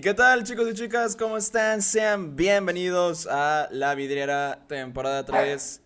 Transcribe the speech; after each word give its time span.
¿Y 0.00 0.02
qué 0.02 0.14
tal 0.14 0.44
chicos 0.44 0.66
y 0.70 0.72
chicas? 0.72 1.14
¿Cómo 1.14 1.36
están? 1.36 1.82
Sean 1.82 2.34
bienvenidos 2.34 3.28
a 3.30 3.68
La 3.70 3.94
Vidriera 3.94 4.64
temporada 4.66 5.26
3. 5.26 5.82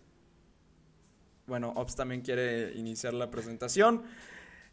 Bueno, 1.47 1.73
Ops 1.75 1.97
también 1.97 2.21
quiere 2.21 2.71
iniciar 2.75 3.13
la 3.13 3.29
presentación. 3.29 4.03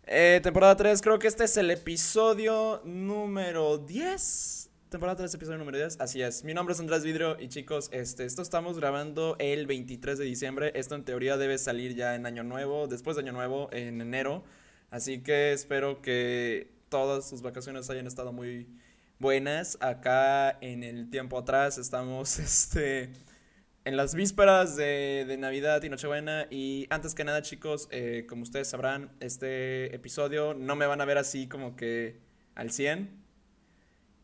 Eh, 0.06 0.38
temporada 0.44 0.76
3, 0.76 1.02
creo 1.02 1.18
que 1.18 1.26
este 1.26 1.42
es 1.42 1.56
el 1.56 1.72
episodio 1.72 2.82
número 2.84 3.78
10. 3.78 4.70
Temporada 4.90 5.16
3, 5.16 5.34
episodio 5.34 5.58
número 5.58 5.76
10. 5.76 6.00
Así 6.00 6.22
es. 6.22 6.44
Mi 6.44 6.54
nombre 6.54 6.74
es 6.74 6.78
Andrés 6.78 7.02
Vidrio 7.02 7.36
y 7.40 7.48
chicos, 7.48 7.88
este, 7.90 8.24
esto 8.24 8.42
estamos 8.42 8.78
grabando 8.78 9.34
el 9.40 9.66
23 9.66 10.18
de 10.18 10.24
diciembre. 10.24 10.70
Esto 10.76 10.94
en 10.94 11.04
teoría 11.04 11.36
debe 11.36 11.58
salir 11.58 11.96
ya 11.96 12.14
en 12.14 12.26
Año 12.26 12.44
Nuevo, 12.44 12.86
después 12.86 13.16
de 13.16 13.22
Año 13.22 13.32
Nuevo, 13.32 13.70
en 13.72 14.00
enero. 14.00 14.44
Así 14.92 15.20
que 15.20 15.50
espero 15.52 16.00
que 16.00 16.70
todas 16.88 17.28
sus 17.28 17.42
vacaciones 17.42 17.90
hayan 17.90 18.06
estado 18.06 18.32
muy 18.32 18.68
buenas. 19.22 19.78
Acá 19.80 20.58
en 20.60 20.82
el 20.82 21.08
tiempo 21.08 21.38
atrás 21.38 21.78
estamos 21.78 22.38
este, 22.40 23.12
en 23.84 23.96
las 23.96 24.16
vísperas 24.16 24.74
de, 24.76 25.36
Navidad 25.38 25.80
y 25.84 25.88
Nochebuena. 25.88 26.48
Y 26.50 26.88
antes 26.90 27.14
que 27.14 27.22
nada, 27.22 27.40
chicos, 27.40 27.88
eh, 27.92 28.26
como 28.28 28.42
ustedes 28.42 28.68
sabrán, 28.68 29.12
este 29.20 29.94
episodio 29.94 30.54
no 30.54 30.74
me 30.74 30.86
van 30.86 31.00
a 31.00 31.04
ver 31.04 31.18
así 31.18 31.48
como 31.48 31.76
que 31.76 32.20
al 32.56 32.72
100. 32.72 33.22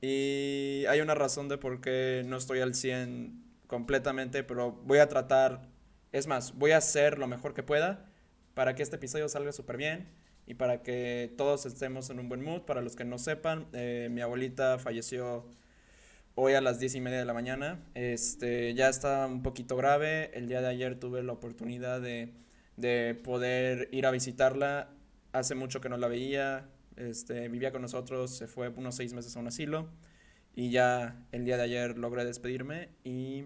Y 0.00 0.84
hay 0.88 1.00
una 1.00 1.14
razón 1.14 1.48
de 1.48 1.58
por 1.58 1.80
qué 1.80 2.24
no 2.26 2.36
estoy 2.36 2.58
al 2.60 2.74
100 2.74 3.40
completamente, 3.68 4.42
pero 4.42 4.72
voy 4.72 4.98
a 4.98 5.08
tratar, 5.08 5.68
es 6.10 6.26
más, 6.26 6.58
voy 6.58 6.72
a 6.72 6.78
hacer 6.78 7.18
lo 7.18 7.28
mejor 7.28 7.54
que 7.54 7.62
pueda 7.62 8.04
para 8.54 8.74
que 8.74 8.82
este 8.82 8.96
episodio 8.96 9.28
salga 9.28 9.52
súper 9.52 9.76
bien 9.76 10.08
y 10.48 10.54
para 10.54 10.82
que 10.82 11.34
todos 11.36 11.66
estemos 11.66 12.08
en 12.08 12.18
un 12.18 12.30
buen 12.30 12.42
mood. 12.42 12.62
Para 12.62 12.80
los 12.80 12.96
que 12.96 13.04
no 13.04 13.18
sepan, 13.18 13.66
eh, 13.74 14.08
mi 14.10 14.22
abuelita 14.22 14.78
falleció 14.78 15.44
hoy 16.36 16.54
a 16.54 16.62
las 16.62 16.80
10 16.80 16.94
y 16.94 17.00
media 17.02 17.18
de 17.18 17.26
la 17.26 17.34
mañana. 17.34 17.84
Este, 17.94 18.72
ya 18.72 18.88
está 18.88 19.26
un 19.26 19.42
poquito 19.42 19.76
grave. 19.76 20.30
El 20.32 20.48
día 20.48 20.62
de 20.62 20.68
ayer 20.68 20.98
tuve 20.98 21.22
la 21.22 21.34
oportunidad 21.34 22.00
de, 22.00 22.32
de 22.78 23.14
poder 23.14 23.90
ir 23.92 24.06
a 24.06 24.10
visitarla. 24.10 24.88
Hace 25.32 25.54
mucho 25.54 25.82
que 25.82 25.90
no 25.90 25.98
la 25.98 26.08
veía. 26.08 26.70
Este, 26.96 27.46
vivía 27.50 27.70
con 27.70 27.82
nosotros, 27.82 28.34
se 28.34 28.46
fue 28.46 28.70
unos 28.70 28.96
seis 28.96 29.12
meses 29.12 29.36
a 29.36 29.40
un 29.40 29.48
asilo. 29.48 29.90
Y 30.56 30.70
ya 30.70 31.26
el 31.30 31.44
día 31.44 31.58
de 31.58 31.64
ayer 31.64 31.98
logré 31.98 32.24
despedirme 32.24 32.88
y 33.04 33.44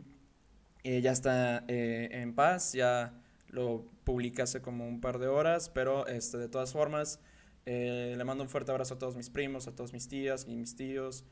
eh, 0.84 1.00
ya 1.00 1.10
está 1.10 1.64
eh, 1.66 2.10
en 2.12 2.32
paz, 2.36 2.74
ya 2.74 3.12
lo 3.48 3.86
publiqué 4.04 4.42
hace 4.42 4.60
como 4.60 4.86
un 4.86 5.00
par 5.00 5.18
de 5.18 5.28
horas, 5.28 5.68
pero 5.68 6.06
este, 6.06 6.38
de 6.38 6.48
todas 6.48 6.72
formas, 6.72 7.20
eh, 7.66 8.14
le 8.16 8.24
mando 8.24 8.44
un 8.44 8.50
fuerte 8.50 8.70
abrazo 8.70 8.94
a 8.94 8.98
todos 8.98 9.16
mis 9.16 9.30
primos, 9.30 9.68
a 9.68 9.74
todos 9.74 9.92
mis 9.92 10.08
tías 10.08 10.46
y 10.48 10.56
mis 10.56 10.76
tíos, 10.76 11.24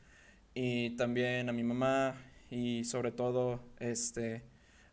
y 0.53 0.95
también 0.95 1.49
a 1.49 1.53
mi 1.53 1.63
mamá, 1.63 2.15
y 2.49 2.83
sobre 2.83 3.11
todo 3.11 3.61
este, 3.79 4.43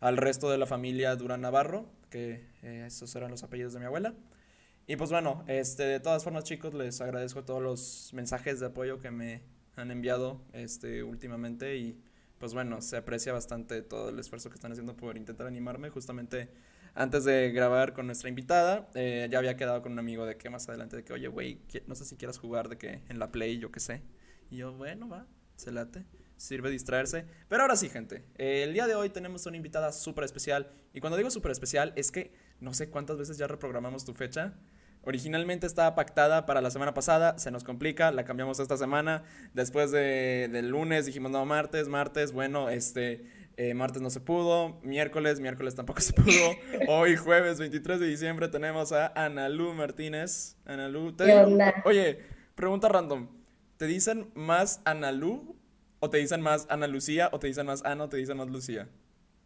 al 0.00 0.16
resto 0.16 0.50
de 0.50 0.58
la 0.58 0.66
familia 0.66 1.14
Durán 1.16 1.40
Navarro, 1.40 1.86
que 2.10 2.46
eh, 2.62 2.84
esos 2.86 3.14
eran 3.16 3.30
los 3.30 3.42
apellidos 3.42 3.72
de 3.72 3.80
mi 3.80 3.86
abuela. 3.86 4.14
Y 4.86 4.96
pues 4.96 5.10
bueno, 5.10 5.44
este, 5.48 5.82
de 5.82 6.00
todas 6.00 6.24
formas 6.24 6.44
chicos, 6.44 6.72
les 6.72 7.00
agradezco 7.00 7.44
todos 7.44 7.62
los 7.62 8.10
mensajes 8.14 8.58
de 8.60 8.66
apoyo 8.66 8.98
que 9.00 9.10
me 9.10 9.42
han 9.76 9.90
enviado 9.90 10.40
este, 10.52 11.02
últimamente 11.02 11.76
y 11.76 12.00
pues 12.38 12.54
bueno, 12.54 12.80
se 12.80 12.96
aprecia 12.96 13.32
bastante 13.32 13.82
todo 13.82 14.10
el 14.10 14.18
esfuerzo 14.18 14.48
que 14.50 14.54
están 14.54 14.72
haciendo 14.72 14.96
por 14.96 15.16
intentar 15.16 15.46
animarme. 15.46 15.90
Justamente 15.90 16.48
antes 16.94 17.24
de 17.24 17.50
grabar 17.52 17.92
con 17.92 18.06
nuestra 18.06 18.28
invitada, 18.28 18.88
eh, 18.94 19.28
ya 19.30 19.38
había 19.38 19.56
quedado 19.56 19.82
con 19.82 19.92
un 19.92 19.98
amigo 19.98 20.26
de 20.26 20.36
que 20.36 20.50
más 20.50 20.68
adelante, 20.68 20.96
de 20.96 21.04
que, 21.04 21.12
oye, 21.12 21.28
güey, 21.28 21.60
no 21.86 21.94
sé 21.94 22.04
si 22.04 22.16
quieras 22.16 22.38
jugar, 22.38 22.68
de 22.68 22.78
que 22.78 23.02
en 23.08 23.18
la 23.18 23.30
Play, 23.30 23.58
yo 23.58 23.70
qué 23.70 23.80
sé. 23.80 24.02
Y 24.50 24.56
yo, 24.58 24.72
bueno, 24.72 25.08
va, 25.08 25.26
se 25.56 25.70
late, 25.72 26.04
sirve 26.36 26.70
distraerse. 26.70 27.24
Pero 27.48 27.62
ahora 27.62 27.76
sí, 27.76 27.88
gente, 27.88 28.24
eh, 28.36 28.62
el 28.64 28.72
día 28.72 28.86
de 28.86 28.94
hoy 28.94 29.10
tenemos 29.10 29.46
una 29.46 29.56
invitada 29.56 29.92
súper 29.92 30.24
especial. 30.24 30.70
Y 30.94 31.00
cuando 31.00 31.16
digo 31.16 31.30
súper 31.30 31.52
especial, 31.52 31.92
es 31.96 32.10
que 32.10 32.32
no 32.60 32.74
sé 32.74 32.90
cuántas 32.90 33.18
veces 33.18 33.38
ya 33.38 33.46
reprogramamos 33.46 34.04
tu 34.04 34.14
fecha. 34.14 34.54
Originalmente 35.08 35.66
estaba 35.66 35.94
pactada 35.94 36.44
para 36.44 36.60
la 36.60 36.70
semana 36.70 36.92
pasada, 36.92 37.38
se 37.38 37.50
nos 37.50 37.64
complica, 37.64 38.10
la 38.10 38.26
cambiamos 38.26 38.60
esta 38.60 38.76
semana. 38.76 39.22
Después 39.54 39.90
de, 39.90 40.50
del 40.52 40.68
lunes 40.68 41.06
dijimos, 41.06 41.30
no, 41.30 41.46
martes, 41.46 41.88
martes, 41.88 42.32
bueno, 42.32 42.68
este, 42.68 43.24
eh, 43.56 43.72
martes 43.72 44.02
no 44.02 44.10
se 44.10 44.20
pudo, 44.20 44.78
miércoles, 44.82 45.40
miércoles 45.40 45.74
tampoco 45.74 46.02
se 46.02 46.12
pudo. 46.12 46.50
Hoy, 46.88 47.16
jueves 47.16 47.58
23 47.58 48.00
de 48.00 48.06
diciembre, 48.06 48.48
tenemos 48.48 48.92
a 48.92 49.06
Analu 49.14 49.72
Martínez. 49.72 50.58
Analu, 50.66 51.12
te 51.12 51.24
Oye, 51.86 52.18
pregunta 52.54 52.90
random. 52.90 53.28
¿Te 53.78 53.86
dicen 53.86 54.30
más 54.34 54.82
Analu 54.84 55.56
o 56.00 56.10
te 56.10 56.18
dicen 56.18 56.42
más 56.42 56.66
Ana 56.68 56.86
Lucía 56.86 57.30
o 57.32 57.38
te 57.38 57.46
dicen 57.46 57.64
más 57.64 57.82
Ana 57.82 58.04
o 58.04 58.08
te 58.10 58.18
dicen 58.18 58.36
más 58.36 58.48
Lucía? 58.48 58.90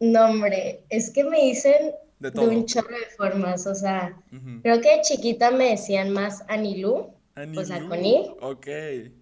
No, 0.01 0.25
hombre, 0.25 0.83
es 0.89 1.09
que 1.09 1.23
me 1.23 1.41
dicen 1.41 1.93
de, 2.31 2.39
un 2.39 2.65
chorro 2.65 2.89
de 2.89 3.15
formas, 3.17 3.67
o 3.67 3.75
sea, 3.75 4.17
creo 4.61 4.81
que 4.81 4.97
de 4.97 5.01
chiquita 5.01 5.51
me 5.51 5.71
decían 5.71 6.11
más 6.11 6.43
Anilú, 6.47 7.13
o 7.35 7.65
sea, 7.65 7.87
con 7.87 8.05
I. 8.05 8.31
Ok. 8.41 8.67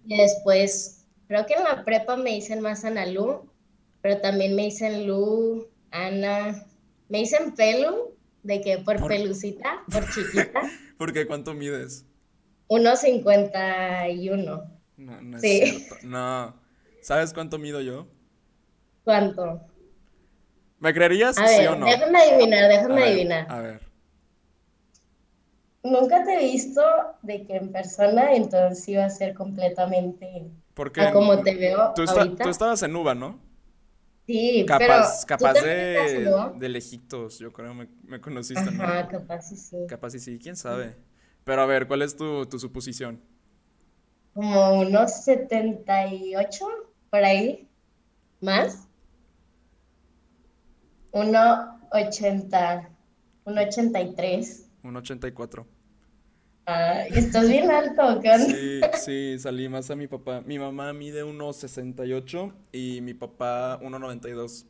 Y 0.06 0.16
después, 0.16 1.06
creo 1.28 1.46
que 1.46 1.54
en 1.54 1.64
la 1.64 1.84
prepa 1.84 2.16
me 2.16 2.30
dicen 2.30 2.60
más 2.60 2.84
Analú, 2.84 3.50
pero 4.00 4.20
también 4.20 4.54
me 4.54 4.64
dicen 4.64 5.06
Lu, 5.06 5.68
Ana, 5.90 6.66
me 7.08 7.18
dicen 7.18 7.54
Pelu, 7.54 8.14
de 8.42 8.60
que 8.60 8.78
por, 8.78 9.06
pelucita, 9.06 9.82
por 9.90 10.08
chiquita. 10.10 10.62
¿Por 10.98 11.12
qué? 11.12 11.26
¿Cuánto 11.26 11.54
mides? 11.54 12.06
1.51. 12.68 14.70
No, 14.96 15.22
no 15.22 15.36
es 15.36 15.42
cierto. 15.42 15.96
No. 16.04 16.54
¿Sabes 17.00 17.32
cuánto 17.32 17.58
mido 17.58 17.80
yo? 17.80 18.06
¿Cuánto? 19.04 19.60
¿Me 20.82 20.92
creerías? 20.92 21.36
sí 21.36 21.66
o 21.66 21.76
no? 21.76 21.86
Déjame 21.86 22.18
adivinar, 22.18 22.68
déjame 22.68 23.02
adivinar. 23.04 23.46
A 23.48 23.60
ver. 23.60 23.80
Nunca 25.84 26.24
te 26.24 26.34
he 26.34 26.38
visto 26.52 26.82
de 27.22 27.44
que 27.46 27.56
en 27.56 27.72
persona, 27.72 28.34
entonces 28.34 28.88
iba 28.88 29.04
a 29.04 29.10
ser 29.10 29.34
completamente 29.34 30.50
Porque 30.74 31.10
como 31.12 31.40
te 31.42 31.54
veo 31.54 31.92
tú, 31.94 32.02
ahorita. 32.02 32.44
tú 32.44 32.50
estabas 32.50 32.82
en 32.82 32.96
Uva, 32.96 33.14
¿no? 33.14 33.38
Sí, 34.26 34.64
capaz, 34.66 35.24
pero 35.24 35.26
capaz 35.26 35.54
de, 35.54 36.30
de 36.58 36.68
lejitos, 36.68 37.38
yo 37.38 37.52
creo, 37.52 37.74
me, 37.74 37.88
me 38.04 38.20
conociste, 38.20 38.70
¿no? 38.70 38.82
Ajá, 38.84 39.08
capaz 39.08 39.42
sí, 39.48 39.56
sí. 39.56 39.76
Capaz 39.88 40.10
sí, 40.10 40.20
sí, 40.20 40.38
quién 40.38 40.56
sabe. 40.56 40.96
Pero 41.44 41.62
a 41.62 41.66
ver, 41.66 41.86
¿cuál 41.88 42.02
es 42.02 42.16
tu, 42.16 42.46
tu 42.46 42.58
suposición? 42.58 43.20
Como 44.34 44.80
unos 44.80 45.24
78, 45.24 46.66
por 47.10 47.24
ahí, 47.24 47.68
más. 48.40 48.88
Uno 51.12 51.78
80, 51.90 52.88
un 53.44 53.58
83. 53.58 54.66
Un 54.82 54.96
84. 54.96 55.66
Ah, 56.66 57.04
¿estás 57.06 57.48
bien 57.48 57.70
alto, 57.70 58.20
¿qué 58.20 58.38
Sí, 58.38 58.80
sí, 58.98 59.38
salí 59.38 59.68
más 59.68 59.90
a 59.90 59.96
mi 59.96 60.06
papá. 60.06 60.42
Mi 60.46 60.58
mamá 60.58 60.92
mide 60.92 61.24
1.68 61.24 62.52
y 62.72 63.00
mi 63.02 63.14
papá 63.14 63.78
1.92. 63.80 64.66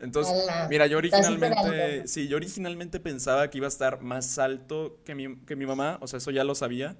Entonces, 0.00 0.34
mira, 0.68 0.86
yo 0.86 0.98
originalmente, 0.98 2.08
sí, 2.08 2.28
yo 2.28 2.36
originalmente 2.36 3.00
pensaba 3.00 3.48
que 3.48 3.58
iba 3.58 3.66
a 3.66 3.68
estar 3.68 4.02
más 4.02 4.38
alto 4.38 4.98
que 5.04 5.14
mi, 5.14 5.36
que 5.46 5.56
mi 5.56 5.66
mamá, 5.66 5.98
o 6.00 6.06
sea, 6.08 6.18
eso 6.18 6.30
ya 6.30 6.44
lo 6.44 6.54
sabía, 6.54 6.96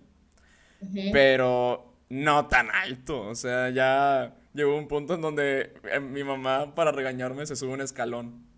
pero 1.12 1.92
no 2.08 2.46
tan 2.46 2.70
alto, 2.70 3.22
o 3.22 3.34
sea, 3.34 3.68
ya 3.70 4.36
llegó 4.54 4.78
un 4.78 4.86
punto 4.86 5.14
en 5.14 5.20
donde 5.20 5.74
eh, 5.90 6.00
mi 6.00 6.22
mamá 6.22 6.74
para 6.74 6.92
regañarme 6.92 7.44
se 7.46 7.56
sube 7.56 7.72
un 7.72 7.80
escalón. 7.80 8.53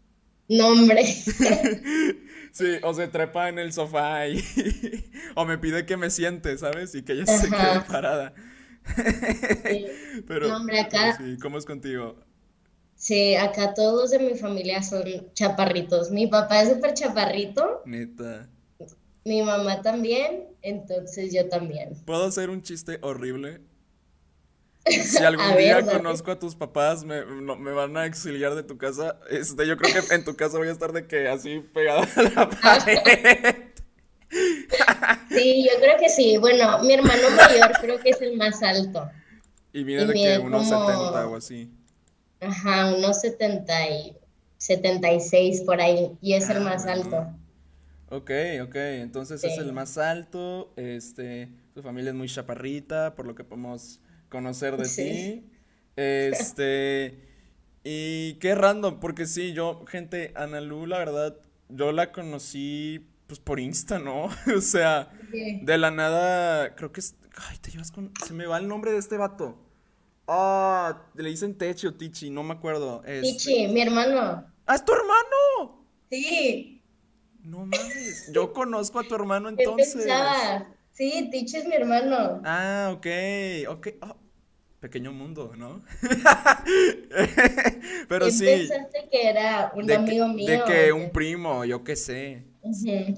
No, 0.49 0.69
hombre. 0.69 1.05
Sí, 2.57 2.79
o 2.83 2.95
se 2.95 3.07
trepa 3.07 3.51
en 3.51 3.59
el 3.59 3.75
sofá 3.75 4.27
y... 4.29 4.43
o 5.35 5.45
me 5.45 5.59
pide 5.59 5.85
que 5.85 5.99
me 5.99 6.09
siente, 6.09 6.57
¿sabes? 6.57 6.95
Y 6.95 7.03
que 7.03 7.13
ella 7.13 7.27
se 7.27 7.51
quede 7.51 7.83
parada. 7.87 8.33
Sí. 9.69 9.85
Pero, 10.27 10.49
no, 10.49 10.57
hombre, 10.57 10.81
acá... 10.81 11.19
Sí, 11.19 11.37
¿cómo 11.39 11.59
es 11.59 11.67
contigo? 11.67 12.17
Sí, 12.95 13.35
acá 13.35 13.75
todos 13.75 14.11
de 14.11 14.21
mi 14.21 14.37
familia 14.37 14.83
son 14.83 15.05
chaparritos. 15.35 16.11
Mi 16.11 16.29
papá 16.29 16.63
es 16.63 16.71
súper 16.71 16.95
chaparrito. 16.95 17.83
Neta. 17.85 18.49
Mi 19.27 19.43
mamá 19.43 19.83
también, 19.83 20.45
entonces 20.63 21.35
yo 21.35 21.51
también. 21.51 21.95
¿Puedo 22.07 22.25
hacer 22.25 22.49
un 22.49 22.63
chiste 22.63 22.99
horrible? 23.03 23.61
Si 24.87 25.19
algún 25.25 25.57
día 25.57 25.85
conozco 25.85 26.31
a 26.31 26.39
tus 26.39 26.55
papás, 26.55 27.05
me, 27.05 27.25
me, 27.25 27.73
van 27.73 27.97
a 27.97 28.07
exiliar 28.07 28.55
de 28.55 28.63
tu 28.63 28.79
casa. 28.79 29.19
Este, 29.31 29.67
yo 29.67 29.77
creo 29.77 29.93
que 29.93 30.15
en 30.15 30.25
tu 30.25 30.37
casa 30.37 30.59
voy 30.59 30.69
a 30.69 30.73
estar 30.73 30.93
de 30.93 31.07
que 31.07 31.29
así 31.29 31.61
pegada 31.75 32.07
a 32.17 32.23
la 32.23 32.51
pared. 32.63 33.55
Sí, 35.29 35.67
yo 35.69 35.81
creo 35.81 35.99
que 35.99 36.09
sí. 36.09 36.37
Bueno, 36.39 36.79
mi 36.83 36.95
hermano 36.95 37.31
mayor 37.31 37.73
creo 37.81 37.99
que 38.01 38.11
es 38.11 38.21
el 38.23 38.37
más 38.37 38.63
alto. 38.63 39.11
Y 39.73 39.85
mide 39.85 40.07
de 40.07 40.15
que 40.15 40.39
unos 40.39 40.71
como... 40.71 40.89
70 40.89 41.29
o 41.29 41.37
así. 41.37 41.71
Ajá, 42.41 42.95
unos 42.95 43.21
70 43.21 43.91
y 43.91 44.17
76 44.59 45.63
por 45.63 45.81
ahí. 45.81 46.17
Y 46.21 46.35
es 46.35 46.49
el 46.49 46.61
más 46.61 46.87
ah, 46.87 46.93
alto. 46.93 47.27
Ok, 48.09 48.31
ok. 48.63 48.77
Entonces 48.77 49.43
es 49.43 49.59
el 49.59 49.73
más 49.73 49.99
alto. 49.99 50.73
Este, 50.77 51.49
su 51.75 51.83
familia 51.83 52.11
es 52.11 52.17
muy 52.17 52.29
chaparrita, 52.29 53.15
por 53.17 53.27
lo 53.27 53.35
que 53.35 53.43
podemos 53.43 54.01
conocer 54.37 54.77
de 54.77 54.89
ti. 54.89 55.51
Este. 55.97 57.19
Y 57.85 58.35
qué 58.35 58.55
random, 58.55 59.01
porque 59.01 59.27
sí, 59.27 59.53
yo, 59.55 59.85
gente, 59.87 60.33
Analu, 60.35 60.87
la 60.87 60.99
verdad, 60.99 61.37
yo 61.69 61.93
la 61.93 62.13
conocí 62.13 63.07
pues 63.27 63.41
por 63.41 63.61
Insta, 63.61 63.99
¿no? 63.99 64.25
o 64.57 64.61
sea, 64.61 65.11
de 65.31 65.79
la 65.79 65.91
nada, 65.91 66.75
creo 66.75 66.93
que 66.93 67.01
es. 67.01 67.15
Ay, 67.49 67.57
te 67.59 67.71
llevas 67.71 67.91
con. 67.91 68.13
Se 68.27 68.35
me 68.35 68.47
va 68.47 68.59
el 68.59 68.69
nombre 68.69 68.93
de 68.93 68.99
este 68.99 69.17
vato. 69.17 69.57
Ah, 70.29 71.07
le 71.15 71.31
dicen 71.31 71.57
Techi 71.57 71.87
o 71.87 71.95
Tichi, 71.95 72.29
no 72.29 72.43
me 72.43 72.55
acuerdo. 72.55 73.03
Tichi, 73.23 73.69
mi 73.69 73.81
hermano. 73.81 74.45
¡Ah, 74.67 74.75
es 74.75 74.85
tu 74.85 74.93
hermano! 74.93 75.87
Sí. 76.11 76.83
No 77.45 77.65
mames, 77.65 78.33
yo 78.33 78.53
conozco 78.53 78.99
a 78.99 79.05
tu 79.05 79.15
hermano 79.15 79.49
entonces. 79.57 80.07
Sí, 80.91 81.29
Tichi 81.31 81.59
es 81.59 81.67
mi 81.67 81.75
hermano. 81.75 82.43
Ah, 82.45 82.91
ok, 82.93 83.07
ok. 83.69 83.89
Ah, 84.01 84.17
pequeño 84.87 85.13
mundo, 85.13 85.53
¿no? 85.57 85.83
Pero 88.09 88.31
sí. 88.31 88.45
pensaste 88.45 89.09
que 89.11 89.29
era 89.29 89.73
un 89.75 89.91
amigo 89.91 90.29
mío? 90.29 90.47
De 90.47 90.63
que 90.65 90.93
un 90.93 91.11
primo, 91.11 91.65
yo 91.65 91.83
qué 91.83 91.97
sé. 91.97 92.45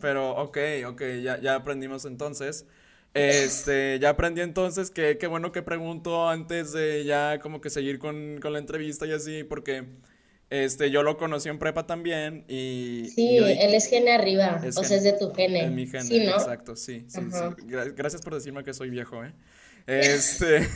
Pero, 0.00 0.30
ok, 0.30 0.58
ok, 0.86 1.02
ya, 1.22 1.38
ya 1.38 1.56
aprendimos 1.56 2.06
entonces. 2.06 2.64
Este, 3.12 3.98
ya 4.00 4.10
aprendí 4.10 4.40
entonces 4.40 4.90
que 4.90 5.18
qué 5.18 5.26
bueno 5.26 5.52
que 5.52 5.60
pregunto 5.60 6.28
antes 6.28 6.72
de 6.72 7.04
ya 7.04 7.38
como 7.38 7.60
que 7.60 7.68
seguir 7.68 7.98
con, 7.98 8.38
con 8.40 8.54
la 8.54 8.58
entrevista 8.58 9.06
y 9.06 9.12
así, 9.12 9.44
porque 9.44 9.84
este, 10.48 10.90
yo 10.90 11.02
lo 11.02 11.18
conocí 11.18 11.50
en 11.50 11.58
prepa 11.58 11.86
también 11.86 12.46
y... 12.48 13.10
Sí, 13.14 13.36
él 13.36 13.74
es 13.74 13.88
gene 13.88 14.12
arriba, 14.12 14.58
o 14.64 14.84
sea, 14.84 14.96
es 14.96 15.02
de 15.02 15.12
tu 15.12 15.34
gene. 15.34 15.64
Es 15.64 15.70
mi 15.70 15.86
gene, 15.86 16.30
exacto, 16.30 16.76
sí, 16.76 17.04
sí, 17.08 17.20
sí. 17.30 17.66
Gracias 17.94 18.22
por 18.22 18.34
decirme 18.34 18.64
que 18.64 18.72
soy 18.72 18.88
viejo, 18.88 19.22
¿eh? 19.22 19.34
Este, 19.88 20.68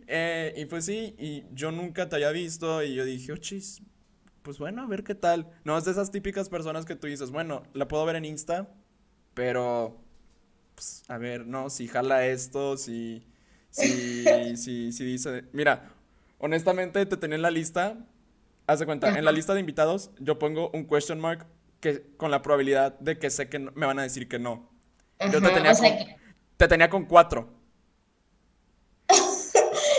eh, 0.06 0.54
y 0.56 0.64
pues 0.64 0.86
sí, 0.86 1.14
y 1.18 1.44
yo 1.52 1.70
nunca 1.70 2.08
te 2.08 2.16
había 2.16 2.30
visto 2.30 2.82
y 2.82 2.94
yo 2.94 3.04
dije, 3.04 3.32
oh, 3.32 3.36
chis, 3.36 3.82
pues 4.40 4.58
bueno, 4.58 4.82
a 4.82 4.86
ver 4.86 5.04
qué 5.04 5.14
tal. 5.14 5.50
No 5.64 5.76
es 5.76 5.84
de 5.84 5.90
esas 5.90 6.10
típicas 6.10 6.48
personas 6.48 6.86
que 6.86 6.96
tú 6.96 7.06
dices, 7.06 7.30
bueno, 7.30 7.62
la 7.74 7.86
puedo 7.88 8.06
ver 8.06 8.16
en 8.16 8.24
Insta, 8.24 8.70
pero, 9.34 10.00
pues, 10.74 11.04
a 11.08 11.18
ver, 11.18 11.46
no, 11.46 11.68
si 11.68 11.88
jala 11.88 12.24
esto, 12.24 12.78
si, 12.78 13.26
si, 13.68 14.24
si, 14.56 14.92
si 14.92 15.04
dice, 15.04 15.44
mira, 15.52 15.92
honestamente 16.38 17.04
te 17.04 17.18
tenía 17.18 17.36
en 17.36 17.42
la 17.42 17.50
lista, 17.50 17.98
haz 18.66 18.78
de 18.78 18.86
cuenta, 18.86 19.18
en 19.18 19.26
la 19.26 19.32
lista 19.32 19.52
de 19.52 19.60
invitados 19.60 20.10
yo 20.20 20.38
pongo 20.38 20.70
un 20.72 20.86
question 20.86 21.20
mark 21.20 21.46
que 21.80 22.14
con 22.16 22.30
la 22.30 22.40
probabilidad 22.40 22.98
de 22.98 23.18
que 23.18 23.28
sé 23.28 23.50
que 23.50 23.58
me 23.58 23.84
van 23.84 23.98
a 23.98 24.04
decir 24.04 24.26
que 24.26 24.38
no. 24.38 24.70
yo 25.20 25.42
te 25.42 25.50
tenía, 25.50 25.74
con, 25.74 25.86
te 26.56 26.66
tenía 26.66 26.88
con 26.88 27.04
cuatro. 27.04 27.57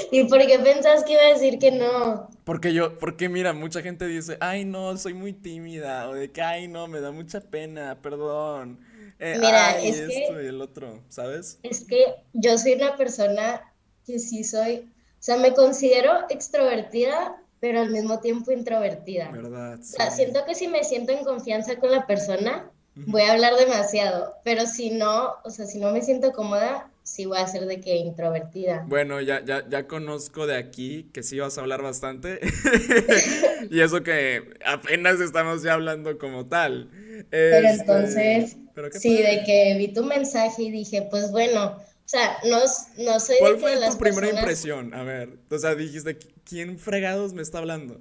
¿Y 0.11 0.23
por 0.25 0.45
qué 0.45 0.59
pensás 0.59 1.03
que 1.03 1.13
iba 1.13 1.21
a 1.21 1.33
decir 1.33 1.59
que 1.59 1.71
no? 1.71 2.29
Porque 2.44 2.73
yo, 2.73 2.97
porque 2.97 3.29
mira, 3.29 3.53
mucha 3.53 3.81
gente 3.81 4.06
dice, 4.07 4.38
ay 4.39 4.65
no, 4.65 4.97
soy 4.97 5.13
muy 5.13 5.33
tímida, 5.33 6.09
o 6.09 6.13
de 6.13 6.31
que, 6.31 6.41
ay 6.41 6.67
no, 6.67 6.88
me 6.88 7.00
da 7.00 7.11
mucha 7.11 7.41
pena, 7.41 7.97
perdón. 8.01 8.79
Eh, 9.19 9.35
mira, 9.39 9.77
es 9.79 10.00
esto 10.00 10.41
y 10.41 10.47
el 10.47 10.61
otro, 10.61 11.01
¿sabes? 11.09 11.59
Es 11.63 11.85
que 11.85 12.15
yo 12.33 12.57
soy 12.57 12.73
una 12.73 12.95
persona 12.95 13.61
que 14.06 14.17
sí 14.17 14.44
soy, 14.44 14.89
o 15.19 15.21
sea, 15.21 15.38
me 15.38 15.53
considero 15.53 16.12
extrovertida, 16.29 17.35
pero 17.59 17.81
al 17.81 17.89
mismo 17.89 18.19
tiempo 18.19 18.51
introvertida. 18.51 19.29
¿Verdad? 19.31 19.79
O 19.79 19.83
sea, 19.83 20.09
siento 20.09 20.45
que 20.45 20.55
si 20.55 20.67
me 20.67 20.83
siento 20.83 21.12
en 21.12 21.25
confianza 21.25 21.75
con 21.75 21.91
la 21.91 22.07
persona, 22.07 22.71
voy 22.95 23.21
a 23.23 23.33
hablar 23.33 23.55
demasiado, 23.55 24.35
pero 24.44 24.65
si 24.65 24.91
no, 24.91 25.35
o 25.44 25.50
sea, 25.50 25.65
si 25.65 25.79
no 25.79 25.91
me 25.91 26.01
siento 26.01 26.31
cómoda, 26.31 26.89
sí 27.09 27.25
voy 27.25 27.39
a 27.39 27.47
ser 27.47 27.65
de 27.65 27.81
que 27.81 27.95
introvertida. 27.95 28.85
Bueno, 28.88 29.19
ya, 29.19 29.44
ya, 29.44 29.67
ya 29.67 29.88
conozco 29.88 30.45
de 30.45 30.57
aquí 30.57 31.09
que 31.11 31.23
sí 31.23 31.39
vas 31.39 31.57
a 31.57 31.61
hablar 31.61 31.81
bastante. 31.81 32.39
y 33.71 33.81
eso 33.81 34.03
que 34.03 34.53
apenas 34.63 35.19
estamos 35.19 35.63
ya 35.63 35.73
hablando 35.73 36.17
como 36.19 36.45
tal. 36.47 36.89
Pero 37.31 37.67
este, 37.67 37.81
entonces, 37.81 38.57
sí, 38.94 39.17
de 39.17 39.44
que 39.44 39.75
vi 39.77 39.88
tu 39.88 40.03
mensaje 40.03 40.63
y 40.63 40.71
dije, 40.71 41.07
pues 41.09 41.31
bueno, 41.31 41.77
o 41.77 41.83
sea, 42.06 42.38
no, 42.45 42.59
no 43.03 43.19
soy 43.19 43.38
¿Cuál 43.39 43.57
fue 43.57 43.77
tu 43.89 43.97
primera 43.97 44.29
impresión? 44.29 44.94
A 44.94 45.03
ver, 45.03 45.39
o 45.50 45.57
sea, 45.57 45.73
dijiste, 45.73 46.17
¿quién 46.45 46.77
fregados 46.77 47.33
me 47.33 47.41
está 47.41 47.57
hablando? 47.57 48.00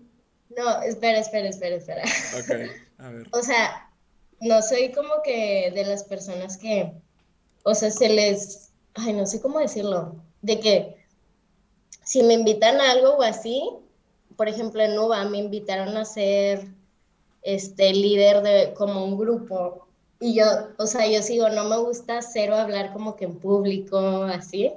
No, 0.54 0.82
espera, 0.82 1.18
espera, 1.18 1.48
espera, 1.48 1.76
espera. 1.76 2.02
Ok, 2.38 2.70
a 2.98 3.08
ver. 3.08 3.26
o 3.32 3.42
sea, 3.42 3.90
no 4.40 4.60
soy 4.60 4.92
como 4.92 5.22
que 5.24 5.72
de 5.74 5.84
las 5.84 6.04
personas 6.04 6.58
que, 6.58 6.92
o 7.64 7.74
sea, 7.74 7.90
se 7.90 8.08
les 8.10 8.67
ay, 8.98 9.12
no 9.12 9.26
sé 9.26 9.40
cómo 9.40 9.58
decirlo, 9.58 10.16
de 10.42 10.60
que 10.60 10.96
si 12.04 12.22
me 12.22 12.34
invitan 12.34 12.80
a 12.80 12.92
algo 12.92 13.16
o 13.16 13.22
así, 13.22 13.62
por 14.36 14.48
ejemplo 14.48 14.82
en 14.82 14.98
UBA 14.98 15.24
me 15.26 15.38
invitaron 15.38 15.96
a 15.96 16.04
ser 16.04 16.66
este 17.42 17.92
líder 17.92 18.42
de 18.42 18.74
como 18.74 19.04
un 19.04 19.18
grupo 19.18 19.88
y 20.20 20.34
yo, 20.34 20.44
o 20.78 20.86
sea, 20.86 21.08
yo 21.08 21.22
sigo, 21.22 21.48
no 21.48 21.64
me 21.64 21.76
gusta 21.76 22.22
cero 22.22 22.56
hablar 22.56 22.92
como 22.92 23.14
que 23.14 23.24
en 23.24 23.36
público, 23.36 23.98
así, 24.24 24.72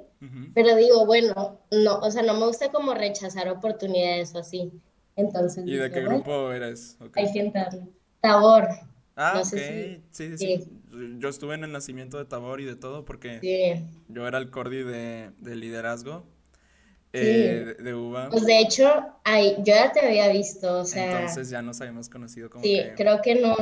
pero 0.54 0.76
digo, 0.76 1.06
bueno, 1.08 1.58
no, 1.72 1.98
o 1.98 2.12
sea, 2.12 2.22
no 2.22 2.36
me 2.36 2.46
gusta 2.46 2.72
como 2.72 2.94
rechazar 2.94 3.50
oportunidades 3.50 4.36
o 4.36 4.40
así. 4.40 4.72
Entonces. 5.16 5.64
¿Y 5.66 5.76
de 5.76 5.90
qué 5.90 6.02
grupo 6.02 6.52
eres? 6.52 6.96
Hay 7.16 7.32
que 7.32 7.52
Tabor. 8.22 8.68
Ah, 9.16 9.40
ok. 9.40 9.46
sí, 9.46 10.02
sí, 10.12 10.38
sí, 10.38 10.81
Yo 11.20 11.30
estuve 11.30 11.56
en 11.56 11.64
el 11.64 11.72
nacimiento 11.72 12.18
de 12.18 12.26
Tabor 12.26 12.62
y 12.62 12.66
de 12.66 12.76
todo 12.76 13.06
porque 13.06 13.86
yo 14.10 14.28
era 14.28 14.38
el 14.38 14.50
cordi 14.50 14.84
de, 14.84 15.32
liderazgo 15.42 16.26
eh, 17.14 17.76
de, 17.80 17.94
UBA. 17.94 18.30
Pues 18.30 18.46
de 18.46 18.60
hecho, 18.60 18.90
ay, 19.24 19.56
yo 19.60 19.74
ya 19.74 19.92
te 19.92 20.06
había 20.06 20.30
visto, 20.30 20.80
o 20.80 20.86
sea. 20.86 21.22
Entonces 21.22 21.50
ya 21.50 21.62
nos 21.62 21.82
habíamos 21.82 22.10
conocido 22.10 22.50
como 22.50 22.64
Sí, 22.64 22.82
creo 22.96 23.22
que 23.22 23.36
no, 23.36 23.56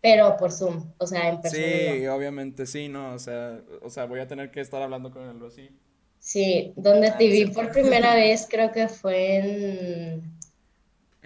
pero 0.00 0.36
por 0.36 0.52
Zoom, 0.52 0.92
o 0.98 1.06
sea, 1.06 1.28
en 1.28 1.40
persona. 1.40 1.64
Sí, 1.64 2.06
obviamente 2.06 2.66
sí, 2.66 2.88
no, 2.88 3.14
o 3.14 3.18
sea, 3.18 3.60
o 3.82 3.90
sea, 3.90 4.04
voy 4.04 4.20
a 4.20 4.26
tener 4.26 4.50
que 4.50 4.60
estar 4.60 4.82
hablando 4.82 5.10
con 5.10 5.28
él 5.28 5.44
así. 5.46 5.70
Sí, 6.18 6.72
donde 6.76 7.08
ah, 7.08 7.18
te 7.18 7.26
vi 7.26 7.46
por 7.46 7.72
primera 7.72 8.14
vez 8.16 8.46
creo 8.48 8.70
que 8.70 8.86
fue 8.86 9.36
en 9.36 10.32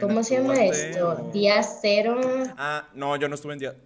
¿Cómo 0.00 0.22
se 0.22 0.36
llama 0.36 0.62
esto? 0.64 1.30
¿Día 1.32 1.62
cero? 1.62 2.20
Ah, 2.56 2.88
no, 2.94 3.16
yo 3.16 3.28
no 3.28 3.34
estuve 3.34 3.54
en 3.54 3.58
día. 3.58 3.76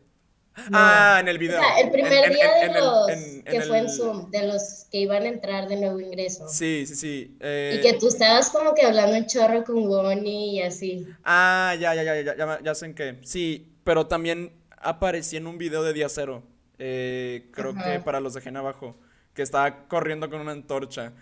Ah, 0.73 1.19
en 1.21 1.28
el 1.28 1.38
video. 1.38 1.59
O 1.59 1.62
sea, 1.62 1.80
el 1.80 1.90
primer 1.90 2.33
día 2.33 2.50
de 2.61 2.80
los 2.80 3.07
que 3.45 3.61
fue 3.62 3.78
en 3.78 3.88
Zoom, 3.88 4.30
de 4.30 4.47
los 4.47 4.87
que 4.90 4.99
iban 4.99 5.23
a 5.23 5.28
entrar 5.28 5.69
de 5.69 5.76
nuevo 5.76 6.00
ingreso. 6.00 6.49
Sí, 6.49 6.85
sí, 6.87 6.97
sí. 6.97 7.37
Eh, 7.40 7.78
y 7.78 7.83
que 7.83 7.99
tú 7.99 8.09
estabas 8.09 8.50
como 8.50 8.75
que 8.75 8.83
hablando 8.83 9.16
en 9.16 9.26
chorro 9.26 9.64
con 9.64 9.88
Bonnie 9.88 10.57
y 10.57 10.62
así. 10.62 11.07
Ah, 11.25 11.75
ya, 11.80 11.95
ya, 11.95 12.02
ya, 12.02 12.21
ya, 12.21 12.37
ya, 12.37 12.61
ya 12.62 12.75
sé 12.75 12.87
en 12.87 12.95
qué. 12.95 13.19
Sí, 13.23 13.73
pero 13.85 14.07
también 14.07 14.52
aparecí 14.76 15.37
en 15.37 15.47
un 15.47 15.59
video 15.59 15.83
de 15.83 15.92
día 15.92 16.09
cero. 16.09 16.42
Eh, 16.78 17.50
creo 17.52 17.75
que 17.75 18.00
para 18.00 18.21
los 18.21 18.35
de 18.35 18.40
Gen 18.40 18.57
abajo. 18.57 18.97
Que 19.35 19.42
estaba 19.42 19.87
corriendo 19.87 20.28
con 20.28 20.40
una 20.40 20.52
antorcha. 20.52 21.12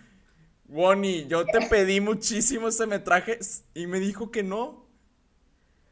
Bonnie, 0.65 1.27
yo 1.27 1.45
te 1.45 1.61
pedí 1.69 1.99
muchísimo 2.01 2.67
ese 2.69 2.85
metraje 2.87 3.39
y 3.73 3.87
me 3.87 3.99
dijo 3.99 4.31
que 4.31 4.43
no. 4.43 4.88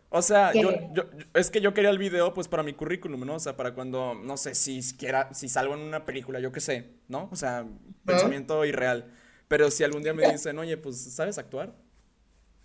O 0.09 0.21
sea, 0.21 0.53
yo, 0.53 0.71
yo, 0.93 1.03
es 1.33 1.51
que 1.51 1.59
yo 1.59 1.73
quería 1.73 1.89
el 1.89 1.97
video 1.97 2.33
pues 2.33 2.47
para 2.47 2.63
mi 2.63 2.73
currículum, 2.73 3.25
¿no? 3.25 3.35
O 3.35 3.39
sea, 3.39 3.57
para 3.57 3.73
cuando, 3.73 4.13
no 4.15 4.37
sé, 4.37 4.55
si 4.55 4.81
quiera, 4.95 5.33
si 5.33 5.49
salgo 5.49 5.73
en 5.73 5.81
una 5.81 6.05
película, 6.05 6.39
yo 6.39 6.51
qué 6.51 6.61
sé, 6.61 6.91
¿no? 7.09 7.27
O 7.31 7.35
sea, 7.35 7.65
pensamiento 8.05 8.63
irreal. 8.63 9.11
Pero 9.49 9.69
si 9.69 9.83
algún 9.83 10.03
día 10.03 10.13
me 10.13 10.29
dicen, 10.31 10.57
oye, 10.59 10.77
pues, 10.77 10.97
¿sabes 10.97 11.37
actuar? 11.37 11.75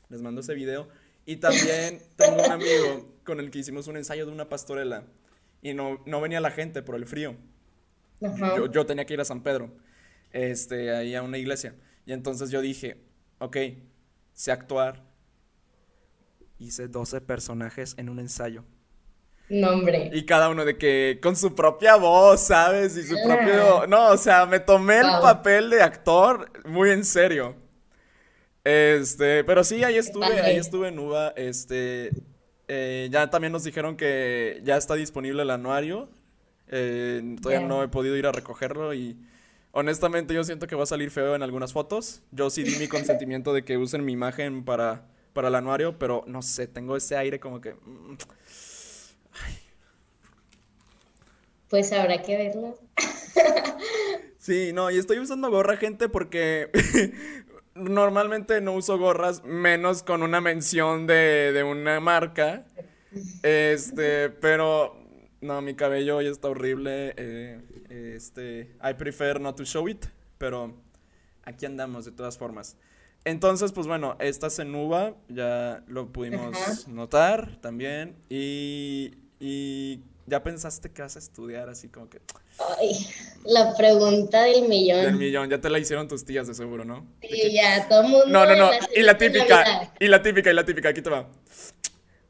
Les 0.08 0.22
mando 0.22 0.40
ese 0.40 0.54
video. 0.54 0.88
Y 1.26 1.36
también 1.36 2.00
tengo 2.16 2.42
un 2.44 2.50
amigo 2.50 3.16
con 3.24 3.40
el 3.40 3.50
que 3.50 3.58
hicimos 3.58 3.86
un 3.88 3.96
ensayo 3.96 4.26
de 4.26 4.32
una 4.32 4.48
pastorela. 4.48 5.04
Y 5.62 5.74
no, 5.74 6.02
no 6.06 6.20
venía 6.20 6.40
la 6.40 6.50
gente 6.50 6.82
por 6.82 6.94
el 6.96 7.06
frío. 7.06 7.36
Yo, 8.20 8.70
yo 8.70 8.86
tenía 8.86 9.04
que 9.04 9.14
ir 9.14 9.20
a 9.20 9.24
San 9.24 9.42
Pedro, 9.42 9.72
este, 10.30 10.94
ahí 10.94 11.14
a 11.14 11.22
una 11.22 11.38
iglesia. 11.38 11.74
Y 12.06 12.12
entonces 12.12 12.50
yo 12.50 12.60
dije, 12.60 12.98
ok, 13.38 13.56
sé 14.32 14.52
actuar. 14.52 15.02
Hice 16.62 16.86
12 16.86 17.20
personajes 17.20 17.94
en 17.96 18.08
un 18.08 18.20
ensayo. 18.20 18.64
Nombre. 19.48 20.10
Y 20.12 20.24
cada 20.24 20.48
uno 20.48 20.64
de 20.64 20.78
que 20.78 21.18
con 21.20 21.34
su 21.34 21.54
propia 21.54 21.96
voz, 21.96 22.40
¿sabes? 22.40 22.96
Y 22.96 23.02
su 23.02 23.16
propio... 23.26 23.86
No, 23.88 24.10
o 24.10 24.16
sea, 24.16 24.46
me 24.46 24.60
tomé 24.60 24.98
el 24.98 25.10
papel 25.20 25.70
de 25.70 25.82
actor 25.82 26.50
muy 26.64 26.90
en 26.90 27.04
serio. 27.04 27.56
Este, 28.62 29.42
pero 29.42 29.64
sí, 29.64 29.82
ahí 29.82 29.96
estuve, 29.96 30.40
ahí 30.40 30.56
estuve 30.56 30.88
en 30.88 30.98
UBA. 31.00 31.30
Este, 31.36 32.12
eh, 32.68 33.08
ya 33.10 33.28
también 33.28 33.52
nos 33.52 33.64
dijeron 33.64 33.96
que 33.96 34.60
ya 34.62 34.76
está 34.76 34.94
disponible 34.94 35.42
el 35.42 35.50
anuario. 35.50 36.08
Eh, 36.68 37.36
todavía 37.42 37.66
no 37.66 37.82
he 37.82 37.88
podido 37.88 38.16
ir 38.16 38.26
a 38.26 38.32
recogerlo 38.32 38.94
y 38.94 39.18
Honestamente, 39.74 40.34
yo 40.34 40.44
siento 40.44 40.66
que 40.66 40.76
va 40.76 40.82
a 40.82 40.86
salir 40.86 41.10
feo 41.10 41.34
en 41.34 41.42
algunas 41.42 41.72
fotos. 41.72 42.22
Yo 42.30 42.50
sí 42.50 42.62
di 42.62 42.76
mi 42.76 42.88
consentimiento 42.88 43.54
de 43.54 43.64
que 43.64 43.78
usen 43.78 44.04
mi 44.04 44.12
imagen 44.12 44.64
para, 44.64 45.06
para 45.32 45.48
el 45.48 45.54
anuario, 45.54 45.98
pero 45.98 46.24
no 46.26 46.42
sé, 46.42 46.66
tengo 46.66 46.96
ese 46.96 47.16
aire 47.16 47.40
como 47.40 47.60
que. 47.60 47.74
Mm, 47.74 48.16
pues 51.68 51.90
habrá 51.92 52.20
que 52.22 52.36
verlo. 52.36 52.78
sí, 54.38 54.72
no, 54.74 54.90
y 54.90 54.98
estoy 54.98 55.18
usando 55.18 55.50
gorra, 55.50 55.78
gente, 55.78 56.08
porque 56.08 56.70
normalmente 57.74 58.60
no 58.60 58.74
uso 58.74 58.98
gorras, 58.98 59.42
menos 59.44 60.02
con 60.02 60.22
una 60.22 60.40
mención 60.40 61.06
de, 61.06 61.52
de 61.52 61.62
una 61.62 61.98
marca. 62.00 62.66
Este, 63.42 64.28
pero 64.28 64.96
no, 65.40 65.62
mi 65.62 65.74
cabello 65.74 66.18
hoy 66.18 66.26
está 66.26 66.48
horrible. 66.48 67.14
eh, 67.16 67.60
este, 67.88 68.76
I 68.82 68.94
prefer 68.94 69.40
not 69.40 69.56
to 69.56 69.64
show 69.64 69.88
it, 69.88 70.06
pero 70.38 70.74
aquí 71.44 71.66
andamos 71.66 72.04
de 72.04 72.12
todas 72.12 72.38
formas. 72.38 72.76
Entonces, 73.24 73.72
pues 73.72 73.86
bueno, 73.86 74.16
esta 74.18 74.50
cenuba 74.50 75.14
ya 75.28 75.84
lo 75.86 76.12
pudimos 76.12 76.56
Ajá. 76.56 76.72
notar 76.88 77.58
también. 77.60 78.16
Y, 78.28 79.12
y 79.38 80.00
ya 80.26 80.42
pensaste 80.42 80.90
que 80.90 81.02
vas 81.02 81.14
a 81.16 81.20
estudiar 81.20 81.68
así 81.68 81.88
como 81.88 82.08
que 82.08 82.20
Ay, 82.78 83.06
la 83.44 83.74
pregunta 83.76 84.42
del 84.42 84.60
del 84.62 84.68
millón. 84.68 85.18
millón. 85.18 85.50
Ya 85.50 85.60
te 85.60 85.70
la 85.70 85.78
hicieron 85.78 86.08
tus 86.08 86.24
tías 86.24 86.46
de 86.48 86.54
seguro, 86.54 86.84
¿no? 86.84 87.06
Que- 87.20 87.28
Sí, 87.28 87.52
ya, 87.52 87.88
todo 87.88 88.02
el 88.02 88.08
mundo. 88.08 88.26
No, 88.26 88.44
no, 88.44 88.56
no. 88.56 88.70
Y 88.94 89.02
la 89.02 89.16
típica, 89.16 89.92
y 90.00 90.08
la 90.08 90.20
típica, 90.22 90.50
y 90.50 90.54
la 90.54 90.64
típica, 90.64 90.88
aquí 90.90 91.02
te 91.02 91.10
va. 91.10 91.28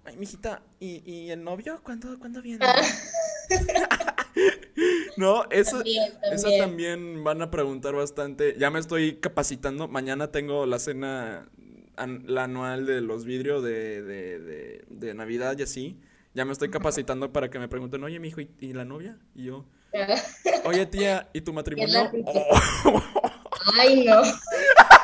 Ay, 0.04 0.16
mijita, 0.16 0.62
¿y, 0.80 1.02
y 1.10 1.30
el 1.30 1.42
novio 1.42 1.80
cuándo, 1.82 2.18
cuándo 2.18 2.42
viene? 2.42 2.66
No, 5.16 5.44
eso, 5.50 5.76
También, 5.76 6.12
esa 6.30 6.42
también. 6.44 6.58
también 6.60 7.24
van 7.24 7.42
a 7.42 7.50
preguntar 7.50 7.94
bastante. 7.94 8.54
Ya 8.58 8.70
me 8.70 8.78
estoy 8.80 9.16
capacitando. 9.16 9.88
Mañana 9.88 10.30
tengo 10.32 10.66
la 10.66 10.78
cena, 10.78 11.48
an- 11.96 12.24
la 12.26 12.44
anual 12.44 12.86
de 12.86 13.00
los 13.00 13.24
vidrios 13.24 13.62
de, 13.62 14.02
de, 14.02 14.38
de, 14.38 14.84
de 14.88 15.14
Navidad 15.14 15.56
y 15.58 15.62
así. 15.62 15.98
Ya 16.34 16.44
me 16.46 16.52
estoy 16.52 16.70
capacitando 16.70 17.30
para 17.32 17.50
que 17.50 17.58
me 17.58 17.68
pregunten, 17.68 18.02
oye, 18.04 18.18
mijo, 18.18 18.40
¿y, 18.40 18.50
y 18.58 18.72
la 18.72 18.84
novia? 18.86 19.18
Y 19.34 19.44
yo, 19.44 19.66
oye, 20.64 20.86
tía, 20.86 21.28
¿y 21.34 21.42
tu 21.42 21.52
matrimonio? 21.52 22.10
Oh. 22.24 23.02
Ay, 23.78 24.04
no. 24.06 24.22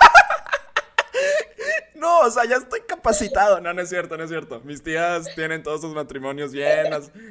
No, 1.98 2.20
o 2.20 2.30
sea, 2.30 2.44
ya 2.44 2.56
estoy 2.56 2.80
capacitado. 2.86 3.60
No, 3.60 3.74
no 3.74 3.82
es 3.82 3.88
cierto, 3.88 4.16
no 4.16 4.22
es 4.24 4.30
cierto. 4.30 4.60
Mis 4.60 4.82
tías 4.82 5.34
tienen 5.34 5.62
todos 5.62 5.80
sus 5.80 5.94
matrimonios 5.94 6.52
bien. 6.52 6.86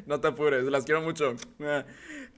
no 0.05 0.19
te 0.19 0.27
apures, 0.27 0.63
las 0.65 0.83
quiero 0.83 1.01
mucho. 1.01 1.36
Ah, 1.62 1.86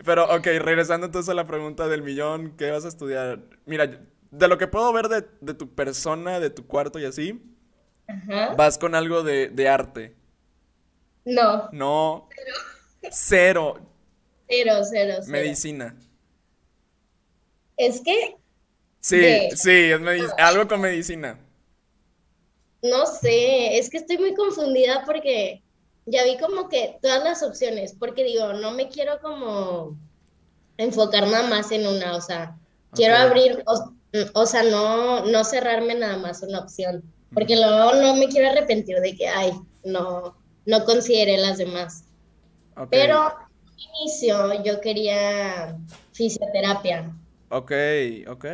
Pero, 0.06 0.26
ok, 0.34 0.46
regresando 0.60 1.08
entonces 1.08 1.30
a 1.30 1.34
la 1.34 1.48
pregunta 1.48 1.88
del 1.88 2.04
millón, 2.04 2.56
¿qué 2.58 2.72
vas 2.72 2.86
a 2.86 2.88
estudiar? 2.90 3.42
Mira, 3.66 4.00
de 4.32 4.48
lo 4.48 4.58
que 4.58 4.68
puedo 4.68 4.94
ver 4.94 5.08
de, 5.10 5.26
de 5.42 5.54
tu 5.56 5.74
persona, 5.74 6.40
de 6.40 6.50
tu 6.52 6.68
cuarto 6.68 7.00
y 7.00 7.06
así, 7.06 7.42
Ajá. 8.08 8.54
vas 8.56 8.78
con 8.78 8.94
algo 8.96 9.24
de, 9.24 9.50
de 9.50 9.68
arte. 9.68 10.16
No, 11.26 11.70
No. 11.72 12.30
Cero. 13.12 13.80
cero, 14.48 14.74
cero, 14.84 15.14
cero. 15.22 15.24
Medicina. 15.28 15.96
Es 17.78 18.02
que, 18.02 18.36
Sí, 19.02 19.18
De- 19.18 19.52
sí, 19.56 19.72
es 19.72 20.00
medic- 20.02 20.34
algo 20.38 20.68
con 20.68 20.82
medicina. 20.82 21.40
No 22.82 23.06
sé, 23.06 23.78
es 23.78 23.90
que 23.90 23.98
estoy 23.98 24.18
muy 24.18 24.34
confundida 24.34 25.04
porque 25.06 25.62
ya 26.06 26.24
vi 26.24 26.38
como 26.38 26.70
que 26.70 26.98
todas 27.02 27.24
las 27.24 27.44
opciones, 27.44 27.94
porque 27.98 28.24
digo, 28.24 28.54
no 28.54 28.72
me 28.72 28.90
quiero 28.90 29.20
como 29.22 29.98
enfocar 30.78 31.28
nada 31.28 31.48
más 31.48 31.72
en 31.72 31.86
una, 31.86 32.16
o 32.16 32.22
sea, 32.22 32.58
quiero 32.94 33.16
abrir, 33.18 33.64
o, 33.66 33.94
o 34.34 34.46
sea, 34.46 34.64
no, 34.64 35.26
no 35.26 35.44
cerrarme 35.44 35.96
nada 35.96 36.18
más 36.18 36.42
una 36.42 36.60
opción, 36.60 37.04
porque 37.34 37.56
luego 37.56 37.94
no 37.96 38.16
me 38.16 38.28
quiero 38.28 38.50
arrepentir 38.50 39.00
de 39.00 39.16
que, 39.16 39.28
ay, 39.28 39.52
no, 39.84 40.36
no 40.66 40.86
consideré 40.86 41.38
las 41.38 41.58
demás. 41.58 42.06
Ok. 42.76 42.88
Pero 42.92 43.22
al 43.24 43.34
inicio 44.02 44.64
yo 44.64 44.80
quería 44.82 45.78
fisioterapia, 46.14 47.14
Ok, 47.52 47.72
ok. 48.28 48.46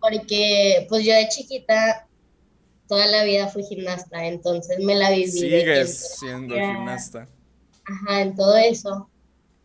porque 0.00 0.86
pues 0.88 1.04
yo 1.04 1.14
de 1.14 1.28
chiquita 1.28 2.06
toda 2.90 3.06
la 3.06 3.24
vida 3.24 3.48
fui 3.48 3.64
gimnasta, 3.64 4.26
entonces 4.26 4.78
me 4.80 4.96
la 4.96 5.10
viví 5.12 5.28
Sigues 5.28 6.18
siendo 6.18 6.60
gimnasta. 6.66 7.26
Ajá, 7.84 8.22
en 8.22 8.36
todo 8.36 8.56
eso. 8.56 9.10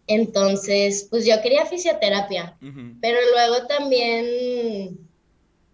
Entonces, 0.08 1.08
pues 1.10 1.26
yo 1.26 1.42
quería 1.42 1.66
fisioterapia, 1.66 2.58
pero 3.02 3.18
luego 3.34 3.68
también, 3.68 5.00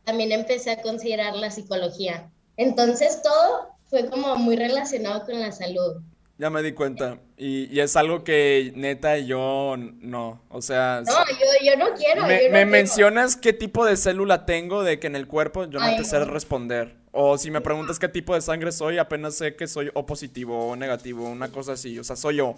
también 0.05 0.31
empecé 0.31 0.71
a 0.71 0.81
considerar 0.81 1.35
la 1.35 1.51
psicología. 1.51 2.31
Entonces 2.57 3.21
todo 3.21 3.75
fue 3.89 4.09
como 4.09 4.35
muy 4.37 4.55
relacionado 4.55 5.25
con 5.25 5.39
la 5.39 5.51
salud. 5.51 6.01
Ya 6.37 6.49
me 6.49 6.63
di 6.63 6.73
cuenta. 6.73 7.19
Y, 7.37 7.65
y 7.75 7.81
es 7.81 7.95
algo 7.95 8.23
que 8.23 8.73
neta 8.75 9.17
yo 9.19 9.75
no. 9.77 10.41
O 10.49 10.61
sea, 10.61 11.05
No, 11.05 11.13
yo, 11.39 11.47
yo 11.65 11.77
no 11.77 11.93
quiero, 11.95 12.25
me, 12.25 12.43
yo 12.43 12.49
no 12.51 12.59
me 12.59 12.65
quiero. 12.65 12.65
mencionas 12.65 13.35
qué 13.35 13.53
tipo 13.53 13.85
de 13.85 13.97
célula 13.97 14.45
tengo 14.45 14.83
de 14.83 14.99
que 14.99 15.07
en 15.07 15.15
el 15.15 15.27
cuerpo 15.27 15.65
yo 15.65 15.81
no 15.81 15.85
Ay, 15.85 15.97
te 15.97 16.03
sé 16.03 16.19
no. 16.19 16.25
responder. 16.25 16.95
O 17.11 17.37
si 17.37 17.51
me 17.51 17.61
preguntas 17.61 17.99
qué 17.99 18.07
tipo 18.07 18.33
de 18.33 18.41
sangre 18.41 18.71
soy, 18.71 18.97
apenas 18.97 19.35
sé 19.35 19.55
que 19.55 19.67
soy 19.67 19.91
O 19.93 20.05
positivo 20.05 20.69
o 20.69 20.75
negativo, 20.75 21.29
una 21.29 21.51
cosa 21.51 21.73
así. 21.73 21.99
O 21.99 22.03
sea, 22.03 22.15
soy 22.15 22.37
yo. 22.37 22.55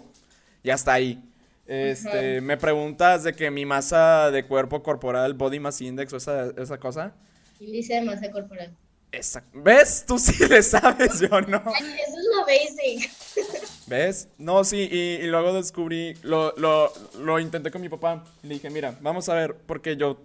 Y 0.62 0.70
hasta 0.70 0.92
ahí. 0.92 1.22
Este, 1.66 2.40
me 2.40 2.56
preguntas 2.56 3.24
de 3.24 3.32
que 3.34 3.50
mi 3.50 3.64
masa 3.64 4.30
de 4.30 4.46
cuerpo 4.46 4.82
corporal, 4.82 5.34
body 5.34 5.60
mass 5.60 5.80
index 5.80 6.12
o 6.12 6.16
esa, 6.18 6.50
esa 6.56 6.78
cosa. 6.78 7.14
Índice 7.58 7.94
de 7.94 8.02
masa 8.02 8.30
corporal. 8.30 8.76
Esa. 9.10 9.44
¿Ves? 9.52 10.04
Tú 10.06 10.18
sí 10.18 10.46
le 10.46 10.62
sabes, 10.62 11.20
yo 11.20 11.40
no. 11.42 11.62
Ay, 11.66 11.96
eso 12.06 12.18
es 12.18 12.26
lo 12.34 12.40
basic. 12.46 13.86
¿Ves? 13.86 14.28
No, 14.38 14.64
sí, 14.64 14.88
y, 14.90 15.24
y 15.24 15.26
luego 15.26 15.52
descubrí, 15.52 16.14
lo, 16.22 16.54
lo, 16.56 16.92
lo 17.20 17.38
intenté 17.38 17.70
con 17.70 17.80
mi 17.80 17.88
papá. 17.88 18.24
Le 18.42 18.54
dije, 18.54 18.70
mira, 18.70 18.96
vamos 19.00 19.28
a 19.28 19.34
ver, 19.34 19.56
porque 19.66 19.96
yo, 19.96 20.20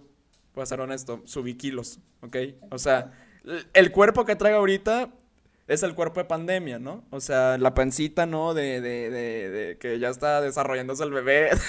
voy 0.54 0.62
a 0.62 0.66
ser 0.66 0.80
honesto, 0.80 1.22
subí 1.24 1.54
kilos, 1.54 2.00
¿ok? 2.20 2.36
O 2.70 2.78
sea, 2.78 3.12
el 3.72 3.92
cuerpo 3.92 4.24
que 4.24 4.36
traigo 4.36 4.58
ahorita 4.58 5.10
es 5.66 5.82
el 5.82 5.94
cuerpo 5.94 6.20
de 6.20 6.26
pandemia, 6.26 6.78
¿no? 6.78 7.04
O 7.10 7.20
sea, 7.20 7.56
la 7.58 7.74
pancita, 7.74 8.26
¿no? 8.26 8.54
De, 8.54 8.80
de, 8.80 9.10
de, 9.10 9.50
de 9.50 9.78
que 9.78 9.98
ya 9.98 10.08
está 10.08 10.40
desarrollándose 10.40 11.04
el 11.04 11.12
bebé. 11.12 11.50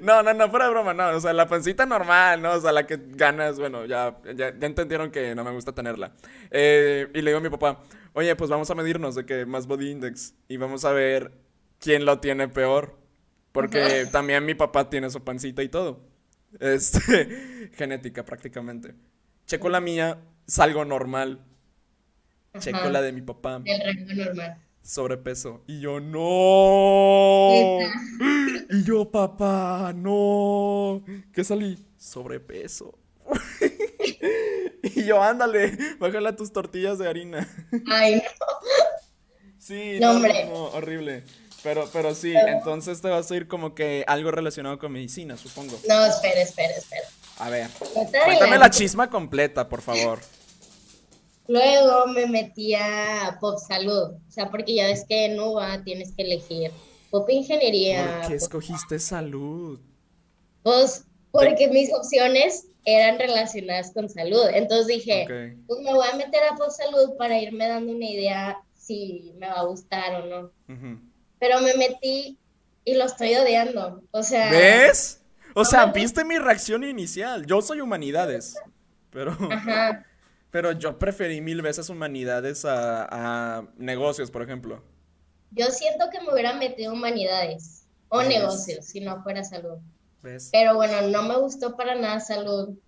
No, 0.00 0.22
no, 0.22 0.32
no, 0.32 0.48
fuera 0.48 0.64
de 0.66 0.70
broma, 0.70 0.94
no. 0.94 1.10
O 1.10 1.20
sea, 1.20 1.32
la 1.32 1.46
pancita 1.46 1.84
normal, 1.86 2.40
¿no? 2.40 2.52
O 2.52 2.60
sea, 2.60 2.72
la 2.72 2.86
que 2.86 2.98
ganas, 2.98 3.58
bueno, 3.58 3.84
ya, 3.84 4.16
ya, 4.34 4.58
ya 4.58 4.66
entendieron 4.66 5.10
que 5.10 5.34
no 5.34 5.44
me 5.44 5.50
gusta 5.50 5.72
tenerla. 5.72 6.12
Eh, 6.50 7.08
y 7.14 7.20
le 7.22 7.30
digo 7.30 7.38
a 7.38 7.42
mi 7.42 7.50
papá, 7.50 7.82
oye, 8.14 8.34
pues 8.34 8.50
vamos 8.50 8.70
a 8.70 8.74
medirnos 8.74 9.14
de 9.14 9.26
que 9.26 9.44
más 9.46 9.66
body 9.66 9.90
index 9.90 10.34
y 10.48 10.56
vamos 10.56 10.84
a 10.84 10.92
ver 10.92 11.32
quién 11.78 12.04
lo 12.04 12.18
tiene 12.18 12.48
peor. 12.48 12.96
Porque 13.52 14.06
también 14.10 14.46
mi 14.46 14.54
papá 14.54 14.88
tiene 14.88 15.10
su 15.10 15.22
pancita 15.24 15.62
y 15.62 15.68
todo. 15.68 16.00
Este, 16.58 17.70
genética 17.76 18.24
prácticamente. 18.24 18.94
Checo 19.46 19.68
la 19.68 19.80
mía, 19.80 20.18
salgo 20.46 20.84
normal. 20.84 21.40
Checo 22.58 22.88
la 22.90 23.00
de 23.02 23.12
mi 23.12 23.20
papá, 23.22 23.62
El 23.64 23.80
rango 23.80 24.12
normal. 24.24 24.56
sobrepeso. 24.82 25.62
Y 25.66 25.80
yo, 25.80 26.00
no. 26.00 27.78
Y 28.72 28.84
yo, 28.84 29.10
papá, 29.10 29.92
no. 29.94 31.02
¿Qué 31.32 31.42
salí? 31.44 31.78
Sobrepeso. 31.96 32.98
Y 34.82 35.04
yo, 35.04 35.22
ándale, 35.22 35.76
bájale 35.98 36.30
a 36.30 36.36
tus 36.36 36.52
tortillas 36.52 36.98
de 36.98 37.06
harina. 37.08 37.46
Ay, 37.90 38.16
no. 38.16 38.22
Sí, 39.58 39.98
No, 40.00 40.14
no, 40.18 40.26
no, 40.26 40.54
horrible. 40.72 41.22
Pero, 41.62 41.88
pero 41.92 42.14
sí, 42.14 42.32
entonces 42.34 43.02
te 43.02 43.08
vas 43.08 43.30
a 43.30 43.36
ir 43.36 43.46
como 43.46 43.74
que 43.74 44.04
algo 44.06 44.30
relacionado 44.30 44.78
con 44.78 44.92
medicina, 44.92 45.36
supongo. 45.36 45.78
No, 45.88 46.06
espera, 46.06 46.40
espera, 46.40 46.74
espera. 46.74 47.06
A 47.38 47.50
ver, 47.50 47.68
cuéntame 48.24 48.58
la 48.58 48.70
chisma 48.70 49.10
completa, 49.10 49.68
por 49.68 49.82
favor. 49.82 50.20
Luego 51.48 52.06
me 52.06 52.26
metí 52.26 52.74
a 52.74 53.36
Pop 53.40 53.58
Salud, 53.58 54.12
o 54.14 54.30
sea, 54.30 54.50
porque 54.50 54.74
ya 54.76 54.86
ves 54.86 55.04
que 55.08 55.24
en 55.26 55.40
UBA 55.40 55.82
tienes 55.82 56.12
que 56.16 56.22
elegir 56.22 56.70
Pop 57.10 57.28
Ingeniería. 57.28 58.04
¿Por 58.04 58.20
qué 58.20 58.34
Pop- 58.36 58.42
escogiste 58.42 58.98
salud? 58.98 59.80
Pues 60.62 61.04
porque 61.32 61.68
mis 61.68 61.92
opciones 61.92 62.66
eran 62.84 63.18
relacionadas 63.18 63.92
con 63.92 64.08
salud. 64.08 64.44
Entonces 64.54 64.86
dije, 64.86 65.26
pues 65.66 65.80
me 65.80 65.92
voy 65.92 66.06
a 66.12 66.16
meter 66.16 66.42
a 66.44 66.54
Pop 66.56 66.70
Salud 66.70 67.16
para 67.18 67.38
irme 67.40 67.66
dando 67.66 67.92
una 67.92 68.06
idea 68.06 68.58
si 68.76 69.32
me 69.36 69.48
va 69.48 69.60
a 69.60 69.64
gustar 69.64 70.22
o 70.22 70.26
no. 70.26 70.52
Ujú. 70.72 71.00
Pero 71.40 71.60
me 71.60 71.74
metí 71.74 72.38
y 72.84 72.94
lo 72.94 73.04
estoy 73.04 73.34
odiando. 73.34 74.02
O 74.12 74.22
sea, 74.22 74.50
¿Ves? 74.52 75.22
O 75.54 75.64
sea, 75.64 75.86
me- 75.86 75.92
viste 75.94 76.24
mi 76.24 76.38
reacción 76.38 76.84
inicial. 76.84 77.44
Yo 77.46 77.60
soy 77.62 77.80
humanidades. 77.80 78.54
Pero, 79.10 79.32
ajá. 79.50 80.06
pero 80.52 80.70
yo 80.72 80.98
preferí 80.98 81.40
mil 81.40 81.62
veces 81.62 81.88
humanidades 81.88 82.64
a, 82.64 83.06
a 83.58 83.64
negocios, 83.76 84.30
por 84.30 84.42
ejemplo. 84.42 84.82
Yo 85.50 85.66
siento 85.70 86.08
que 86.10 86.20
me 86.20 86.32
hubiera 86.32 86.52
metido 86.52 86.92
humanidades 86.92 87.86
o 88.08 88.18
¿Ves? 88.18 88.28
negocios 88.28 88.84
si 88.86 89.00
no 89.00 89.22
fuera 89.24 89.42
salud. 89.42 89.78
¿Ves? 90.22 90.50
Pero 90.52 90.76
bueno, 90.76 91.02
no 91.08 91.22
me 91.24 91.36
gustó 91.38 91.76
para 91.76 91.94
nada 91.96 92.20
salud. 92.20 92.78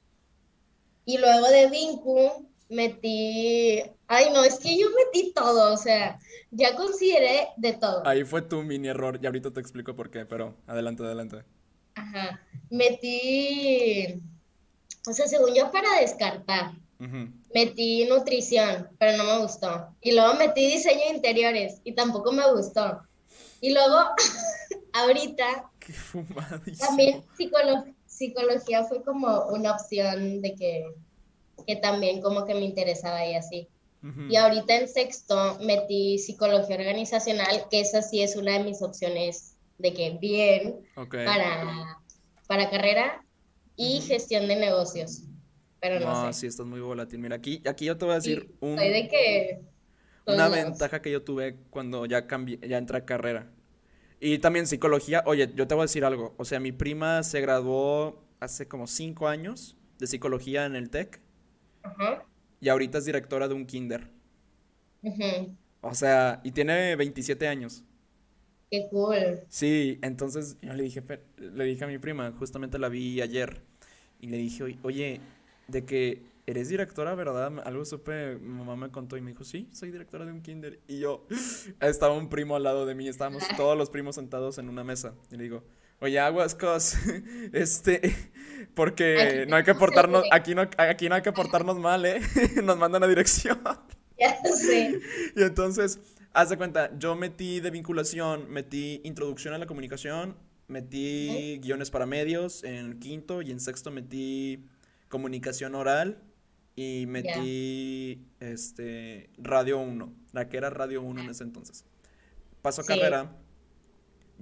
Y 1.04 1.18
luego 1.18 1.48
de 1.48 1.68
Vincu 1.70 2.48
metí, 2.72 3.82
ay 4.08 4.30
no, 4.32 4.44
es 4.44 4.58
que 4.58 4.78
yo 4.78 4.86
metí 4.90 5.32
todo, 5.32 5.72
o 5.72 5.76
sea, 5.76 6.18
ya 6.50 6.74
consideré 6.76 7.48
de 7.56 7.72
todo. 7.74 8.06
Ahí 8.06 8.24
fue 8.24 8.42
tu 8.42 8.62
mini 8.62 8.88
error 8.88 9.18
y 9.22 9.26
ahorita 9.26 9.52
te 9.52 9.60
explico 9.60 9.94
por 9.94 10.10
qué, 10.10 10.26
pero 10.26 10.56
adelante, 10.66 11.02
adelante. 11.04 11.44
Ajá. 11.94 12.40
Metí 12.70 14.20
o 15.08 15.12
sea, 15.12 15.26
según 15.26 15.54
yo 15.54 15.70
para 15.72 16.00
descartar, 16.00 16.72
metí 17.52 18.04
nutrición, 18.06 18.88
pero 18.98 19.16
no 19.16 19.24
me 19.24 19.38
gustó. 19.42 19.88
Y 20.00 20.12
luego 20.12 20.34
metí 20.34 20.64
diseño 20.66 21.00
de 21.08 21.16
interiores 21.16 21.80
y 21.84 21.92
tampoco 21.94 22.30
me 22.32 22.48
gustó. 22.52 23.00
Y 23.60 23.72
luego, 23.72 23.96
ahorita, 24.92 25.70
Qué 25.80 25.92
fumadísimo. 25.92 26.86
también 26.88 27.24
psicolo- 27.36 27.92
psicología 28.06 28.84
fue 28.84 29.02
como 29.02 29.46
una 29.46 29.72
opción 29.72 30.40
de 30.40 30.54
que, 30.54 30.84
que 31.66 31.76
también 31.76 32.20
como 32.22 32.46
que 32.46 32.54
me 32.54 32.62
interesaba 32.64 33.26
y 33.26 33.34
así. 33.34 33.68
Y 34.28 34.36
ahorita 34.36 34.76
en 34.78 34.88
sexto 34.88 35.58
metí 35.60 36.18
psicología 36.18 36.76
organizacional, 36.76 37.68
que 37.70 37.80
esa 37.80 38.02
sí 38.02 38.20
es 38.22 38.34
una 38.36 38.58
de 38.58 38.64
mis 38.64 38.82
opciones 38.82 39.56
de 39.78 39.94
que 39.94 40.18
bien 40.20 40.84
para, 41.24 41.98
para 42.46 42.70
carrera 42.70 43.24
y 43.76 44.00
gestión 44.00 44.48
de 44.48 44.56
negocios. 44.56 45.22
Pero 45.80 46.00
no, 46.00 46.14
No, 46.14 46.32
sé. 46.32 46.32
sí, 46.32 46.46
estás 46.46 46.66
muy 46.66 46.80
volátil. 46.80 47.18
Mira, 47.20 47.36
aquí, 47.36 47.62
aquí 47.66 47.86
yo 47.86 47.96
te 47.98 48.04
voy 48.04 48.12
a 48.12 48.16
decir 48.16 48.48
Sí, 48.50 48.56
un, 48.60 48.76
de 48.76 49.08
que 49.08 49.60
una 50.26 50.48
lados. 50.48 50.54
ventaja 50.56 51.02
que 51.02 51.10
yo 51.10 51.22
tuve 51.24 51.56
cuando 51.70 52.06
ya 52.06 52.26
cambié, 52.26 52.58
ya 52.68 52.78
entré 52.78 52.98
a 52.98 53.04
carrera. 53.06 53.52
Y 54.20 54.38
también 54.40 54.68
psicología. 54.68 55.24
Oye, 55.26 55.52
yo 55.56 55.68
te 55.68 55.74
voy 55.76 55.82
a 55.82 55.86
decir 55.86 56.04
algo. 56.06 56.34
O 56.38 56.46
sea, 56.46 56.60
mi 56.60 56.72
prima 56.72 57.24
se 57.24 57.42
graduó 57.42 58.24
hace 58.40 58.68
como 58.68 58.88
cinco 58.88 59.28
años 59.28 59.76
de 60.00 60.08
psicología 60.08 60.66
en 60.66 60.76
el 60.76 60.90
TEC 60.90 61.21
Ajá. 61.82 62.24
y 62.60 62.68
ahorita 62.68 62.98
es 62.98 63.04
directora 63.04 63.48
de 63.48 63.54
un 63.54 63.66
kinder. 63.66 64.08
O 65.80 65.94
sea, 65.94 66.40
y 66.44 66.52
tiene 66.52 66.94
27 66.96 67.48
años. 67.48 67.84
Qué 68.70 68.88
cool. 68.90 69.40
Sí, 69.48 69.98
entonces 70.02 70.56
yo 70.62 70.72
le 70.72 70.84
dije, 70.84 71.02
"Pe- 71.02 71.22
le 71.36 71.64
dije 71.64 71.84
a 71.84 71.88
mi 71.88 71.98
prima, 71.98 72.32
justamente 72.38 72.78
la 72.78 72.88
vi 72.88 73.20
ayer, 73.20 73.62
y 74.20 74.28
le 74.28 74.36
dije, 74.38 74.62
"Oy- 74.62 74.78
oye, 74.82 75.20
de 75.68 75.84
que 75.84 76.22
eres 76.46 76.68
directora, 76.68 77.14
¿verdad? 77.14 77.52
Algo 77.66 77.84
supe, 77.84 78.36
mi 78.36 78.48
mamá 78.58 78.76
me 78.76 78.90
contó 78.90 79.16
y 79.16 79.20
me 79.20 79.30
dijo, 79.30 79.44
sí, 79.44 79.68
soy 79.72 79.90
directora 79.90 80.24
de 80.24 80.32
un 80.32 80.40
kinder. 80.42 80.80
Y 80.88 80.98
yo, 81.00 81.26
estaba 81.80 82.14
un 82.14 82.28
primo 82.28 82.56
al 82.56 82.62
lado 82.64 82.86
de 82.86 82.94
mí, 82.94 83.08
estábamos 83.08 83.42
todos 83.64 83.76
los 83.76 83.90
primos 83.90 84.14
sentados 84.16 84.58
en 84.58 84.68
una 84.68 84.84
mesa. 84.84 85.14
Y 85.30 85.36
le 85.36 85.42
digo, 85.44 85.64
oye, 86.02 86.18
aguas, 86.18 86.54
cos, 86.54 86.96
este, 87.52 88.14
porque 88.74 89.46
no 89.48 89.56
hay 89.56 89.62
que 89.62 89.74
portarnos, 89.74 90.24
aquí 90.30 90.54
no, 90.54 90.68
aquí 90.76 91.08
no 91.08 91.14
hay 91.14 91.22
que 91.22 91.32
portarnos 91.32 91.78
mal, 91.78 92.04
¿eh? 92.04 92.20
Nos 92.62 92.76
mandan 92.76 93.02
a 93.04 93.08
dirección. 93.08 93.60
Ya 94.18 94.36
sé. 94.44 95.00
Y 95.34 95.42
entonces, 95.42 96.00
haz 96.32 96.50
de 96.50 96.56
cuenta, 96.56 96.90
yo 96.98 97.14
metí 97.14 97.60
de 97.60 97.70
vinculación, 97.70 98.50
metí 98.50 99.00
introducción 99.04 99.54
a 99.54 99.58
la 99.58 99.66
comunicación, 99.66 100.36
metí 100.66 101.60
guiones 101.62 101.90
para 101.90 102.04
medios 102.04 102.64
en 102.64 102.98
quinto 102.98 103.40
y 103.40 103.52
en 103.52 103.60
sexto 103.60 103.90
metí 103.90 104.66
comunicación 105.08 105.74
oral 105.74 106.22
y 106.74 107.04
metí 107.06 108.26
este 108.40 109.30
Radio 109.38 109.78
1, 109.78 110.12
la 110.32 110.48
que 110.48 110.56
era 110.56 110.70
Radio 110.70 111.02
1 111.02 111.22
en 111.22 111.30
ese 111.30 111.44
entonces. 111.44 111.84
Paso 112.62 112.82
Sí. 112.82 112.88
carrera, 112.88 113.36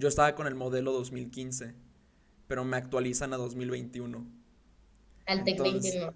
yo 0.01 0.09
estaba 0.09 0.35
con 0.35 0.47
el 0.47 0.55
modelo 0.55 0.93
2015, 0.93 1.75
pero 2.49 2.65
me 2.65 2.77
actualizan 2.77 3.33
a 3.33 3.37
2021. 3.37 4.27
Al 5.27 5.45
Tec 5.45 5.59
Entonces- 5.59 5.93
21. 5.95 6.15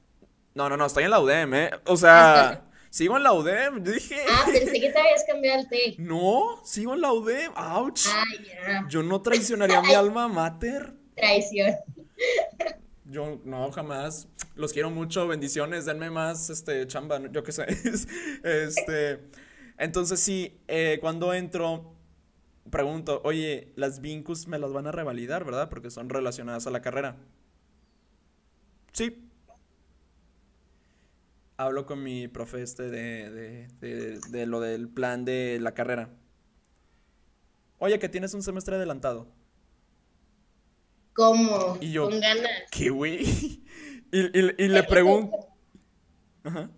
No, 0.55 0.69
no, 0.69 0.77
no, 0.77 0.87
estoy 0.87 1.05
en 1.05 1.11
la 1.11 1.21
UDEM, 1.21 1.55
¿eh? 1.55 1.71
O 1.87 1.97
sea, 1.97 2.65
sigo 2.91 3.17
en 3.17 3.25
la 3.25 3.33
UDEM, 3.33 3.83
yo 3.85 3.93
dije... 3.93 4.17
Ah, 4.31 4.45
pensé 4.47 4.81
que 4.81 4.91
te 4.91 4.99
habías 4.99 5.25
cambiado 5.27 5.61
al 5.61 5.69
Tec. 5.69 5.99
No, 5.99 6.61
sigo 6.65 6.95
en 6.95 7.01
la 7.01 7.13
UDEM. 7.13 7.53
¡Auch! 7.57 7.99
Ah. 8.67 8.87
Yo 8.89 9.03
no 9.03 9.21
traicionaría 9.21 9.79
a 9.79 9.83
mi 9.87 9.95
alma 9.95 10.29
mater. 10.29 10.95
Traición. 11.17 11.75
Yo 13.05 13.41
no, 13.45 13.71
jamás. 13.73 14.29
Los 14.55 14.73
quiero 14.73 14.91
mucho. 14.91 15.27
Bendiciones. 15.27 15.85
Denme 15.85 16.11
más, 16.11 16.49
este, 16.51 16.87
chamba. 16.87 17.21
Yo 17.31 17.43
qué 17.43 17.53
sé. 17.53 17.67
Este. 18.45 19.21
Entonces 19.77 20.21
sí, 20.21 20.61
eh, 20.69 20.99
cuando 21.01 21.35
entro, 21.35 21.94
pregunto, 22.71 23.21
oye, 23.25 23.73
las 23.77 24.01
Vincus 24.01 24.47
me 24.49 24.59
las 24.59 24.73
van 24.73 24.87
a 24.87 24.93
revalidar, 24.93 25.45
¿verdad? 25.45 25.69
Porque 25.69 25.91
son 25.91 26.09
relacionadas 26.09 26.67
a 26.67 26.71
la 26.71 26.83
carrera. 26.83 27.17
Sí. 28.93 29.21
Hablo 31.57 31.87
con 31.87 32.03
mi 32.03 32.27
profe 32.27 32.63
este 32.63 32.85
de, 32.91 33.31
de, 33.31 33.69
de, 33.81 34.21
de 34.31 34.47
lo 34.47 34.61
del 34.61 34.89
plan 34.89 35.25
de 35.25 35.59
la 35.61 35.73
carrera. 35.73 36.11
Oye, 37.79 37.99
que 37.99 38.09
tienes 38.09 38.35
un 38.35 38.43
semestre 38.43 38.75
adelantado. 38.77 39.29
¿Cómo? 41.13 41.79
Y 41.81 41.93
yo- 41.93 42.09
Con 42.11 42.19
ganas. 42.21 42.51
¿Qué, 42.71 42.91
güey? 42.91 43.25
Y, 44.13 44.21
y- 44.39 44.55
y 44.59 44.69
le 44.69 44.85
pregunto. 44.85 45.37
Ajá. 46.45 46.71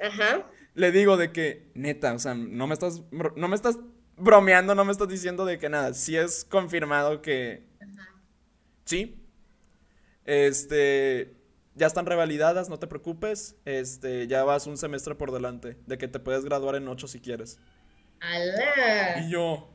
Ajá. 0.00 0.50
Le 0.74 0.90
digo 0.90 1.16
de 1.16 1.30
que, 1.30 1.70
neta, 1.74 2.14
o 2.14 2.18
sea, 2.18 2.34
no 2.34 2.66
me 2.66 2.74
estás, 2.74 3.00
no 3.36 3.46
me 3.46 3.54
estás 3.54 3.78
bromeando, 4.16 4.74
no 4.74 4.84
me 4.84 4.92
estás 4.92 5.08
diciendo 5.08 5.44
de 5.44 5.58
que 5.58 5.68
nada. 5.68 5.94
Si 5.94 6.16
es 6.16 6.44
confirmado 6.44 7.22
que. 7.22 7.64
Sí. 8.84 9.22
Este. 10.24 11.36
Ya 11.74 11.86
están 11.86 12.04
revalidadas, 12.04 12.68
no 12.68 12.78
te 12.78 12.86
preocupes. 12.86 13.56
Este, 13.64 14.26
ya 14.26 14.44
vas 14.44 14.66
un 14.66 14.76
semestre 14.76 15.14
por 15.14 15.32
delante. 15.32 15.78
De 15.86 15.96
que 15.98 16.08
te 16.08 16.18
puedes 16.18 16.44
graduar 16.44 16.74
en 16.74 16.86
ocho 16.88 17.08
si 17.08 17.20
quieres. 17.20 17.58
¡Hala! 18.20 19.26
Y 19.26 19.30
yo. 19.30 19.68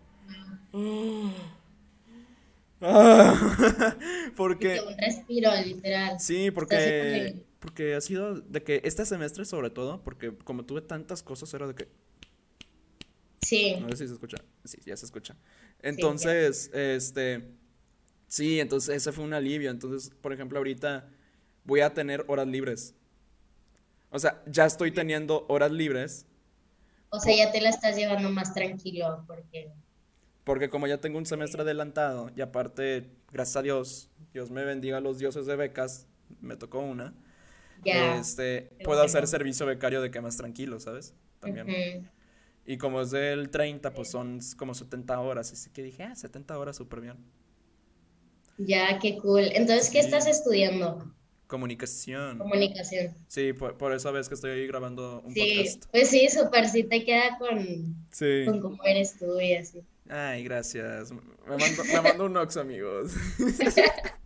Ah, 2.82 3.96
porque. 4.36 4.82
Un 4.82 4.98
respiro, 4.98 5.50
literal. 5.66 6.20
Sí, 6.20 6.52
porque, 6.52 7.44
porque 7.60 7.96
ha 7.96 8.02
sido 8.02 8.40
de 8.40 8.64
que 8.64 8.82
este 8.84 9.06
semestre 9.06 9.46
sobre 9.46 9.70
todo, 9.70 10.04
porque 10.04 10.36
como 10.44 10.66
tuve 10.66 10.82
tantas 10.82 11.24
cosas 11.24 11.54
era 11.54 11.68
de 11.68 11.76
que, 11.76 11.88
Sí. 13.48 13.78
no 13.80 13.88
sé 13.92 13.96
si 13.96 14.08
se 14.08 14.14
escucha, 14.14 14.38
sí, 14.66 14.78
ya 14.86 14.98
se 14.98 15.06
escucha. 15.06 15.38
Entonces, 15.82 16.70
este, 16.74 17.48
sí, 18.28 18.60
entonces 18.60 18.98
ese 18.98 19.14
fue 19.14 19.24
un 19.24 19.34
alivio. 19.34 19.72
Entonces, 19.72 20.14
por 20.22 20.34
ejemplo, 20.34 20.58
ahorita 20.58 21.10
voy 21.64 21.80
a 21.80 21.94
tener 21.94 22.26
horas 22.28 22.46
libres. 22.46 22.94
O 24.10 24.20
sea, 24.20 24.44
ya 24.48 24.66
estoy 24.66 24.92
teniendo 24.92 25.46
horas 25.48 25.72
libres 25.72 26.26
O 27.10 27.22
sea, 27.22 27.34
ya 27.38 27.50
te 27.50 27.62
la 27.62 27.70
estás 27.70 27.96
llevando 27.96 28.30
más 28.30 28.54
tranquilo 28.54 29.24
porque... 29.28 29.72
porque 30.44 30.70
como 30.70 30.88
ya 30.88 30.98
tengo 31.00 31.18
un 31.18 31.26
semestre 31.26 31.62
adelantado 31.62 32.30
y 32.36 32.42
aparte, 32.42 33.10
gracias 33.32 33.56
a 33.56 33.62
Dios, 33.62 34.10
Dios 34.34 34.52
me 34.52 34.66
bendiga 34.66 34.98
a 34.98 35.02
los 35.02 35.20
dioses 35.20 35.46
de 35.46 35.56
becas, 35.56 36.06
me 36.42 36.58
tocó 36.58 36.80
una. 36.80 37.14
Ya. 37.86 38.18
Este, 38.18 38.76
puedo 38.84 39.02
hacer 39.04 39.26
servicio 39.26 39.66
becario 39.66 40.02
de 40.02 40.12
que 40.12 40.20
más 40.20 40.36
tranquilo, 40.36 40.82
¿sabes? 40.82 41.14
También. 41.40 42.10
Y 42.70 42.78
como 42.78 43.02
es 43.02 43.12
del 43.12 43.50
30, 43.50 43.94
pues 43.94 44.12
son 44.12 44.40
como 44.58 44.74
70 44.76 45.20
horas. 45.22 45.52
Así 45.54 45.70
que 45.72 45.82
dije, 45.82 46.04
ah, 46.04 46.14
70 46.16 46.60
horas, 46.60 46.76
súper 46.76 47.00
bien. 47.02 47.16
Ya, 48.58 49.00
qué 49.00 49.18
cool. 49.20 49.46
Entonces, 49.54 49.90
¿qué 49.90 50.02
Sí. 50.02 50.06
estás 50.06 50.28
estudiando? 50.28 51.14
Comunicación. 51.48 52.40
Comunicación. 52.40 53.14
Sí, 53.28 53.54
por, 53.54 53.78
por 53.78 53.94
esa 53.94 54.12
vez 54.12 54.28
que 54.28 54.36
estoy 54.36 54.52
ahí 54.52 54.68
grabando 54.68 55.22
un 55.22 55.34
Sí, 55.34 55.56
podcast. 55.58 55.86
pues 55.92 56.10
sí, 56.10 56.28
súper 56.28 56.68
sí 56.68 56.84
te 56.84 57.06
queda 57.06 57.38
con, 57.40 57.96
Sí. 58.12 58.44
con 58.46 58.60
cómo 58.60 58.84
eres 58.84 59.18
tú 59.18 59.40
y 59.40 59.54
así. 59.54 59.82
Ay, 60.10 60.44
gracias. 60.44 61.12
Me 61.12 61.58
mando, 61.58 61.84
me 61.86 62.02
mando 62.02 62.26
un 62.26 62.36
ox, 62.38 62.58
amigos. 62.58 63.14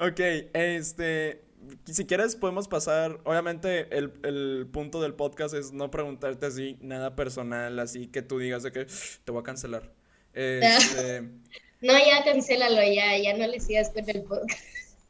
Ok, 0.00 0.20
este, 0.54 1.42
si 1.84 2.06
quieres 2.06 2.36
podemos 2.36 2.68
pasar, 2.68 3.20
obviamente 3.24 3.96
el, 3.96 4.12
el 4.22 4.68
punto 4.72 5.00
del 5.00 5.14
podcast 5.14 5.54
es 5.54 5.72
no 5.72 5.90
preguntarte 5.90 6.46
así 6.46 6.78
nada 6.80 7.16
personal, 7.16 7.78
así 7.78 8.06
que 8.06 8.22
tú 8.22 8.38
digas 8.38 8.62
de 8.62 8.72
que 8.72 8.86
te 9.24 9.32
voy 9.32 9.40
a 9.40 9.44
cancelar. 9.44 9.92
Este, 10.32 11.28
No, 11.80 11.92
ya 11.92 12.24
cancélalo, 12.24 12.82
ya, 12.82 13.16
ya 13.18 13.36
no 13.36 13.46
le 13.46 13.60
sigas 13.60 13.90
con 13.90 14.08
el 14.08 14.22
podcast. 14.22 14.60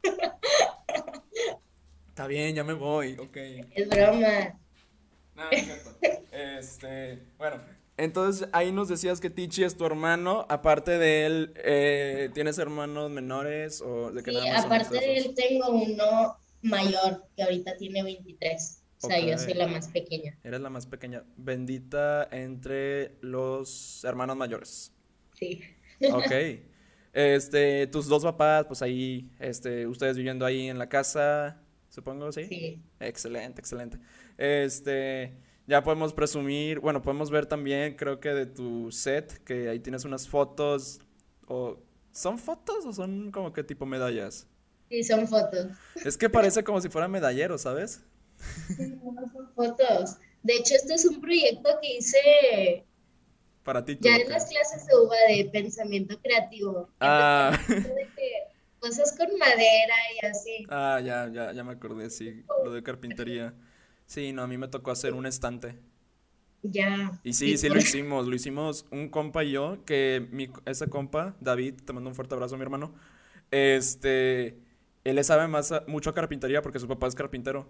está 2.09 2.27
bien, 2.27 2.53
ya 2.53 2.63
me 2.63 2.73
voy, 2.73 3.17
ok. 3.17 3.37
Es 3.71 3.89
broma. 3.89 4.59
No, 5.35 5.43
no 5.45 5.49
es 5.49 5.65
cierto. 5.65 5.97
Este, 6.31 7.23
bueno, 7.39 7.57
entonces 7.97 8.47
ahí 8.53 8.71
nos 8.71 8.87
decías 8.87 9.19
que 9.19 9.31
Tichi 9.31 9.63
es 9.63 9.75
tu 9.75 9.85
hermano, 9.85 10.45
aparte 10.47 10.99
de 10.99 11.25
él, 11.25 11.53
eh, 11.55 12.29
¿tienes 12.33 12.59
hermanos 12.59 13.09
menores 13.09 13.81
o 13.81 14.11
de 14.11 14.21
que 14.21 14.31
Sí, 14.31 14.37
nada 14.37 14.53
más 14.53 14.65
aparte 14.65 14.99
de 14.99 15.17
él 15.17 15.33
tengo 15.35 15.69
uno 15.69 16.37
mayor 16.61 17.25
que 17.35 17.43
ahorita 17.43 17.77
tiene 17.77 18.03
23. 18.03 18.83
O 19.01 19.07
sea, 19.07 19.19
yo 19.19 19.37
soy 19.37 19.53
la 19.53 19.67
más 19.67 19.87
pequeña. 19.87 20.37
Eres 20.43 20.59
la 20.59 20.69
más 20.69 20.85
pequeña, 20.85 21.23
bendita 21.37 22.27
entre 22.31 23.15
los 23.21 24.03
hermanos 24.03 24.35
mayores. 24.35 24.91
Sí. 25.35 25.61
Ok. 26.11 26.31
Este, 27.13 27.87
tus 27.87 28.07
dos 28.07 28.23
papás, 28.23 28.65
pues 28.65 28.81
ahí, 28.81 29.31
este, 29.39 29.87
ustedes 29.87 30.17
viviendo 30.17 30.45
ahí 30.45 30.67
en 30.67 30.77
la 30.77 30.89
casa, 30.89 31.61
supongo, 31.89 32.31
¿sí? 32.31 32.45
Sí. 32.45 32.83
Excelente, 32.99 33.61
excelente. 33.61 33.99
Este, 34.37 35.33
ya 35.65 35.83
podemos 35.83 36.13
presumir, 36.13 36.79
bueno, 36.79 37.01
podemos 37.01 37.31
ver 37.31 37.45
también, 37.45 37.95
creo 37.95 38.19
que 38.19 38.29
de 38.29 38.45
tu 38.45 38.91
set, 38.91 39.43
que 39.43 39.69
ahí 39.69 39.79
tienes 39.79 40.05
unas 40.05 40.27
fotos, 40.27 40.99
o 41.47 41.79
¿son 42.11 42.37
fotos 42.37 42.85
o 42.85 42.93
son 42.93 43.31
como 43.31 43.53
que 43.53 43.63
tipo 43.63 43.85
medallas? 43.85 44.47
Sí, 44.89 45.03
son 45.03 45.27
fotos. 45.27 45.67
Es 46.03 46.17
que 46.17 46.29
parece 46.29 46.63
como 46.63 46.81
si 46.81 46.89
fuera 46.89 47.07
medallero, 47.07 47.57
¿sabes? 47.57 48.03
No, 48.77 49.13
son 49.31 49.53
fotos. 49.55 50.17
De 50.43 50.53
hecho, 50.55 50.75
este 50.75 50.93
es 50.95 51.05
un 51.05 51.19
proyecto 51.21 51.69
que 51.81 51.97
hice 51.97 52.85
Para 53.63 53.83
ti. 53.85 53.97
ya 53.99 54.15
en 54.17 54.29
las 54.29 54.45
clases 54.47 54.85
de 54.87 54.95
UBA 54.95 55.15
de 55.37 55.49
pensamiento 55.51 56.19
creativo. 56.21 56.89
Ah, 56.99 57.51
Empezamos 57.67 57.95
de 57.95 58.13
que 58.15 58.31
cosas 58.79 59.15
con 59.17 59.27
madera 59.37 59.95
y 60.21 60.25
así. 60.25 60.65
ah, 60.69 60.99
ya, 61.03 61.29
ya, 61.31 61.51
ya 61.53 61.63
me 61.63 61.73
acordé, 61.73 62.09
sí, 62.09 62.45
lo 62.63 62.71
de 62.71 62.83
carpintería. 62.83 63.53
Sí, 64.05 64.31
no, 64.33 64.43
a 64.43 64.47
mí 64.47 64.57
me 64.57 64.67
tocó 64.69 64.91
hacer 64.91 65.13
un 65.13 65.25
estante. 65.25 65.77
Ya. 66.61 67.11
Y 67.23 67.33
sí, 67.33 67.57
sí 67.57 67.69
lo 67.69 67.77
hicimos, 67.79 68.27
lo 68.27 68.35
hicimos 68.35 68.85
un 68.91 69.09
compa 69.09 69.43
y 69.43 69.51
yo, 69.51 69.83
que 69.85 70.27
mi, 70.31 70.49
ese 70.65 70.87
compa, 70.89 71.35
David, 71.39 71.75
te 71.85 71.93
mando 71.93 72.09
un 72.09 72.15
fuerte 72.15 72.33
abrazo, 72.35 72.57
mi 72.57 72.63
hermano, 72.63 72.93
este, 73.51 74.57
él 75.09 75.15
le 75.15 75.23
sabe 75.23 75.47
más 75.47 75.71
a- 75.71 75.83
mucho 75.87 76.09
a 76.09 76.13
carpintería 76.13 76.61
porque 76.61 76.79
su 76.79 76.87
papá 76.87 77.07
es 77.07 77.15
carpintero. 77.15 77.67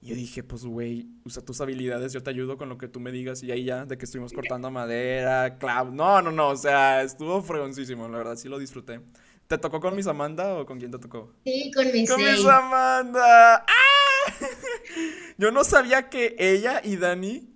Y 0.00 0.08
yo 0.08 0.14
dije, 0.14 0.44
pues, 0.44 0.64
güey, 0.64 1.08
usa 1.24 1.44
tus 1.44 1.60
habilidades, 1.60 2.12
yo 2.12 2.22
te 2.22 2.30
ayudo 2.30 2.56
con 2.56 2.68
lo 2.68 2.78
que 2.78 2.86
tú 2.86 3.00
me 3.00 3.10
digas. 3.10 3.42
Y 3.42 3.50
ahí 3.50 3.64
ya, 3.64 3.84
de 3.84 3.98
que 3.98 4.04
estuvimos 4.04 4.32
cortando 4.32 4.70
madera, 4.70 5.58
clavo. 5.58 5.90
No, 5.90 6.22
no, 6.22 6.30
no, 6.30 6.50
o 6.50 6.56
sea, 6.56 7.02
estuvo 7.02 7.42
fregoncísimo, 7.42 8.08
la 8.08 8.18
verdad, 8.18 8.36
sí 8.36 8.48
lo 8.48 8.58
disfruté. 8.58 9.00
¿Te 9.48 9.58
tocó 9.58 9.80
con 9.80 9.96
Miss 9.96 10.06
Amanda 10.06 10.54
o 10.54 10.66
con 10.66 10.78
quién 10.78 10.90
te 10.92 10.98
tocó? 10.98 11.32
Sí, 11.44 11.70
con 11.74 11.90
mis 11.90 12.08
¡Con. 12.08 12.20
Miss 12.22 12.44
Amanda! 12.46 13.56
¡Ah! 13.66 14.32
Yo 15.38 15.50
no 15.50 15.64
sabía 15.64 16.08
que 16.10 16.36
ella 16.38 16.80
y 16.84 16.96
Dani, 16.96 17.48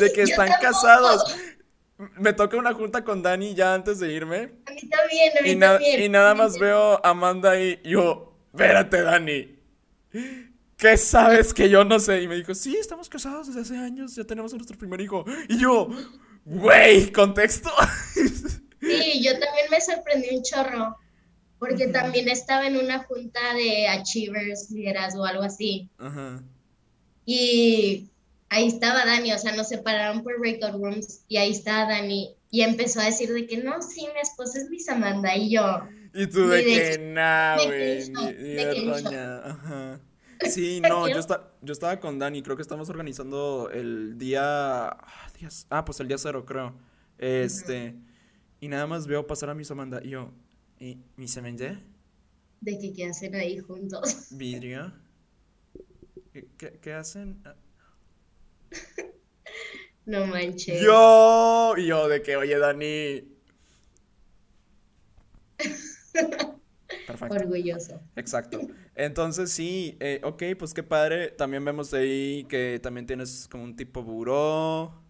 de 0.00 0.12
que 0.12 0.22
están 0.24 0.48
casados. 0.60 1.22
Me 2.16 2.32
toca 2.32 2.56
una 2.56 2.72
junta 2.74 3.02
con 3.04 3.22
Dani 3.22 3.54
ya 3.54 3.74
antes 3.74 3.98
de 3.98 4.12
irme. 4.12 4.52
A 4.66 4.70
mí 4.72 4.80
también, 4.88 5.32
a 5.38 5.42
mí 5.42 5.50
Y, 5.50 5.56
también. 5.58 6.02
y 6.02 6.08
nada 6.08 6.34
más 6.34 6.58
veo 6.58 7.04
a 7.04 7.10
Amanda 7.10 7.60
y 7.60 7.80
yo, 7.84 8.36
espérate, 8.52 9.02
Dani. 9.02 9.58
¿Qué 10.76 10.96
sabes 10.96 11.52
que 11.52 11.68
yo 11.68 11.84
no 11.84 11.98
sé? 11.98 12.22
Y 12.22 12.28
me 12.28 12.36
dijo, 12.36 12.54
sí, 12.54 12.76
estamos 12.76 13.08
casados 13.08 13.48
desde 13.48 13.62
hace 13.62 13.76
años, 13.76 14.14
ya 14.14 14.22
tenemos 14.24 14.52
a 14.52 14.56
nuestro 14.56 14.78
primer 14.78 15.00
hijo. 15.00 15.24
Y 15.48 15.58
yo, 15.58 15.88
güey, 16.44 17.10
contexto. 17.12 17.70
Sí, 18.80 19.20
yo 19.24 19.32
también 19.32 19.66
me 19.72 19.80
sorprendí 19.80 20.36
un 20.36 20.42
chorro, 20.44 20.96
porque 21.58 21.88
también 21.88 22.28
estaba 22.28 22.64
en 22.68 22.76
una 22.76 23.02
junta 23.02 23.40
de 23.54 23.88
achievers, 23.88 24.70
liderazgo, 24.70 25.24
algo 25.24 25.42
así. 25.42 25.90
Ajá. 25.98 26.40
Y 27.26 28.08
ahí 28.50 28.66
estaba 28.68 29.04
Dani, 29.04 29.32
o 29.32 29.38
sea, 29.38 29.54
nos 29.56 29.68
separaron 29.68 30.22
por 30.22 30.38
breakout 30.40 30.72
rooms 30.80 31.24
y 31.28 31.36
ahí 31.36 31.52
estaba 31.52 31.90
Dani. 31.92 32.34
Y 32.50 32.62
empezó 32.62 33.00
a 33.00 33.04
decir 33.04 33.30
de 33.32 33.46
que 33.46 33.58
no, 33.58 33.82
sí, 33.82 34.06
mi 34.14 34.20
esposa 34.20 34.58
es 34.58 34.70
Miss 34.70 34.88
Amanda 34.88 35.36
y 35.36 35.50
yo. 35.50 35.80
Y 36.14 36.26
tú 36.28 36.48
de 36.48 36.56
de 36.58 36.64
que 36.64 36.98
nah, 36.98 37.56
de 37.58 37.66
güey. 37.66 39.14
Ajá. 39.44 40.00
Sí, 40.50 40.80
no, 40.80 41.08
yo, 41.08 41.18
esta- 41.18 41.52
yo 41.62 41.72
estaba 41.72 41.98
con 41.98 42.16
Dani, 42.20 42.42
creo 42.42 42.54
que 42.54 42.62
estamos 42.62 42.88
organizando 42.88 43.70
el 43.72 44.16
día... 44.18 44.86
Ah, 44.88 45.28
días- 45.38 45.66
ah, 45.68 45.84
pues 45.84 45.98
el 45.98 46.06
día 46.06 46.16
cero, 46.16 46.44
creo. 46.46 46.74
Este, 47.18 47.96
y 48.60 48.68
nada 48.68 48.86
más 48.86 49.08
veo 49.08 49.26
pasar 49.26 49.50
a 49.50 49.54
Miss 49.54 49.72
Amanda 49.72 50.00
y 50.00 50.10
yo, 50.10 50.30
¿y 50.78 50.98
Miss 51.16 51.36
Amanda? 51.38 51.80
De 52.60 52.78
que 52.78 52.92
qué 52.92 53.06
hacen 53.06 53.34
ahí 53.34 53.58
juntos. 53.58 54.28
¿Vidrio? 54.30 54.92
¿Qué, 56.32 56.46
qué- 56.56 56.78
qué 56.80 56.92
hacen? 56.92 57.42
No 60.06 60.26
manches. 60.26 60.80
Yo, 60.80 61.76
yo 61.76 62.08
de 62.08 62.22
que, 62.22 62.36
oye, 62.36 62.58
Dani. 62.58 63.28
Perfecto. 67.06 67.34
Orgulloso. 67.34 68.00
Exacto. 68.16 68.58
Entonces 68.94 69.50
sí, 69.50 69.96
eh, 70.00 70.20
ok, 70.24 70.42
pues 70.58 70.72
qué 70.72 70.82
padre. 70.82 71.28
También 71.30 71.62
vemos 71.64 71.92
ahí 71.92 72.44
que 72.48 72.80
también 72.82 73.06
tienes 73.06 73.48
como 73.50 73.64
un 73.64 73.76
tipo 73.76 74.02
buró, 74.02 75.02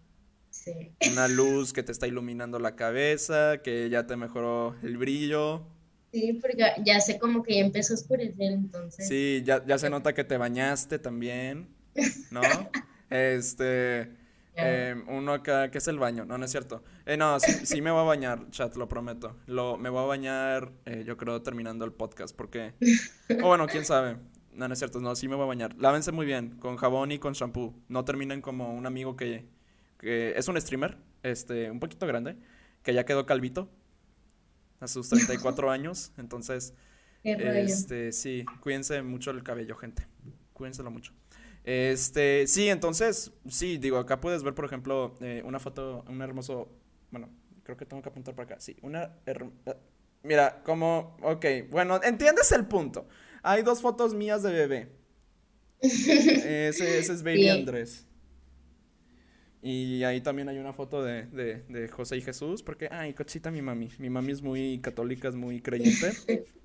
Sí. 0.49 0.91
una 1.11 1.27
luz 1.29 1.71
que 1.71 1.81
te 1.83 1.93
está 1.93 2.05
iluminando 2.05 2.59
la 2.59 2.75
cabeza, 2.75 3.61
que 3.63 3.89
ya 3.89 4.05
te 4.05 4.17
mejoró 4.17 4.75
el 4.83 4.97
brillo. 4.97 5.65
Sí, 6.11 6.33
porque 6.41 6.73
ya 6.83 6.99
sé 6.99 7.19
como 7.19 7.43
que 7.43 7.55
ya 7.55 7.61
empezó 7.61 7.93
a 7.93 7.97
oscurecer 7.97 8.51
entonces. 8.51 9.07
Sí, 9.07 9.43
ya, 9.45 9.65
ya 9.65 9.77
se 9.77 9.89
nota 9.89 10.13
que 10.13 10.23
te 10.23 10.37
bañaste 10.37 10.99
también, 10.99 11.69
¿no? 12.31 12.41
Este, 13.09 14.11
eh, 14.55 14.95
uno 15.07 15.33
acá, 15.33 15.71
¿qué 15.71 15.77
es 15.77 15.87
el 15.87 15.99
baño? 15.99 16.25
No, 16.25 16.37
no 16.37 16.45
es 16.45 16.51
cierto. 16.51 16.83
Eh, 17.05 17.17
no, 17.17 17.39
sí, 17.39 17.65
sí 17.65 17.81
me 17.81 17.91
voy 17.91 18.01
a 18.01 18.03
bañar, 18.03 18.49
chat, 18.51 18.75
lo 18.75 18.87
prometo. 18.87 19.37
Lo, 19.47 19.77
me 19.77 19.89
voy 19.89 20.03
a 20.03 20.07
bañar, 20.07 20.71
eh, 20.85 21.03
yo 21.05 21.17
creo, 21.17 21.41
terminando 21.41 21.85
el 21.85 21.93
podcast, 21.93 22.35
porque... 22.35 22.73
O 23.41 23.47
bueno, 23.47 23.67
quién 23.67 23.85
sabe. 23.85 24.17
No, 24.53 24.67
no 24.67 24.73
es 24.73 24.79
cierto, 24.79 24.99
no, 24.99 25.15
sí 25.15 25.27
me 25.27 25.35
voy 25.35 25.45
a 25.45 25.47
bañar. 25.47 25.75
Lávense 25.77 26.11
muy 26.11 26.25
bien, 26.25 26.57
con 26.59 26.75
jabón 26.75 27.11
y 27.11 27.19
con 27.19 27.33
shampoo. 27.33 27.73
No 27.87 28.03
terminen 28.03 28.41
como 28.41 28.73
un 28.73 28.85
amigo 28.85 29.15
que, 29.15 29.45
que 29.97 30.33
es 30.35 30.47
un 30.47 30.59
streamer, 30.59 30.97
este, 31.23 31.71
un 31.71 31.79
poquito 31.79 32.05
grande, 32.07 32.35
que 32.83 32.93
ya 32.93 33.05
quedó 33.05 33.25
calvito 33.25 33.69
a 34.79 34.87
sus 34.87 35.09
34 35.09 35.71
años. 35.71 36.11
Entonces, 36.17 36.73
este, 37.23 38.11
sí, 38.11 38.45
cuídense 38.61 39.01
mucho 39.01 39.31
el 39.31 39.43
cabello, 39.43 39.75
gente. 39.75 40.07
Cuídenselo 40.53 40.91
mucho. 40.91 41.13
Este, 41.63 42.47
sí, 42.47 42.69
entonces, 42.69 43.31
sí, 43.47 43.77
digo, 43.77 43.97
acá 43.97 44.19
puedes 44.21 44.43
ver, 44.43 44.55
por 44.55 44.65
ejemplo, 44.65 45.15
eh, 45.21 45.43
una 45.45 45.59
foto, 45.59 46.03
un 46.07 46.21
hermoso, 46.21 46.69
bueno, 47.11 47.29
creo 47.63 47.77
que 47.77 47.85
tengo 47.85 48.01
que 48.01 48.09
apuntar 48.09 48.33
para 48.35 48.45
acá, 48.55 48.59
sí, 48.59 48.77
una, 48.81 49.15
her- 49.25 49.51
eh, 49.65 49.75
mira, 50.23 50.63
como, 50.63 51.17
ok, 51.21 51.45
bueno, 51.69 51.99
entiendes 52.03 52.51
el 52.53 52.65
punto. 52.65 53.07
Hay 53.43 53.61
dos 53.63 53.81
fotos 53.81 54.13
mías 54.13 54.41
de 54.43 54.51
bebé. 54.51 54.89
Ese, 56.41 56.99
ese 56.99 57.13
es 57.13 57.23
Baby 57.23 57.47
Sí. 57.47 57.49
Andrés. 57.49 58.05
Y 59.61 60.03
ahí 60.03 60.21
también 60.21 60.47
hay 60.47 60.57
una 60.57 60.71
foto 60.71 61.03
de, 61.03 61.23
de, 61.27 61.63
de 61.67 61.87
José 61.89 62.15
y 62.17 62.21
Jesús, 62.21 62.63
porque, 62.63 62.87
ay, 62.91 63.13
cochita 63.13 63.51
mi 63.51 63.61
mami. 63.61 63.89
Mi 63.97 64.09
mami 64.09 64.31
es 64.31 64.41
muy 64.41 64.79
católica, 64.81 65.27
es 65.27 65.35
muy 65.35 65.61
creyente. 65.61 66.17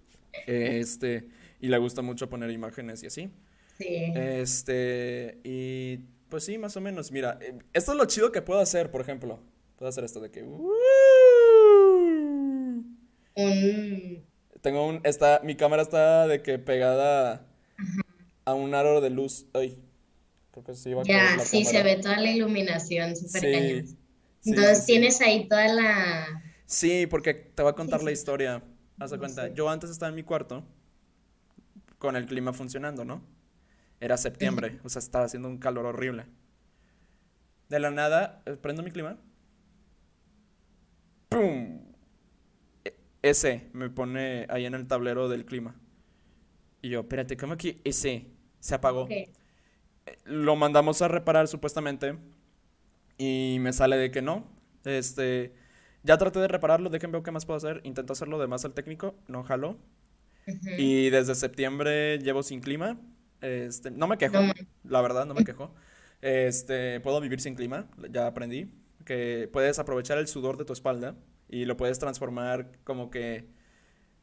Este, 0.47 1.29
y 1.61 1.69
le 1.69 1.79
gusta 1.79 2.03
mucho 2.03 2.29
poner 2.31 2.51
imágenes 2.51 3.03
y 3.03 3.07
así. 3.07 3.31
Sí. 3.79 4.13
Este, 4.15 5.41
y 5.45 5.99
pues 6.29 6.45
sí, 6.45 6.59
más 6.59 6.77
o 6.77 6.81
menos. 6.81 7.11
Mira, 7.13 7.39
eh, 7.41 7.59
esto 7.73 7.93
es 7.93 7.99
lo 7.99 8.05
chido 8.07 8.31
que 8.33 8.43
puedo 8.43 8.61
hacer, 8.61 8.91
por 8.91 9.01
ejemplo. 9.01 9.41
Puedo 9.77 9.89
hacer 9.89 10.05
esto 10.05 10.21
de 10.21 10.31
que. 10.31 10.43
Un... 13.37 14.27
Tengo 14.61 14.87
un. 14.87 15.01
Está, 15.05 15.41
mi 15.45 15.57
cámara 15.57 15.83
está 15.83 16.27
de 16.27 16.43
que 16.43 16.59
pegada 16.59 17.47
a 18.45 18.55
un 18.55 18.75
aro 18.75 19.01
de 19.01 19.11
luz. 19.11 19.47
Ay, 19.53 19.79
creo 20.53 20.65
que 20.65 20.75
sí 20.75 20.93
va 20.95 21.03
a 21.03 21.05
Ya, 21.05 21.37
la 21.37 21.45
sí, 21.45 21.65
se 21.65 21.73
cámara. 21.75 21.97
ve 21.97 22.03
toda 22.03 22.21
la 22.21 22.31
iluminación, 22.31 23.17
súper 23.17 23.41
Sí, 23.41 23.53
cañón. 23.53 23.87
sí, 24.41 24.51
Entonces 24.51 24.79
sí, 24.79 24.87
tienes 24.87 25.21
ahí 25.21 25.49
toda 25.49 25.69
la... 25.69 26.43
Sí, 26.67 27.07
porque 27.09 27.35
te 27.35 27.63
voy 27.63 27.71
a 27.73 27.75
contar 27.75 28.01
Sí, 28.01 28.07
la 28.07 28.13
historia. 28.13 28.63
Haz 28.99 29.11
de 29.11 29.19
cuenta, 29.19 29.53
yo 29.53 29.69
antes 29.69 29.91
estaba 29.91 30.09
en 30.11 30.15
mi 30.17 30.23
cuarto 30.23 30.65
con 31.99 32.17
el 32.17 32.27
clima 32.27 32.53
funcionando, 32.53 33.05
¿no? 33.05 33.23
Era 34.01 34.17
septiembre, 34.17 34.79
o 34.85 34.89
sea, 34.89 35.01
estaba 35.01 35.25
haciendo 35.25 35.49
un 35.49 35.59
calor 35.59 35.87
horrible. 35.87 36.27
De 37.69 37.79
la 37.79 37.91
nada, 37.91 38.43
eh, 38.47 38.57
prendo 38.57 38.83
mi 38.83 38.91
clima. 38.91 39.19
¡Pum! 41.29 41.95
E- 42.85 42.97
Ese 43.23 43.69
me 43.73 43.91
pone 43.91 44.47
ahí 44.49 44.65
en 44.67 44.75
el 44.75 44.87
tablero 44.87 45.29
del 45.29 45.45
clima. 45.45 45.75
Y 46.83 46.91
yo, 46.91 47.01
espérate, 47.01 47.37
¿cómo 47.37 47.57
que 47.57 47.81
ese 47.85 48.27
se 48.61 48.75
apagó? 48.75 49.03
Ok. 49.05 49.13
Lo 50.25 50.57
mandamos 50.57 51.03
a 51.03 51.09
reparar 51.09 51.49
supuestamente 51.49 52.17
y 53.19 53.59
me 53.61 53.73
sale 53.73 53.97
de 53.97 54.11
que 54.11 54.23
no. 54.23 54.47
Este, 54.85 55.55
ya 56.03 56.19
traté 56.19 56.41
de 56.41 56.49
repararlo, 56.49 56.91
déjenme 56.91 57.15
ver 57.19 57.23
qué 57.23 57.31
más 57.31 57.47
puedo 57.47 57.57
hacer. 57.57 57.81
Intento 57.85 58.13
hacerlo 58.13 58.39
de 58.39 58.47
más 58.47 58.65
al 58.65 58.75
técnico, 58.75 59.15
no 59.29 59.43
jaló. 59.45 59.79
Y 60.77 61.11
desde 61.11 61.35
septiembre 61.35 62.19
llevo 62.19 62.43
sin 62.43 62.61
clima. 62.61 62.99
Este, 63.45 63.91
no 63.91 64.07
me 64.07 64.17
quejo, 64.17 64.39
la 64.85 65.03
verdad, 65.03 65.27
no 65.27 65.35
me 65.35 65.45
quejo. 65.45 65.75
Este, 66.23 67.01
puedo 67.01 67.21
vivir 67.21 67.41
sin 67.41 67.55
clima, 67.55 67.87
ya 68.11 68.27
aprendí 68.27 68.71
que 69.05 69.49
puedes 69.53 69.79
aprovechar 69.79 70.19
el 70.19 70.27
sudor 70.27 70.57
de 70.57 70.65
tu 70.65 70.73
espalda 70.73 71.15
y 71.49 71.67
lo 71.67 71.77
puedes 71.77 71.99
transformar 71.99 72.73
como 72.85 73.11
que 73.11 73.47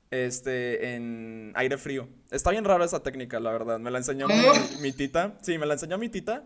este 0.10 0.96
en 0.96 1.54
aire 1.56 1.78
frío. 1.78 2.10
Está 2.32 2.52
bien 2.52 2.66
rara 2.66 2.84
esa 2.84 3.04
técnica, 3.04 3.40
la 3.40 3.52
verdad. 3.52 3.80
Me 3.80 3.92
la 3.92 4.00
enseñó 4.00 4.28
mi, 4.28 4.36
mi 4.82 4.92
tita. 4.92 5.38
Sí, 5.42 5.58
me 5.58 5.66
la 5.66 5.74
enseñó 5.74 5.98
mi 5.98 6.10
tita. 6.10 6.44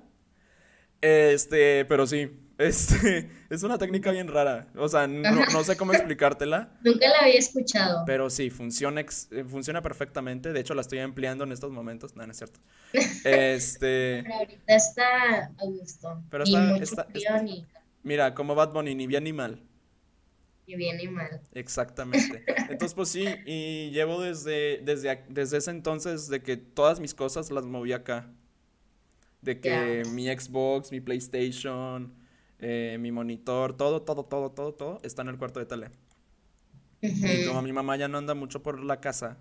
Este, 1.05 1.85
pero 1.85 2.07
sí, 2.07 2.31
este, 2.57 3.29
es 3.49 3.61
una 3.63 3.77
técnica 3.77 4.11
bien 4.11 4.27
rara. 4.27 4.67
O 4.75 4.87
sea, 4.89 5.07
no, 5.07 5.21
no 5.45 5.63
sé 5.63 5.77
cómo 5.77 5.93
explicártela. 5.93 6.71
Nunca 6.83 7.07
la 7.09 7.19
había 7.21 7.37
escuchado. 7.37 8.03
Pero 8.05 8.29
sí, 8.29 8.49
funciona, 8.49 9.01
ex- 9.01 9.27
eh, 9.31 9.43
funciona 9.43 9.81
perfectamente. 9.81 10.51
De 10.51 10.59
hecho, 10.59 10.73
la 10.73 10.81
estoy 10.81 10.99
empleando 10.99 11.43
en 11.43 11.51
estos 11.51 11.71
momentos. 11.71 12.15
No, 12.15 12.25
no 12.25 12.31
es 12.31 12.37
cierto. 12.37 12.59
Este, 13.23 14.21
Pero 14.23 14.35
ahorita 14.35 14.75
está 14.75 15.45
a 15.57 15.65
gusto. 15.65 16.23
Pero 16.31 16.43
está- 16.43 16.59
mucho 16.59 16.83
está- 16.83 17.03
frío 17.05 17.21
está- 17.23 17.41
ni... 17.43 17.65
mira, 18.03 18.33
como 18.33 18.55
Bad 18.55 18.71
Bunny, 18.73 18.95
ni 18.95 19.05
bien 19.07 19.25
ni 19.25 19.33
mal. 19.33 19.61
Ni 20.67 20.75
bien 20.75 20.97
ni 20.97 21.07
mal. 21.07 21.39
Exactamente. 21.53 22.43
Entonces, 22.69 22.95
pues 22.95 23.09
sí, 23.09 23.23
y 23.45 23.91
llevo 23.91 24.19
desde, 24.21 24.79
desde, 24.83 25.23
desde 25.29 25.57
ese 25.57 25.69
entonces 25.69 26.27
de 26.27 26.41
que 26.41 26.57
todas 26.57 26.99
mis 26.99 27.13
cosas 27.13 27.51
las 27.51 27.65
moví 27.65 27.93
acá. 27.93 28.31
De 29.45 29.59
que 29.59 30.03
mi 30.11 30.25
Xbox, 30.25 30.91
mi 30.91 31.01
PlayStation, 31.01 32.11
eh, 32.57 32.97
mi 32.99 33.11
monitor, 33.11 33.77
todo, 33.77 34.01
todo, 34.01 34.25
todo, 34.25 34.51
todo, 34.51 34.73
todo 34.73 34.99
está 35.03 35.21
en 35.21 35.27
el 35.27 35.37
cuarto 35.37 35.59
de 35.59 35.67
tele. 35.67 35.91
Y 36.99 37.45
como 37.45 37.61
mi 37.61 37.71
mamá 37.71 37.95
ya 37.95 38.07
no 38.07 38.17
anda 38.17 38.33
mucho 38.33 38.63
por 38.63 38.83
la 38.83 38.99
casa, 38.99 39.37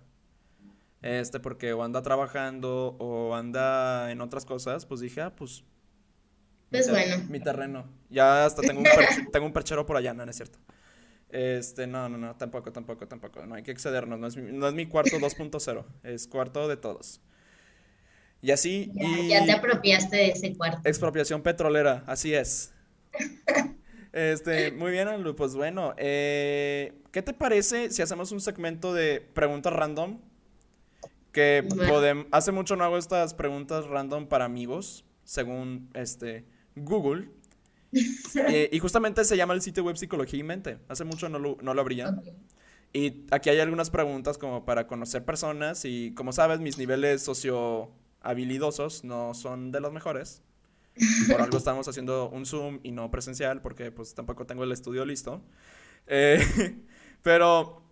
este, 1.01 1.39
porque 1.39 1.73
o 1.73 1.83
anda 1.83 2.03
trabajando 2.03 2.95
o 2.99 3.33
anda 3.33 4.11
en 4.11 4.21
otras 4.21 4.45
cosas, 4.45 4.85
pues 4.85 5.01
dije, 5.01 5.21
ah, 5.21 5.35
pues. 5.35 5.63
Pues 6.69 6.87
bueno. 6.87 7.23
Mi 7.27 7.39
terreno. 7.39 7.89
Ya 8.11 8.45
hasta 8.45 8.61
tengo 8.61 8.81
un, 8.81 8.85
tengo 9.31 9.47
un 9.47 9.53
perchero 9.53 9.87
por 9.87 9.97
allá, 9.97 10.13
no, 10.13 10.23
no 10.23 10.29
es 10.29 10.37
cierto. 10.37 10.59
Este, 11.29 11.87
no, 11.87 12.07
no, 12.09 12.19
no, 12.19 12.35
tampoco, 12.35 12.71
tampoco, 12.71 13.07
tampoco. 13.07 13.43
No 13.47 13.55
hay 13.55 13.63
que 13.63 13.71
excedernos. 13.71 14.19
No 14.19 14.27
es, 14.27 14.37
no 14.37 14.67
es 14.67 14.73
mi 14.75 14.85
cuarto 14.85 15.17
2.0, 15.19 15.83
es 16.03 16.27
cuarto 16.27 16.67
de 16.67 16.77
todos. 16.77 17.21
Y 18.45 18.51
así. 18.51 18.91
Ya, 18.93 19.07
y... 19.07 19.27
ya 19.27 19.43
te 19.43 19.51
apropiaste 19.53 20.15
de 20.17 20.27
ese 20.27 20.55
cuarto. 20.55 20.87
Expropiación 20.87 21.41
petrolera, 21.41 22.03
así 22.05 22.33
es. 22.33 22.73
Este, 24.13 24.71
muy 24.71 24.91
bien, 24.91 25.09
Anlu. 25.09 25.35
Pues 25.35 25.55
bueno, 25.55 25.93
eh, 25.97 26.93
¿qué 27.11 27.21
te 27.21 27.33
parece 27.33 27.91
si 27.91 28.01
hacemos 28.01 28.31
un 28.31 28.39
segmento 28.39 28.93
de 28.93 29.19
preguntas 29.19 29.73
random? 29.73 30.21
Que 31.33 31.67
podemos. 31.85 32.25
Hace 32.31 32.53
mucho 32.53 32.77
no 32.77 32.85
hago 32.85 32.97
estas 32.97 33.33
preguntas 33.33 33.87
random 33.87 34.27
para 34.27 34.45
amigos, 34.45 35.03
según 35.25 35.89
este 35.93 36.45
Google. 36.75 37.29
Eh, 38.47 38.69
y 38.71 38.79
justamente 38.79 39.23
se 39.25 39.35
llama 39.35 39.53
el 39.53 39.61
sitio 39.61 39.83
web 39.83 39.97
Psicología 39.97 40.39
y 40.39 40.43
Mente. 40.43 40.79
Hace 40.87 41.03
mucho 41.03 41.27
no 41.27 41.39
lo, 41.39 41.57
no 41.61 41.73
lo 41.73 41.81
abría. 41.81 42.15
Y 42.93 43.25
aquí 43.31 43.49
hay 43.49 43.59
algunas 43.59 43.89
preguntas 43.89 44.37
como 44.37 44.63
para 44.63 44.87
conocer 44.87 45.25
personas. 45.25 45.83
Y 45.83 46.13
como 46.13 46.31
sabes, 46.31 46.61
mis 46.61 46.77
niveles 46.77 47.21
sociohabilidosos 48.25 49.03
no 49.03 49.33
son 49.33 49.71
de 49.71 49.79
los 49.79 49.93
mejores. 49.93 50.41
Por 51.29 51.41
algo 51.41 51.57
estamos 51.57 51.87
haciendo 51.87 52.29
un 52.29 52.45
Zoom 52.45 52.79
y 52.83 52.91
no 52.91 53.11
presencial 53.11 53.61
porque 53.61 53.91
pues 53.91 54.15
tampoco 54.15 54.45
tengo 54.45 54.63
el 54.63 54.71
estudio 54.71 55.05
listo. 55.05 55.41
Eh, 56.07 56.39
pero 57.21 57.83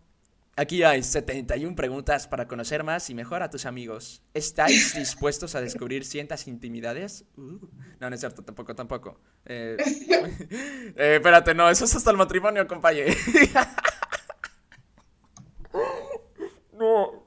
aquí 0.55 0.83
hay 0.83 1.03
71 1.03 1.75
preguntas 1.75 2.27
para 2.27 2.47
conocer 2.47 2.83
más 2.83 3.09
y 3.09 3.13
mejor 3.13 3.43
a 3.43 3.49
tus 3.49 3.65
amigos. 3.65 4.21
¿Estáis 4.33 4.95
dispuestos 4.97 5.53
a 5.55 5.61
descubrir 5.61 6.05
ciertas 6.05 6.47
intimidades? 6.47 7.25
Uh, 7.37 7.59
no, 7.99 8.09
no 8.09 8.13
es 8.13 8.19
cierto, 8.19 8.41
tampoco, 8.43 8.73
tampoco. 8.73 9.19
Eh, 9.45 9.77
eh, 10.95 11.15
espérate, 11.17 11.53
no, 11.53 11.69
eso 11.69 11.85
es 11.85 11.95
hasta 11.95 12.09
el 12.09 12.17
matrimonio, 12.17 12.65
compañero. 12.67 13.13
no. 16.79 17.23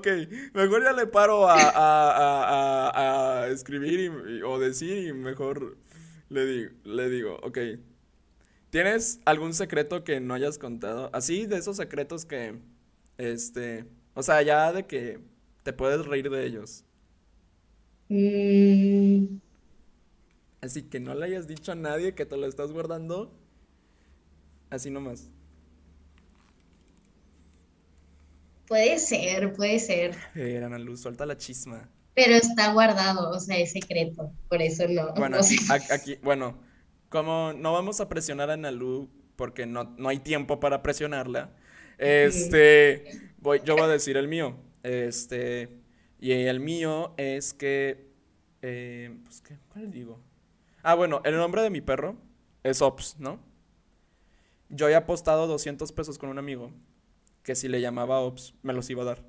Ok, 0.00 0.06
mejor 0.54 0.82
ya 0.82 0.94
le 0.94 1.06
paro 1.06 1.46
a, 1.46 3.46
escribir 3.50 4.42
o 4.46 4.58
decir 4.58 5.08
y 5.08 5.12
mejor 5.12 5.76
le 6.30 6.46
digo, 6.46 6.70
le 6.84 7.10
digo, 7.10 7.36
ok. 7.42 7.58
¿Tienes 8.70 9.20
algún 9.26 9.52
secreto 9.52 10.02
que 10.02 10.18
no 10.20 10.32
hayas 10.32 10.56
contado? 10.56 11.10
Así 11.12 11.44
de 11.44 11.58
esos 11.58 11.76
secretos 11.76 12.24
que, 12.24 12.58
este, 13.18 13.84
o 14.14 14.22
sea, 14.22 14.40
ya 14.40 14.72
de 14.72 14.86
que 14.86 15.20
te 15.64 15.74
puedes 15.74 16.06
reír 16.06 16.30
de 16.30 16.46
ellos. 16.46 16.86
Mm. 18.08 19.36
Así 20.62 20.84
que 20.84 20.98
no 20.98 21.14
le 21.14 21.26
hayas 21.26 21.46
dicho 21.46 21.72
a 21.72 21.74
nadie 21.74 22.14
que 22.14 22.24
te 22.24 22.38
lo 22.38 22.46
estás 22.46 22.72
guardando. 22.72 23.30
Así 24.70 24.90
nomás. 24.90 25.30
Puede 28.70 29.00
ser, 29.00 29.52
puede 29.54 29.80
ser. 29.80 30.14
Eh, 30.36 30.62
Ana 30.64 30.78
Luz, 30.78 31.00
suelta 31.00 31.26
la 31.26 31.36
chisma. 31.36 31.90
Pero 32.14 32.36
está 32.36 32.72
guardado, 32.72 33.30
o 33.30 33.40
sea, 33.40 33.58
es 33.58 33.72
secreto, 33.72 34.32
por 34.48 34.62
eso 34.62 34.86
no. 34.86 35.12
Bueno, 35.14 35.38
aquí, 35.90 36.18
bueno, 36.22 36.56
como 37.08 37.52
no 37.52 37.72
vamos 37.72 38.00
a 38.00 38.08
presionar 38.08 38.48
a 38.48 38.52
Ana 38.52 38.70
Luz 38.70 39.08
porque 39.34 39.66
no, 39.66 39.96
no 39.98 40.08
hay 40.08 40.20
tiempo 40.20 40.60
para 40.60 40.84
presionarla, 40.84 41.50
este, 41.98 43.32
voy, 43.38 43.60
yo 43.64 43.74
voy 43.74 43.86
a 43.86 43.88
decir 43.88 44.16
el 44.16 44.28
mío. 44.28 44.56
Este, 44.84 45.68
y 46.20 46.30
el 46.30 46.60
mío 46.60 47.12
es 47.16 47.52
que, 47.52 48.12
eh, 48.62 49.18
pues, 49.24 49.40
¿qué? 49.40 49.58
¿cuál 49.72 49.90
digo? 49.90 50.22
Ah, 50.84 50.94
bueno, 50.94 51.22
el 51.24 51.36
nombre 51.36 51.62
de 51.62 51.70
mi 51.70 51.80
perro 51.80 52.18
es 52.62 52.82
Ops, 52.82 53.16
¿no? 53.18 53.40
Yo 54.68 54.88
he 54.88 54.94
apostado 54.94 55.48
200 55.48 55.90
pesos 55.90 56.18
con 56.18 56.28
un 56.28 56.38
amigo 56.38 56.70
que 57.42 57.54
si 57.54 57.68
le 57.68 57.80
llamaba 57.80 58.20
Ops, 58.20 58.54
me 58.62 58.72
los 58.72 58.88
iba 58.90 59.02
a 59.02 59.06
dar. 59.06 59.24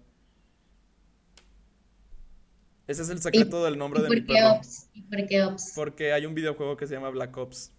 Ese 2.88 3.04
es 3.04 3.10
el 3.10 3.22
secreto 3.22 3.64
del 3.64 3.78
nombre 3.78 4.02
de 4.02 4.10
mi 4.10 4.22
perro. 4.22 4.56
Ops? 4.56 4.90
¿Y 4.94 5.02
por 5.04 5.26
qué 5.28 5.44
Ops? 5.44 5.72
Porque 5.76 6.12
hay 6.14 6.26
un 6.26 6.36
videojuego 6.36 6.76
que 6.76 6.88
se 6.88 6.96
llama 6.96 7.10
Black 7.10 7.36
Ops. 7.38 7.72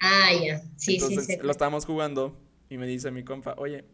Ah, 0.00 0.30
ya. 0.32 0.62
Sí, 0.76 0.94
Entonces, 0.94 1.26
sí, 1.26 1.36
Lo 1.42 1.50
estábamos 1.50 1.84
jugando 1.84 2.40
y 2.70 2.78
me 2.78 2.86
dice 2.86 3.10
mi 3.10 3.24
compa, 3.24 3.54
oye, 3.58 3.84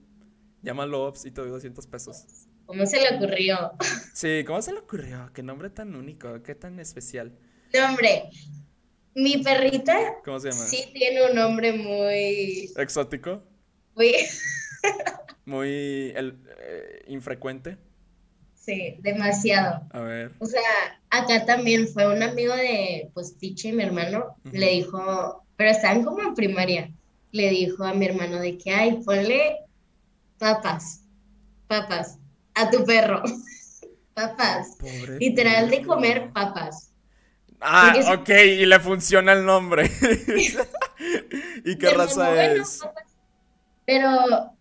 llámalo 0.63 1.07
Ops 1.07 1.25
y 1.25 1.31
te 1.31 1.41
doy 1.41 1.51
200 1.51 1.87
pesos. 1.87 2.47
¿Cómo 2.67 2.87
se 2.87 3.01
le 3.01 3.17
ocurrió? 3.17 3.73
Sí, 4.15 4.45
¿cómo 4.47 4.63
se 4.63 4.73
le 4.73 4.79
ocurrió? 4.79 5.31
Qué 5.35 5.43
nombre 5.43 5.71
tan 5.71 5.97
único, 5.97 6.41
qué 6.45 6.55
tan 6.55 6.79
especial. 6.79 7.37
Nombre. 7.73 8.31
Mi 9.17 9.43
perrita. 9.43 9.97
¿Cómo 10.25 10.39
se 10.39 10.51
llama? 10.51 10.65
Sí, 10.67 10.85
tiene 10.93 11.29
un 11.29 11.35
nombre 11.35 11.73
muy. 11.73 12.71
¿Exótico? 12.77 13.43
Muy. 13.97 14.15
muy 15.47 15.69
eh, 16.17 17.05
infrecuente. 17.07 17.77
Sí, 18.55 18.97
demasiado. 19.01 19.83
A 19.91 20.01
ver. 20.01 20.33
O 20.39 20.47
sea, 20.47 20.61
acá 21.11 21.45
también 21.45 21.87
fue 21.87 22.07
un 22.07 22.23
amigo 22.23 22.55
de, 22.55 23.11
pues, 23.13 23.37
Tiche, 23.37 23.73
mi 23.73 23.83
hermano, 23.83 24.37
le 24.51 24.71
dijo, 24.71 25.45
pero 25.57 25.71
estaban 25.71 26.03
como 26.03 26.23
en 26.23 26.35
primaria, 26.35 26.91
le 27.33 27.51
dijo 27.51 27.85
a 27.85 27.93
mi 27.93 28.07
hermano 28.07 28.41
de 28.41 28.57
que, 28.57 28.71
ay, 28.71 29.01
ponle 29.05 29.59
papas, 30.39 31.03
papas, 31.67 32.19
a 32.55 32.71
tu 32.71 32.85
perro, 32.85 33.23
papas. 34.15 34.79
Literal 35.19 35.69
de 35.69 35.83
comer 35.83 36.31
papas. 36.33 36.91
Ah, 37.61 37.95
ok, 38.19 38.29
y 38.29 38.67
le 38.67 38.81
funciona 38.81 39.33
el 39.33 39.45
nombre. 39.45 39.91
¿Y 41.65 41.77
qué 41.77 41.91
raza 41.91 42.45
es? 42.45 42.81
Pero 43.87 44.09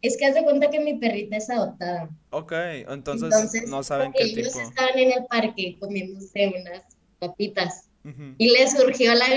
es 0.01 0.17
que 0.17 0.25
haz 0.25 0.35
de 0.35 0.43
cuenta 0.43 0.69
que 0.69 0.79
mi 0.79 0.95
perrita 0.95 1.37
es 1.37 1.49
adoptada. 1.49 2.09
Ok, 2.31 2.51
entonces, 2.89 3.67
no 3.67 3.83
saben 3.83 4.11
qué 4.11 4.23
ellos 4.23 4.55
estaban 4.55 4.97
en 4.97 5.11
el 5.13 5.25
parque 5.25 5.77
comiéndose 5.79 6.53
unas 6.59 6.83
papitas. 7.19 7.89
Y 8.37 8.51
le 8.51 8.69
surgió 8.69 9.13
la, 9.15 9.27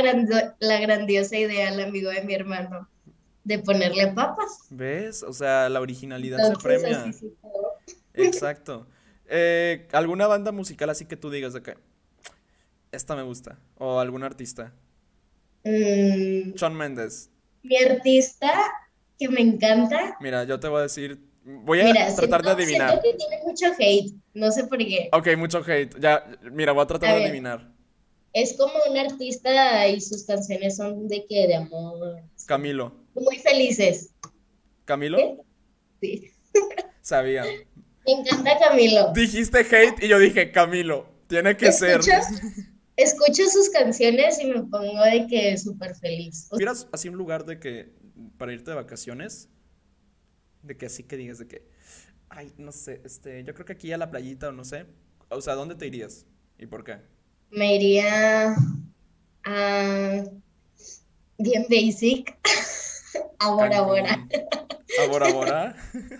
la 0.59 0.81
grandiosa 0.81 1.37
idea 1.37 1.69
al 1.69 1.79
amigo 1.79 2.11
de 2.11 2.25
mi 2.25 2.35
hermano 2.35 2.89
de 3.45 3.61
ponerle 3.61 4.09
papas. 4.09 4.67
¿Ves? 4.71 5.23
O 5.23 5.33
sea, 5.33 5.69
la 5.69 5.81
originalidad 5.81 6.53
se 6.53 6.57
premia. 6.61 7.05
Exacto. 8.13 8.89
Eh, 9.29 9.87
¿Alguna 9.93 10.27
banda 10.27 10.51
musical 10.51 10.91
así 10.91 11.05
que 11.05 11.17
tú 11.17 11.31
digas 11.31 11.53
de 11.53 11.63
que 11.63 11.77
esta 12.91 13.15
me 13.15 13.23
gusta? 13.23 13.57
¿O 13.77 14.01
algún 14.01 14.25
artista? 14.25 14.73
Mm. 15.63 16.55
Shawn 16.55 16.75
Mendes. 16.75 17.31
Mi 17.63 17.77
artista 17.77 18.53
que 19.19 19.29
me 19.29 19.41
encanta. 19.41 20.17
Mira, 20.21 20.45
yo 20.45 20.59
te 20.61 20.69
voy 20.69 20.81
a 20.81 20.83
decir, 20.83 21.21
voy 21.45 21.81
a 21.81 22.15
tratar 22.15 22.43
de 22.43 22.51
adivinar. 22.51 22.91
Siento 22.91 23.03
que 23.03 23.17
tiene 23.17 23.43
mucho 23.45 23.67
hate, 23.79 24.15
no 24.35 24.51
sé 24.51 24.65
por 24.65 24.79
qué. 24.79 25.09
Ok, 25.13 25.29
mucho 25.37 25.63
hate. 25.67 25.99
Ya, 26.01 26.25
mira, 26.53 26.73
voy 26.73 26.85
a 26.85 26.87
tratar 26.87 27.17
de 27.17 27.25
adivinar. 27.25 27.73
Es 28.33 28.55
como 28.57 28.75
un 28.91 28.99
artista 28.99 29.89
y 29.89 30.01
sus 30.01 30.25
canciones 30.25 30.77
son 30.77 31.09
de 31.09 31.25
que, 31.27 31.47
de 31.47 31.55
amor. 31.55 32.21
Camilo. 32.47 32.93
Muy 33.15 33.39
felices. 33.39 34.11
¿Camilo? 34.85 35.45
Sí. 36.01 36.31
Sabía. 37.01 37.45
Me 37.45 38.13
encanta 38.13 38.59
Camilo. 38.59 39.13
Dijiste 39.15 39.59
hate 39.61 40.03
y 40.05 40.09
yo 40.09 40.19
dije 40.19 40.53
Camilo. 40.53 41.07
Tiene 41.29 41.57
que 41.57 41.73
ser. 41.73 42.01
Escucho 42.97 43.43
sus 43.51 43.69
canciones 43.71 44.39
y 44.41 44.47
me 44.47 44.63
pongo 44.63 45.03
de 45.05 45.27
que 45.27 45.57
súper 45.59 45.95
feliz. 45.97 46.49
¿Miras 46.53 46.89
así 46.93 47.09
un 47.09 47.17
lugar 47.17 47.45
de 47.45 47.59
que 47.59 47.91
para 48.39 48.53
irte 48.53 48.71
de 48.71 48.77
vacaciones, 48.77 49.49
de 50.63 50.77
que 50.77 50.87
así 50.87 51.03
que 51.05 51.17
digas 51.17 51.39
de 51.39 51.47
que, 51.47 51.69
ay, 52.29 52.53
no 52.59 52.73
sé, 52.73 53.01
este, 53.05 53.45
yo 53.45 53.55
creo 53.55 53.67
que 53.67 53.73
aquí 53.73 53.93
a 53.93 53.99
la 53.99 54.11
playita 54.11 54.49
o 54.49 54.53
no 54.53 54.65
sé, 54.65 54.87
o 55.29 55.41
sea, 55.41 55.55
¿dónde 55.55 55.75
te 55.75 55.87
irías 55.87 56.27
y 56.59 56.67
por 56.67 56.85
qué? 56.85 56.99
Me 57.51 57.77
iría 57.77 58.57
a 59.45 60.25
bien 61.39 61.67
basic, 61.69 62.37
a 63.39 63.51
Bora 63.51 63.81
Bora. 63.83 64.29
¿A 65.03 65.09
Bora 65.09 65.33
Bora? 65.33 65.77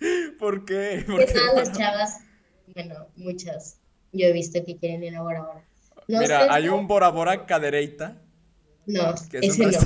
¿Por 0.38 0.64
qué? 0.64 1.04
¿Por 1.06 1.24
qué 1.24 1.34
las 1.54 1.72
chavas, 1.72 2.20
bueno, 2.74 3.08
muchas, 3.16 3.78
yo 4.12 4.26
he 4.26 4.32
visto 4.32 4.64
que 4.64 4.76
quieren 4.76 5.02
ir 5.04 5.16
a 5.16 5.22
Bora 5.22 5.42
Bora. 5.42 5.64
Mira, 6.08 6.52
hay 6.52 6.68
un 6.68 6.86
Bora 6.86 7.08
Bora 7.08 7.46
cadereita 7.46 8.20
No, 8.86 9.14
Que 9.30 9.38
es 9.38 9.58
ese 9.58 9.66
no. 9.66 9.78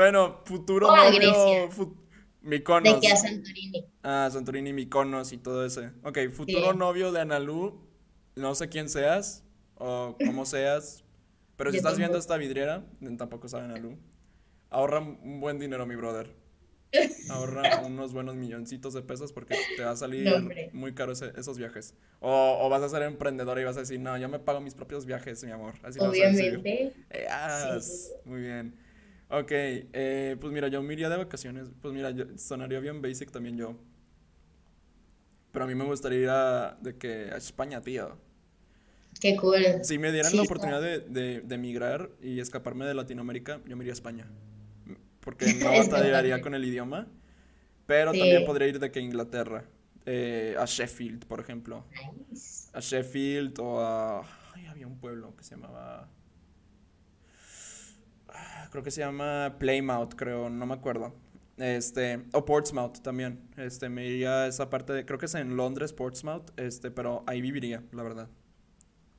Bueno, 0.00 0.40
futuro 0.46 0.88
O 0.88 0.92
a 0.92 1.10
novio. 1.10 1.70
Fu- 1.70 1.94
Mykonos. 2.42 3.00
De 3.02 3.06
que 3.06 3.12
a 3.12 3.16
Santorini. 3.16 3.84
Ah, 4.02 4.30
Santorini, 4.32 4.72
Mykonos 4.72 5.30
y 5.32 5.36
todo 5.38 5.64
ese. 5.66 5.90
Ok, 6.02 6.18
futuro 6.32 6.72
Sí. 6.72 6.78
novio 6.78 7.12
de 7.12 7.20
Analu. 7.20 7.78
No 8.34 8.54
sé 8.54 8.68
quién 8.70 8.88
seas 8.88 9.44
o 9.74 10.16
cómo 10.24 10.46
seas. 10.46 11.04
Pero 11.56 11.70
si 11.70 11.74
Yo 11.76 11.78
estás 11.80 11.98
viendo 11.98 12.14
tampoco. 12.16 12.20
esta 12.20 12.36
vidriera, 12.38 12.86
tampoco 13.18 13.46
sabe 13.48 13.64
Analu. 13.64 13.98
Ahorra 14.70 15.00
un 15.00 15.40
buen 15.40 15.58
dinero, 15.58 15.84
mi 15.84 15.96
brother. 15.96 16.34
Ahorra 17.28 17.76
unos 17.84 18.12
buenos 18.14 18.36
milloncitos 18.36 18.94
de 18.94 19.02
pesos 19.02 19.32
porque 19.32 19.54
te 19.76 19.84
va 19.84 19.90
a 19.90 19.96
salir 19.96 20.24
No, 20.24 20.48
muy 20.72 20.94
caro 20.94 21.12
ese- 21.12 21.32
esos 21.36 21.58
viajes. 21.58 21.94
O, 22.20 22.58
o 22.62 22.68
vas 22.70 22.82
a 22.82 22.88
ser 22.88 23.02
emprendedor 23.02 23.58
y 23.60 23.64
vas 23.64 23.76
a 23.76 23.80
decir, 23.80 24.00
no, 24.00 24.16
yo 24.16 24.28
me 24.30 24.38
pago 24.38 24.60
mis 24.60 24.74
propios 24.74 25.04
viajes, 25.04 25.44
mi 25.44 25.50
amor. 25.52 25.74
Así. 25.82 25.98
Obviamente. 26.00 26.92
Eas, 27.10 28.12
Muy 28.24 28.40
bien. 28.40 28.74
Ok, 29.30 29.50
eh, 29.52 30.36
pues 30.40 30.52
mira, 30.52 30.68
yo 30.68 30.82
me 30.82 30.92
iría 30.94 31.08
de 31.08 31.16
vacaciones. 31.16 31.68
Pues 31.80 31.94
mira, 31.94 32.10
yo, 32.10 32.24
sonaría 32.36 32.80
bien 32.80 33.00
basic 33.00 33.30
también 33.30 33.56
yo. 33.56 33.76
Pero 35.52 35.64
a 35.64 35.68
mí 35.68 35.74
me 35.74 35.84
gustaría 35.84 36.18
ir 36.20 36.28
a, 36.30 36.76
de 36.80 36.96
que, 36.96 37.30
a 37.32 37.36
España, 37.36 37.80
tío. 37.82 38.16
Qué 39.20 39.36
cool. 39.36 39.64
Si 39.80 39.98
me 39.98 40.12
dieran 40.12 40.30
Sí, 40.30 40.36
la 40.36 40.42
oportunidad 40.42 40.80
de, 40.82 41.00
de, 41.00 41.40
de 41.40 41.54
emigrar 41.54 42.10
y 42.22 42.40
escaparme 42.40 42.84
de 42.86 42.94
Latinoamérica, 42.94 43.60
yo 43.66 43.76
me 43.76 43.84
iría 43.84 43.92
a 43.92 43.94
España. 43.94 44.26
Porque 45.20 45.46
no 45.54 45.74
batallaría 45.76 46.40
con 46.40 46.54
el 46.54 46.64
idioma. 46.64 47.08
Pero 47.86 48.14
Sí. 48.14 48.18
también 48.18 48.44
podría 48.44 48.68
ir 48.68 48.80
de 48.80 48.90
que 48.92 49.00
a 49.00 49.02
Inglaterra. 49.02 49.64
eh, 50.06 50.56
a 50.58 50.66
Sheffield, 50.66 51.26
por 51.26 51.40
ejemplo. 51.40 51.86
Nice. 52.30 52.70
A 52.72 52.80
Sheffield 52.80 53.58
o 53.60 53.80
a... 53.80 54.22
Ay, 54.54 54.66
había 54.66 54.86
un 54.86 54.98
pueblo 54.98 55.34
que 55.36 55.44
se 55.44 55.54
llamaba... 55.56 56.08
Creo 58.70 58.82
que 58.82 58.90
se 58.90 59.00
llama 59.00 59.56
Plymouth, 59.58 60.14
creo, 60.14 60.48
no 60.48 60.66
me 60.66 60.74
acuerdo. 60.74 61.14
Este, 61.56 62.22
o 62.32 62.44
Portsmouth 62.44 63.00
también. 63.02 63.40
Este, 63.56 63.88
me 63.88 64.06
iría 64.06 64.44
a 64.44 64.46
esa 64.46 64.70
parte 64.70 64.92
de... 64.92 65.04
Creo 65.04 65.18
que 65.18 65.26
es 65.26 65.34
en 65.34 65.56
Londres, 65.56 65.92
Portsmouth, 65.92 66.50
este, 66.56 66.90
pero 66.90 67.22
ahí 67.26 67.40
viviría, 67.40 67.82
la 67.92 68.02
verdad. 68.02 68.28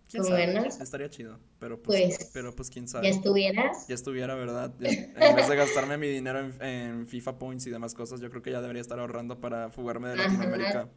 ¿Quién 0.09 0.25
sabe? 0.25 0.67
Estaría 0.67 1.09
chido, 1.09 1.39
pero 1.59 1.81
pues, 1.81 2.17
Pues, 2.17 2.31
pero 2.33 2.53
pues 2.53 2.69
quién 2.69 2.85
¿Ya 2.85 2.91
sabe. 2.91 3.09
estuvieras? 3.09 3.87
Ya 3.87 3.95
estuviera, 3.95 4.35
¿verdad? 4.35 4.73
Ya- 4.79 4.89
en 4.89 5.35
vez 5.35 5.47
de 5.47 5.55
gastarme 5.55 5.97
mi 5.97 6.07
dinero 6.07 6.39
en, 6.39 6.61
en 6.61 7.07
FIFA 7.07 7.37
Points 7.39 7.65
y 7.67 7.69
demás 7.69 7.93
cosas, 7.93 8.19
yo 8.19 8.29
creo 8.29 8.41
que 8.41 8.51
ya 8.51 8.61
debería 8.61 8.81
estar 8.81 8.99
ahorrando 8.99 9.39
para 9.39 9.69
fugarme 9.69 10.09
de 10.09 10.15
Ajá. 10.15 10.23
Latinoamérica. 10.23 10.89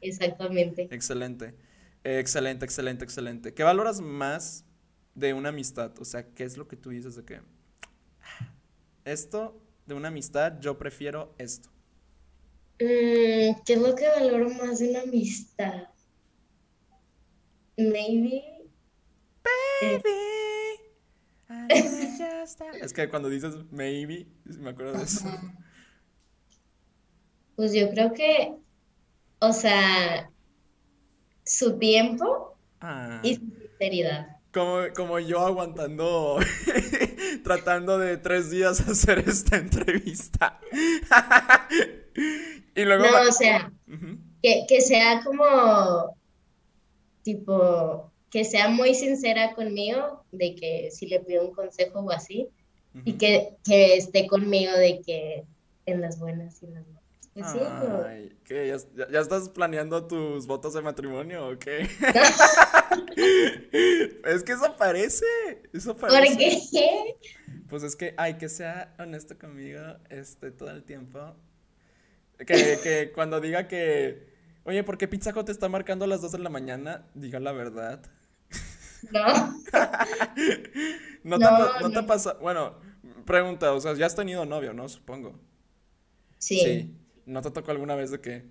Exactamente. 0.00 0.88
Excelente. 0.90 1.54
Eh, 2.04 2.18
excelente, 2.18 2.64
excelente, 2.64 3.04
excelente. 3.04 3.52
¿Qué 3.54 3.62
valoras 3.62 4.00
más 4.00 4.64
de 5.14 5.34
una 5.34 5.50
amistad? 5.50 5.92
O 6.00 6.04
sea, 6.06 6.26
¿qué 6.34 6.44
es 6.44 6.56
lo 6.56 6.66
que 6.66 6.76
tú 6.76 6.90
dices 6.90 7.14
de 7.14 7.24
que 7.24 7.36
"Ah, 7.36 7.42
esto 9.04 9.60
de 9.86 9.94
una 9.94 10.08
amistad 10.08 10.60
yo 10.60 10.78
prefiero 10.78 11.34
esto? 11.38 11.70
Mm, 12.80 13.62
¿qué 13.64 13.72
es 13.74 13.78
lo 13.80 13.94
que 13.94 14.06
valoro 14.08 14.50
más 14.50 14.78
de 14.80 14.90
una 14.90 15.00
amistad? 15.02 15.84
Maybe. 17.76 18.42
eh, 19.80 20.02
Es 22.80 22.92
que 22.92 23.08
cuando 23.08 23.28
dices 23.28 23.54
maybe, 23.70 24.26
me 24.44 24.70
acuerdo 24.70 24.94
de 24.96 25.04
eso. 25.04 25.26
Pues 27.54 27.72
yo 27.74 27.88
creo 27.90 28.12
que, 28.12 28.54
o 29.40 29.52
sea, 29.54 30.30
su 31.44 31.78
tiempo 31.78 32.58
Ah, 32.80 33.22
y 33.22 33.36
su 33.36 33.42
sinceridad. 33.78 34.28
como, 34.52 34.92
como 34.94 35.18
yo 35.20 35.40
aguantando, 35.40 36.38
tratando 37.56 37.98
de 37.98 38.16
tres 38.16 38.50
días 38.50 38.80
hacer 38.88 39.20
esta 39.20 39.56
entrevista. 39.56 40.60
Y 42.74 42.84
luego... 42.84 43.04
No, 43.04 43.28
o 43.28 43.32
sea, 43.32 43.70
que, 44.42 44.64
que 44.66 44.80
sea 44.80 45.22
como, 45.22 46.16
tipo, 47.22 48.10
que 48.30 48.44
sea 48.44 48.68
muy 48.68 48.94
sincera 48.94 49.54
conmigo, 49.54 50.24
de 50.32 50.54
que 50.54 50.90
si 50.90 51.06
le 51.06 51.20
pido 51.20 51.46
un 51.46 51.54
consejo 51.54 52.00
o 52.00 52.10
así, 52.10 52.48
y 53.04 53.14
que, 53.14 53.56
que 53.64 53.96
esté 53.96 54.26
conmigo 54.26 54.72
de 54.72 55.00
que 55.02 55.44
en 55.86 56.00
las 56.00 56.18
buenas 56.18 56.62
y 56.62 56.66
en 56.66 56.74
las 56.74 56.86
malas. 56.86 57.01
Ay, 57.34 58.36
¿qué? 58.44 58.68
¿Ya, 58.68 58.76
ya- 58.94 59.10
ya 59.10 59.20
estás 59.20 59.48
planeando 59.48 60.06
tus 60.06 60.46
votos 60.46 60.74
de 60.74 60.82
matrimonio 60.82 61.48
o 61.48 61.58
qué? 61.58 61.88
Es 64.24 64.42
que 64.44 64.52
eso 64.52 64.76
parece, 64.76 65.24
eso 65.72 65.96
¿por 65.96 66.10
parece. 66.10 66.36
qué? 66.70 67.16
Pues 67.68 67.82
es 67.82 67.96
que, 67.96 68.14
ay, 68.16 68.34
que 68.38 68.48
sea 68.48 68.94
honesto 68.98 69.38
conmigo, 69.38 69.80
este, 70.10 70.50
todo 70.50 70.70
el 70.70 70.84
tiempo. 70.84 71.34
Que, 72.38 72.78
que 72.82 73.12
cuando 73.14 73.40
diga 73.40 73.68
que, 73.68 74.26
oye, 74.64 74.82
¿por 74.84 74.98
qué 74.98 75.08
Pizza 75.08 75.32
Hut 75.36 75.46
te 75.46 75.52
está 75.52 75.68
marcando 75.68 76.04
a 76.04 76.08
las 76.08 76.20
2 76.22 76.32
de 76.32 76.38
la 76.38 76.50
mañana? 76.50 77.06
Diga 77.14 77.40
la 77.40 77.52
verdad. 77.52 78.02
No, 79.10 79.22
No 81.24 81.38
te, 81.38 81.44
No, 81.44 81.80
no 81.80 81.90
te 81.90 82.02
pasado, 82.04 82.38
bueno, 82.40 82.74
pregunta, 83.24 83.72
o 83.72 83.80
sea, 83.80 83.94
ya 83.94 84.06
has 84.06 84.14
tenido 84.16 84.44
novio, 84.44 84.72
¿no? 84.74 84.88
Supongo. 84.88 85.38
sí, 86.38 86.58
Sí. 86.60 86.96
¿No 87.26 87.42
te 87.42 87.50
tocó 87.50 87.70
alguna 87.70 87.94
vez 87.94 88.10
de 88.10 88.20
que, 88.20 88.44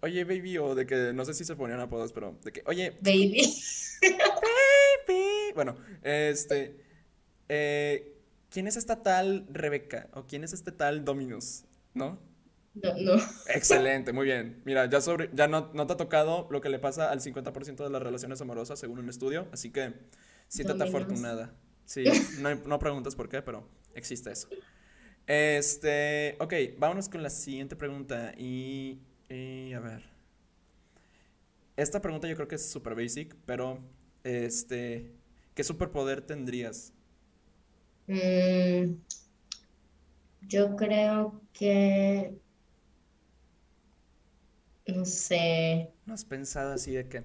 oye, 0.00 0.24
baby, 0.24 0.58
o 0.58 0.74
de 0.74 0.86
que, 0.86 1.12
no 1.14 1.24
sé 1.24 1.34
si 1.34 1.44
se 1.44 1.56
ponían 1.56 1.80
apodos, 1.80 2.12
pero 2.12 2.38
de 2.44 2.52
que, 2.52 2.62
oye, 2.66 2.96
baby. 3.00 3.42
baby. 5.08 5.52
Bueno, 5.54 5.76
este, 6.02 6.76
eh, 7.48 8.18
¿quién 8.50 8.66
es 8.66 8.76
esta 8.76 9.02
tal 9.02 9.46
Rebeca? 9.50 10.08
¿O 10.12 10.26
quién 10.26 10.44
es 10.44 10.52
este 10.52 10.72
tal 10.72 11.04
Dominus? 11.04 11.64
¿No? 11.94 12.18
No, 12.74 12.92
no. 12.98 13.22
Excelente, 13.46 14.12
muy 14.12 14.24
bien. 14.24 14.60
Mira, 14.64 14.86
ya 14.86 15.00
sobre, 15.00 15.30
ya 15.32 15.46
no, 15.46 15.70
no 15.74 15.86
te 15.86 15.92
ha 15.92 15.96
tocado 15.96 16.48
lo 16.50 16.60
que 16.60 16.68
le 16.68 16.80
pasa 16.80 17.10
al 17.10 17.20
50% 17.20 17.84
de 17.84 17.90
las 17.90 18.02
relaciones 18.02 18.40
amorosas 18.40 18.78
según 18.80 18.98
un 18.98 19.08
estudio, 19.08 19.46
así 19.52 19.70
que 19.70 19.94
siéntate 20.48 20.80
Dominus. 20.80 21.02
afortunada. 21.02 21.54
Sí, 21.84 22.04
no, 22.40 22.54
no 22.54 22.78
preguntas 22.78 23.14
por 23.14 23.28
qué, 23.28 23.42
pero 23.42 23.68
existe 23.94 24.32
eso. 24.32 24.48
Este, 25.26 26.36
ok, 26.40 26.52
vámonos 26.78 27.08
con 27.08 27.22
la 27.22 27.30
siguiente 27.30 27.76
pregunta 27.76 28.32
y, 28.36 28.98
y 29.28 29.72
a 29.72 29.80
ver. 29.80 30.02
Esta 31.76 32.00
pregunta 32.00 32.28
yo 32.28 32.36
creo 32.36 32.48
que 32.48 32.54
es 32.56 32.68
super 32.70 32.94
basic, 32.94 33.34
pero 33.46 33.78
este, 34.22 35.12
¿qué 35.54 35.64
superpoder 35.64 36.22
tendrías? 36.22 36.92
Mm, 38.08 38.96
yo 40.42 40.76
creo 40.76 41.42
que, 41.52 42.38
no 44.86 45.04
sé. 45.04 45.92
¿No 46.06 46.14
has 46.14 46.24
pensado 46.24 46.72
así 46.74 46.92
de 46.92 47.08
que, 47.08 47.24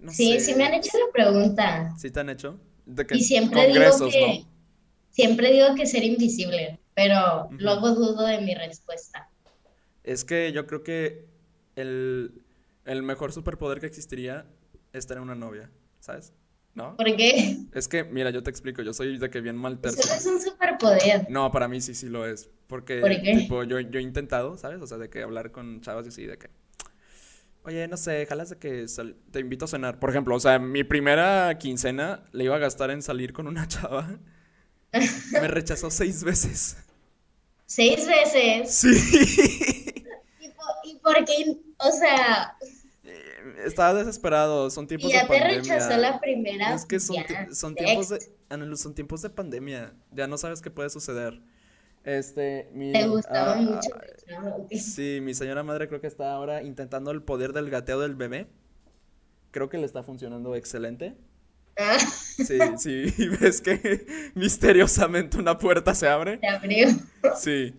no 0.00 0.14
Sí, 0.16 0.38
sé, 0.38 0.40
sí 0.40 0.54
me 0.54 0.64
han 0.66 0.74
hecho 0.74 0.90
la 0.98 1.10
pregunta. 1.10 1.96
¿Sí 1.96 2.10
te 2.10 2.20
han 2.20 2.30
hecho? 2.30 2.58
De 2.86 3.06
que 3.06 3.18
Y 3.18 3.24
siempre 3.24 3.68
digo 3.68 4.02
que, 4.02 4.18
¿no? 4.18 4.46
siempre 5.10 5.52
digo 5.52 5.74
que 5.76 5.86
ser 5.86 6.04
invisible, 6.04 6.79
pero 6.94 7.46
Ujú. 7.46 7.56
luego 7.58 7.90
dudo 7.94 8.26
de 8.26 8.40
mi 8.40 8.54
respuesta. 8.54 9.28
Es 10.04 10.24
que 10.24 10.52
yo 10.52 10.66
creo 10.66 10.82
que 10.82 11.26
el, 11.76 12.42
el 12.84 13.02
mejor 13.02 13.32
superpoder 13.32 13.80
que 13.80 13.86
existiría 13.86 14.46
es 14.92 15.06
tener 15.06 15.22
una 15.22 15.34
novia, 15.34 15.70
¿sabes? 16.00 16.32
¿No? 16.74 16.96
¿Por 16.96 17.16
qué? 17.16 17.58
Es 17.72 17.88
que, 17.88 18.04
mira, 18.04 18.30
yo 18.30 18.42
te 18.42 18.50
explico, 18.50 18.80
yo 18.82 18.92
soy 18.94 19.18
de 19.18 19.28
que 19.28 19.40
bien 19.40 19.56
mal 19.56 19.74
Eso 19.74 19.82
tercio. 19.96 20.04
no 20.10 20.14
es 20.16 20.26
un 20.26 20.40
superpoder. 20.40 21.26
No, 21.28 21.50
para 21.50 21.68
mí 21.68 21.80
sí, 21.80 21.94
sí 21.94 22.08
lo 22.08 22.26
es. 22.26 22.48
Porque, 22.68 23.00
¿Por 23.00 23.10
qué? 23.10 23.34
tipo, 23.42 23.64
yo, 23.64 23.80
yo 23.80 23.98
he 23.98 24.02
intentado, 24.02 24.56
¿sabes? 24.56 24.80
O 24.80 24.86
sea, 24.86 24.96
de 24.98 25.10
que 25.10 25.22
hablar 25.22 25.50
con 25.50 25.80
chavas 25.80 26.06
y 26.06 26.08
así, 26.10 26.26
de 26.26 26.38
que, 26.38 26.48
oye, 27.64 27.86
no 27.88 27.96
sé, 27.96 28.24
jalas 28.26 28.50
de 28.50 28.58
que 28.58 28.88
sal- 28.88 29.16
te 29.32 29.40
invito 29.40 29.64
a 29.64 29.68
cenar. 29.68 29.98
Por 29.98 30.10
ejemplo, 30.10 30.34
o 30.36 30.40
sea, 30.40 30.58
mi 30.58 30.84
primera 30.84 31.56
quincena 31.58 32.22
le 32.32 32.44
iba 32.44 32.56
a 32.56 32.58
gastar 32.58 32.90
en 32.90 33.02
salir 33.02 33.32
con 33.32 33.46
una 33.46 33.66
chava. 33.68 34.18
Me 35.32 35.48
rechazó 35.48 35.90
seis 35.90 36.24
veces. 36.24 36.76
Seis 37.66 38.06
veces. 38.06 38.74
Sí. 38.74 38.88
¿Y 40.38 40.48
por, 40.50 40.66
y 40.84 40.96
por 40.96 41.24
qué? 41.24 41.56
O 41.78 41.90
sea, 41.92 42.56
Eh, 43.04 43.62
Estaba 43.64 43.94
desesperado, 43.94 44.70
son 44.70 44.86
tiempos 44.86 45.14
de 45.14 45.18
ya 45.18 45.28
te 45.28 45.40
pandemia. 45.40 45.78
rechazó 45.78 45.96
la 45.96 46.20
primera. 46.20 46.74
Es 46.74 46.86
que 46.86 47.00
son, 47.00 47.24
ya, 47.28 47.48
son 47.52 47.76
tiempos 47.76 48.08
de, 48.10 48.20
son 48.76 48.94
tiempos 48.94 49.22
de 49.22 49.30
pandemia. 49.30 49.94
Ya 50.12 50.26
no 50.26 50.38
sabes 50.38 50.60
qué 50.62 50.70
puede 50.70 50.90
suceder. 50.90 51.40
Este, 52.04 52.70
mi, 52.72 52.92
Te 52.92 53.06
gustaba 53.06 53.54
ah, 53.54 53.56
mucho 53.56 53.90
ah, 53.94 54.56
sí, 54.72 55.20
mi 55.22 55.34
señora 55.34 55.62
madre 55.62 55.88
creo 55.88 56.00
que 56.00 56.06
está 56.06 56.32
ahora 56.32 56.62
intentando 56.62 57.10
el 57.10 57.22
poder 57.22 57.52
del 57.52 57.70
gateo 57.70 58.00
del 58.00 58.14
bebé. 58.16 58.48
Creo 59.52 59.68
que 59.68 59.78
le 59.78 59.86
está 59.86 60.02
funcionando 60.02 60.54
excelente. 60.56 61.16
Ah, 61.80 61.98
Sí, 61.98 62.58
sí, 62.78 63.14
y 63.18 63.28
ves 63.28 63.60
que 63.60 64.06
misteriosamente 64.34 65.38
una 65.38 65.58
puerta 65.58 65.94
se 65.94 66.08
abre. 66.08 66.38
te 66.38 66.48
abrió. 66.48 66.88
Sí, 67.36 67.74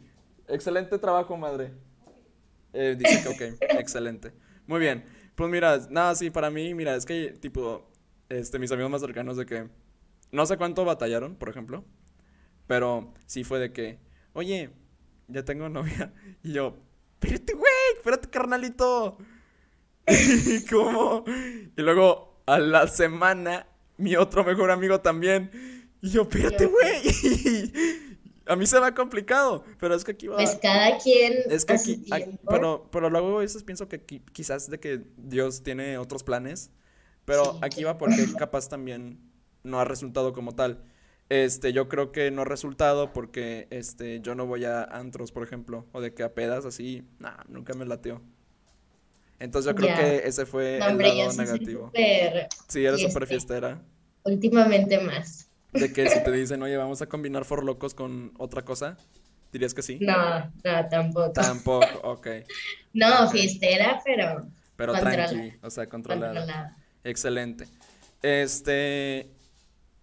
excelente 0.48 0.98
trabajo, 1.00 1.36
madre. 1.38 1.72
Eh, 2.74 2.96
dice 2.98 3.22
que 3.24 3.30
ok, 3.30 3.62
excelente. 3.80 4.32
Muy 4.68 4.80
bien. 4.80 5.04
Pues 5.36 5.50
mira, 5.50 5.80
nada, 5.90 6.16
sí, 6.16 6.30
para 6.30 6.50
mí, 6.52 6.74
mira, 6.74 6.96
es 6.96 7.06
que, 7.06 7.32
tipo, 7.40 7.90
este, 8.30 8.60
mis 8.60 8.72
amigos 8.72 8.92
más 8.92 9.02
cercanos 9.02 9.38
de 9.38 9.46
que 9.46 9.70
no 10.32 10.46
sé 10.46 10.58
cuánto 10.58 10.86
batallaron, 10.86 11.36
por 11.36 11.50
ejemplo, 11.50 11.84
pero 12.68 13.14
sí 13.26 13.44
fue 13.44 13.60
de 13.60 13.74
que, 13.74 14.00
oye, 14.34 14.70
ya 15.28 15.44
tengo 15.44 15.70
novia. 15.70 16.14
Y 16.44 16.54
yo, 16.54 16.78
espérate, 17.20 17.54
güey, 17.54 17.74
espérate, 17.98 18.30
carnalito. 18.30 19.18
¿Y 20.08 20.66
cómo? 20.70 21.24
Y 21.28 21.82
luego, 21.82 22.42
a 22.46 22.60
la 22.60 22.88
semana, 22.88 23.68
mi 24.02 24.16
otro 24.16 24.44
mejor 24.44 24.72
amigo 24.72 25.00
también. 25.00 25.52
Y 26.02 26.10
yo, 26.10 26.24
espérate, 26.24 26.66
güey. 26.66 27.72
A 28.48 28.56
mí 28.56 28.66
se 28.66 28.78
ha 28.78 28.94
complicado, 28.94 29.64
pero 29.80 29.96
es 29.96 30.04
que 30.04 30.12
aquí 30.12 30.28
va. 30.28 30.36
Pues 30.36 30.58
cada 30.62 30.98
quien. 30.98 31.36
Es 31.50 31.64
que 31.64 31.74
aquí. 31.74 32.04
pero, 32.50 32.90
pero 32.92 33.10
luego 33.10 33.38
a 33.38 33.42
veces 33.42 33.64
pienso 33.64 33.88
que 33.88 34.04
quizás 34.04 34.70
de 34.70 34.80
que 34.80 35.04
Dios 35.16 35.64
tiene 35.64 35.98
otros 35.98 36.24
planes. 36.24 36.72
Pero 37.24 37.60
aquí 37.62 37.84
va 37.84 37.98
porque 37.98 38.26
capaz 38.38 38.68
también 38.68 39.20
no 39.64 39.80
ha 39.80 39.86
resultado 39.86 40.34
como 40.34 40.54
tal. 40.54 40.84
Este, 41.30 41.72
yo 41.72 41.88
creo 41.88 42.12
que 42.12 42.30
no 42.30 42.42
ha 42.42 42.46
resultado 42.46 43.14
porque 43.14 43.68
este, 43.70 44.20
yo 44.20 44.36
no 44.36 44.48
voy 44.48 44.66
a 44.66 44.84
antros, 44.84 45.32
por 45.32 45.44
ejemplo, 45.44 45.86
o 45.94 46.02
de 46.02 46.14
que 46.14 46.24
a 46.24 46.34
pedas 46.34 46.66
así, 46.66 47.04
nah, 47.20 47.38
nunca 47.48 47.74
me 47.74 47.86
lateo. 47.86 48.22
Entonces 49.42 49.72
yo 49.72 49.76
creo 49.76 49.96
que 49.96 50.28
ese 50.28 50.46
fue 50.46 50.76
el 50.76 50.80
lado 50.80 51.34
negativo. 51.34 51.92
sí, 52.68 52.86
eres 52.86 53.02
súper 53.02 53.26
fiestera. 53.26 53.82
Últimamente 54.24 55.00
más. 55.00 55.50
De 55.74 55.92
que 55.92 56.08
si 56.10 56.24
te 56.24 56.32
dicen, 56.32 56.62
oye, 56.62 56.78
vamos 56.78 57.02
a 57.02 57.08
combinar 57.08 57.44
For 57.44 57.64
Locos 57.64 57.96
con 57.96 58.34
otra 58.38 58.64
cosa, 58.64 58.98
¿dirías 59.52 59.74
que 59.74 59.82
sí? 59.82 59.98
No, 60.00 60.52
no, 60.64 60.90
tampoco. 60.90 61.32
Tampoco, 61.32 61.86
ok. 62.04 62.28
no, 62.94 63.30
fiestera, 63.30 64.00
pero. 64.06 64.46
Pero 64.76 64.94
tranqui, 64.94 65.54
o 65.64 65.70
sea, 65.72 65.88
controlada. 65.90 66.78
Excelente. 67.04 67.68
Este. 68.22 69.32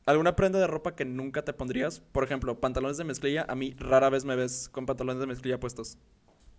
¿Alguna 0.04 0.34
prenda 0.34 0.58
de 0.58 0.66
ropa 0.66 0.96
que 0.96 1.04
nunca 1.04 1.42
te 1.44 1.52
pondrías? 1.52 2.00
Por 2.00 2.24
ejemplo, 2.24 2.58
pantalones 2.58 2.96
de 2.96 3.04
mezclilla. 3.04 3.44
A 3.46 3.54
mí 3.54 3.74
rara 3.78 4.08
vez 4.08 4.24
me 4.24 4.34
ves 4.36 4.68
con 4.70 4.86
pantalones 4.86 5.20
de 5.20 5.26
mezclilla 5.26 5.60
puestos. 5.60 5.98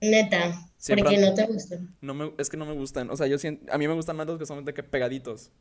Neta, 0.02 0.70
porque 0.88 1.18
no 1.18 1.34
te 1.34 1.46
gustan. 1.46 1.96
No 2.02 2.14
me, 2.14 2.34
es 2.38 2.50
que 2.50 2.58
no 2.58 2.66
me 2.66 2.74
gustan. 2.74 3.10
O 3.10 3.18
sea, 3.18 3.28
yo 3.28 3.38
siento, 3.38 3.72
a 3.72 3.78
mí 3.78 3.88
me 3.88 3.94
gustan 3.94 4.16
más 4.16 4.28
los 4.28 4.40
que 4.40 4.46
son 4.46 4.64
de 4.64 4.74
que 4.74 4.84
pegaditos. 4.84 5.52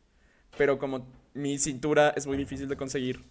Pero 0.57 0.79
como 0.79 1.07
mi 1.35 1.59
cintura 1.59 2.13
es 2.17 2.27
muy 2.27 2.37
difícil 2.37 2.69
de 2.69 2.77
conseguir. 2.77 3.25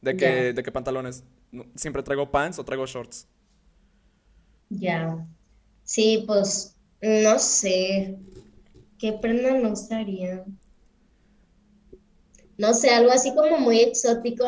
¿De 0.00 0.16
qué, 0.16 0.52
de 0.52 0.62
qué 0.62 0.72
pantalones? 0.72 1.22
Siempre 1.76 2.02
traigo 2.02 2.30
pants 2.30 2.58
o 2.58 2.64
traigo 2.64 2.86
shorts. 2.86 3.28
Ya. 4.70 5.26
Sí, 5.84 6.24
pues 6.26 6.76
no 7.00 7.38
sé. 7.38 8.16
¿Qué 8.98 9.12
prenda 9.12 9.52
me 9.52 9.68
gustaría? 9.68 10.44
no 12.62 12.74
sé, 12.74 12.90
algo 12.90 13.10
así 13.10 13.34
como 13.34 13.58
muy 13.58 13.80
exótico. 13.80 14.44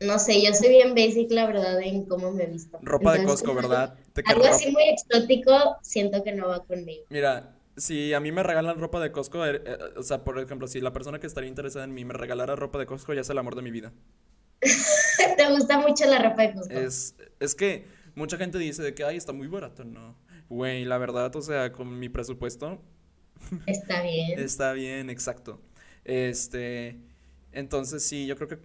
No 0.00 0.18
sé, 0.18 0.42
yo 0.44 0.54
soy 0.54 0.68
bien 0.68 0.94
basic, 0.94 1.30
la 1.32 1.46
verdad, 1.46 1.80
en 1.80 2.04
cómo 2.04 2.30
me 2.30 2.46
visto. 2.46 2.78
Ropa 2.82 3.14
de 3.14 3.24
Costco, 3.24 3.54
¿verdad? 3.54 3.96
algo 4.26 4.46
así 4.46 4.70
muy 4.70 4.84
exótico, 4.88 5.76
siento 5.82 6.22
que 6.22 6.32
no 6.32 6.48
va 6.48 6.64
conmigo. 6.64 7.04
Mira, 7.08 7.56
si 7.76 8.12
a 8.14 8.20
mí 8.20 8.30
me 8.30 8.42
regalan 8.42 8.78
ropa 8.78 9.00
de 9.00 9.10
Costco, 9.10 9.44
eh, 9.44 9.62
eh, 9.64 9.78
o 9.96 10.02
sea, 10.02 10.22
por 10.22 10.38
ejemplo, 10.38 10.68
si 10.68 10.80
la 10.80 10.92
persona 10.92 11.18
que 11.18 11.26
estaría 11.26 11.48
interesada 11.48 11.84
en 11.84 11.94
mí 11.94 12.04
me 12.04 12.14
regalara 12.14 12.54
ropa 12.54 12.78
de 12.78 12.86
Costco, 12.86 13.14
ya 13.14 13.22
es 13.22 13.30
el 13.30 13.38
amor 13.38 13.56
de 13.56 13.62
mi 13.62 13.70
vida. 13.70 13.92
¿Te 15.36 15.50
gusta 15.50 15.78
mucho 15.80 16.04
la 16.06 16.18
ropa 16.18 16.42
de 16.42 16.54
Costco? 16.54 16.74
Es, 16.74 17.16
es 17.40 17.54
que 17.54 17.86
mucha 18.14 18.36
gente 18.36 18.58
dice 18.58 18.82
de 18.82 18.94
que, 18.94 19.04
ay, 19.04 19.16
está 19.16 19.32
muy 19.32 19.48
barato, 19.48 19.84
no. 19.84 20.16
Güey, 20.48 20.84
la 20.84 20.98
verdad, 20.98 21.34
o 21.34 21.42
sea, 21.42 21.72
con 21.72 21.98
mi 21.98 22.08
presupuesto. 22.08 22.80
Está 23.66 24.02
bien. 24.02 24.38
está 24.38 24.72
bien, 24.72 25.10
exacto. 25.10 25.60
Este, 26.04 27.00
entonces 27.52 28.02
sí, 28.02 28.26
yo 28.26 28.36
creo 28.36 28.48
que 28.48 28.58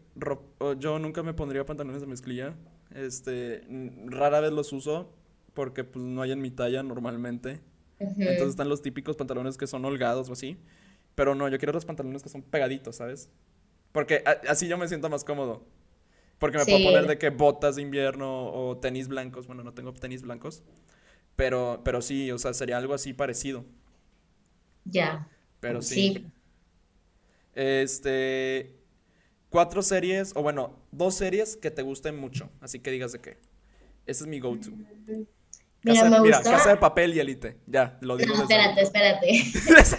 yo 0.79 0.99
nunca 0.99 1.23
me 1.23 1.33
pondría 1.33 1.65
pantalones 1.65 2.01
de 2.01 2.07
mezclilla. 2.07 2.55
Este, 2.93 3.61
rara 4.05 4.39
vez 4.39 4.51
los 4.51 4.71
uso 4.73 5.13
porque 5.53 5.83
pues 5.83 6.03
no 6.03 6.21
hay 6.21 6.31
en 6.31 6.41
mi 6.41 6.51
talla 6.51 6.83
normalmente. 6.83 7.61
Entonces 7.99 8.49
están 8.49 8.69
los 8.69 8.81
típicos 8.81 9.15
pantalones 9.15 9.57
que 9.57 9.67
son 9.67 9.85
holgados 9.85 10.29
o 10.29 10.33
así. 10.33 10.57
Pero 11.15 11.35
no, 11.35 11.47
yo 11.47 11.57
quiero 11.57 11.73
los 11.73 11.85
pantalones 11.85 12.23
que 12.23 12.29
son 12.29 12.41
pegaditos, 12.41 12.97
¿sabes? 12.97 13.29
Porque 13.91 14.23
así 14.47 14.67
yo 14.67 14.77
me 14.77 14.87
siento 14.87 15.09
más 15.09 15.23
cómodo. 15.23 15.65
Porque 16.39 16.57
me 16.57 16.65
puedo 16.65 16.83
poner 16.83 17.07
de 17.07 17.17
que 17.17 17.29
botas 17.29 17.77
de 17.77 17.83
invierno 17.83 18.51
o 18.51 18.77
tenis 18.77 19.07
blancos. 19.07 19.47
Bueno, 19.47 19.63
no 19.63 19.73
tengo 19.73 19.93
tenis 19.93 20.23
blancos. 20.23 20.63
Pero, 21.35 21.81
pero 21.85 22.01
sí, 22.01 22.31
o 22.31 22.37
sea, 22.37 22.53
sería 22.53 22.77
algo 22.77 22.93
así 22.93 23.13
parecido. 23.13 23.63
Ya. 24.85 25.29
Pero 25.59 25.81
sí. 25.81 25.95
sí. 25.95 26.31
Este, 27.55 28.75
cuatro 29.49 29.81
series, 29.81 30.33
o 30.35 30.41
bueno, 30.41 30.79
dos 30.91 31.15
series 31.15 31.55
que 31.55 31.71
te 31.71 31.81
gusten 31.81 32.17
mucho. 32.17 32.49
Así 32.61 32.79
que 32.79 32.91
digas 32.91 33.11
de 33.11 33.19
qué. 33.19 33.37
Ese 34.05 34.23
es 34.23 34.27
mi 34.27 34.39
go-to. 34.39 34.71
Mira, 35.83 36.09
me 36.09 36.19
mira 36.21 36.41
Casa 36.41 36.69
de 36.69 36.77
Papel 36.77 37.13
y 37.13 37.19
Elite. 37.19 37.57
Ya, 37.67 37.97
lo 38.01 38.17
digo. 38.17 38.35
No, 38.35 38.43
espérate, 38.43 38.81
espérate. 38.81 39.27
casa 39.63 39.97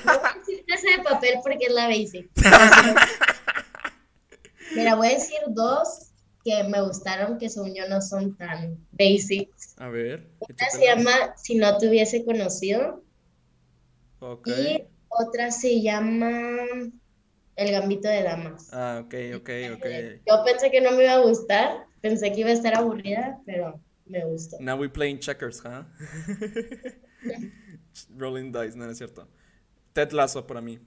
de 0.96 1.02
Papel 1.02 1.34
porque 1.42 1.66
es 1.66 1.72
la 1.72 1.88
basic. 1.88 2.30
mira, 4.74 4.94
voy 4.94 5.08
a 5.08 5.10
decir 5.10 5.38
dos 5.48 6.10
que 6.44 6.64
me 6.64 6.80
gustaron, 6.82 7.38
que 7.38 7.48
según 7.48 7.74
yo 7.74 7.88
no 7.88 8.00
son 8.00 8.36
tan 8.36 8.78
basics. 8.92 9.74
A 9.78 9.88
ver. 9.88 10.28
Una 10.40 10.70
se 10.70 10.84
llama 10.84 11.34
Si 11.36 11.54
no 11.54 11.78
te 11.78 11.88
hubiese 11.88 12.24
conocido. 12.24 13.02
Y 14.46 14.84
otra 15.08 15.50
se 15.50 15.82
llama 15.82 16.30
el 17.56 17.70
gambito 17.70 18.08
de 18.08 18.22
damas. 18.22 18.70
Ah, 18.72 19.02
ok, 19.04 19.14
ok, 19.36 19.50
ok. 19.74 19.86
Yo 20.26 20.44
pensé 20.44 20.70
que 20.70 20.80
no 20.80 20.92
me 20.92 21.04
iba 21.04 21.14
a 21.14 21.20
gustar, 21.20 21.86
pensé 22.00 22.32
que 22.32 22.40
iba 22.40 22.50
a 22.50 22.54
estar 22.54 22.76
aburrida, 22.76 23.40
pero 23.46 23.80
me 24.06 24.24
gustó. 24.24 24.56
Now 24.60 24.78
we 24.78 24.88
playing 24.88 25.18
checkers, 25.18 25.62
huh? 25.64 25.84
Rolling 28.16 28.52
dice, 28.52 28.76
no, 28.76 28.90
es 28.90 28.98
cierto. 28.98 29.28
Ted 29.92 30.12
Lasso 30.12 30.46
para 30.46 30.60
mí. 30.60 30.80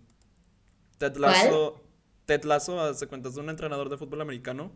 Ted 0.97 1.15
Lasso, 1.17 1.81
Ted 2.25 2.43
Lasso, 2.43 2.79
hace 2.81 3.07
cuentas 3.07 3.35
de 3.35 3.41
un 3.41 3.49
entrenador 3.49 3.89
de 3.89 3.97
fútbol 3.97 4.21
americano 4.21 4.71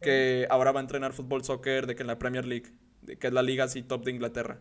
que 0.00 0.46
ahora 0.50 0.72
va 0.72 0.80
a 0.80 0.82
entrenar 0.82 1.12
fútbol 1.12 1.44
soccer 1.44 1.86
de 1.86 1.94
que 1.94 2.02
en 2.02 2.08
la 2.08 2.18
Premier 2.18 2.44
League, 2.44 2.72
que 3.20 3.26
es 3.28 3.32
la 3.32 3.42
liga 3.42 3.64
así 3.64 3.82
top 3.82 4.04
de 4.04 4.10
Inglaterra. 4.10 4.60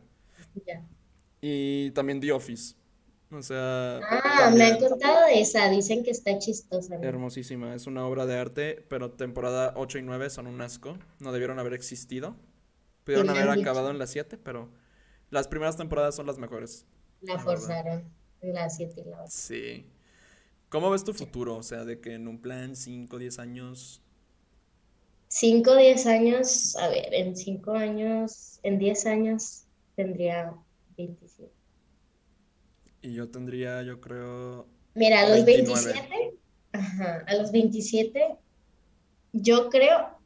Ya. 0.68 0.86
Y 1.42 1.92
también 1.92 2.20
The 2.20 2.32
Office. 2.32 2.76
O 3.32 3.42
sea. 3.42 4.00
Ah, 4.10 4.52
me 4.54 4.64
han 4.64 4.78
contado 4.78 5.26
de 5.28 5.42
esa, 5.42 5.70
dicen 5.70 6.04
que 6.04 6.12
está 6.12 6.38
chistosa. 6.38 6.96
Hermosísima, 6.96 7.74
es 7.74 7.88
una 7.88 8.06
obra 8.06 8.26
de 8.26 8.38
arte, 8.38 8.86
pero 8.90 9.12
temporada 9.12 9.74
8 9.78 10.00
y 10.00 10.02
9 10.02 10.30
son 10.30 10.48
un 10.48 10.62
asco. 10.62 10.98
No 11.20 11.32
debieron 11.32 11.58
haber 11.60 11.74
existido. 11.74 12.36
Pudieron 13.06 13.30
haber 13.30 13.50
acabado 13.50 13.90
en 13.90 14.00
las 14.00 14.12
7, 14.12 14.38
pero 14.38 14.70
las 15.30 15.48
primeras 15.48 15.78
temporadas 15.78 16.16
son 16.16 16.28
las 16.28 16.38
mejores. 16.38 16.86
La, 17.22 17.40
forzaron, 17.40 18.04
las 18.42 18.76
7 18.76 19.02
y 19.06 19.10
la 19.10 19.22
8. 19.22 19.30
Sí. 19.30 19.86
¿Cómo 20.70 20.90
ves 20.90 21.04
tu 21.04 21.14
futuro? 21.14 21.58
O 21.58 21.64
sea, 21.64 21.86
de 21.86 22.00
que 22.00 22.14
en 22.14 22.28
un 22.28 22.42
plan 22.42 22.76
5, 22.76 23.18
10 23.18 23.40
años. 23.40 24.02
5, 25.30 25.76
10 25.76 26.06
años, 26.08 26.76
a 26.76 26.90
ver, 26.90 27.14
en 27.14 27.36
5 27.36 27.72
años, 27.74 28.60
en 28.64 28.78
10 28.78 29.06
años 29.06 29.64
tendría 29.96 30.54
27. 30.98 31.61
Y 33.02 33.14
yo 33.14 33.30
tendría, 33.30 33.82
yo 33.84 34.00
creo. 34.00 34.68
Mira, 34.94 35.22
a 35.22 35.30
los 35.30 35.46
27, 35.46 36.34
ajá, 36.74 37.24
a 37.28 37.36
los 37.36 37.52
27, 37.52 38.36
yo 39.34 39.70
creo 39.70 40.20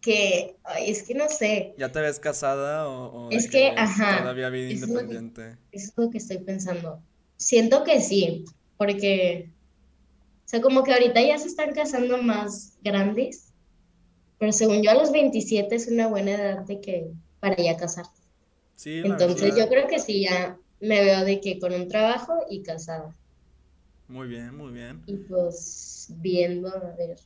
que, 0.00 0.56
ay, 0.64 0.90
es 0.90 1.02
que 1.02 1.14
no 1.14 1.28
sé. 1.28 1.74
¿Ya 1.78 1.92
te 1.92 2.00
ves 2.00 2.18
casada 2.18 2.88
o, 2.88 3.30
es 3.30 3.48
que, 3.48 3.68
ajá, 3.76 4.18
todavía 4.20 4.48
vida 4.48 4.70
independiente? 4.70 5.58
eso 5.72 5.90
es 5.90 5.92
lo 5.96 6.10
que 6.10 6.18
estoy 6.18 6.38
pensando. 6.38 7.00
Siento 7.36 7.84
que 7.84 8.00
sí, 8.00 8.44
porque, 8.76 9.50
o 10.44 10.48
sea, 10.48 10.60
como 10.60 10.82
que 10.82 10.92
ahorita 10.92 11.22
ya 11.22 11.38
se 11.38 11.48
están 11.48 11.72
casando 11.72 12.20
más 12.22 12.76
grandes, 12.82 13.52
pero 14.38 14.52
según 14.52 14.82
yo 14.82 14.90
a 14.90 14.94
los 14.94 15.12
27 15.12 15.74
es 15.74 15.86
una 15.86 16.08
buena 16.08 16.32
edad 16.32 16.58
de 16.64 16.80
que 16.80 17.10
para 17.38 17.56
ya 17.56 17.76
casarte. 17.76 18.20
Sí, 18.74 19.02
Entonces 19.04 19.54
yo 19.56 19.68
creo 19.68 19.86
que 19.86 19.98
sí, 19.98 20.22
ya 20.22 20.58
me 20.80 21.04
veo 21.04 21.24
de 21.24 21.40
que 21.40 21.58
con 21.58 21.72
un 21.72 21.88
trabajo 21.88 22.34
y 22.48 22.62
casada. 22.62 23.14
Muy 24.08 24.26
bien, 24.28 24.56
muy 24.56 24.72
bien. 24.72 25.02
Y 25.06 25.16
pues 25.16 26.08
viendo 26.16 26.68
a 26.68 26.96
ver 26.96 27.16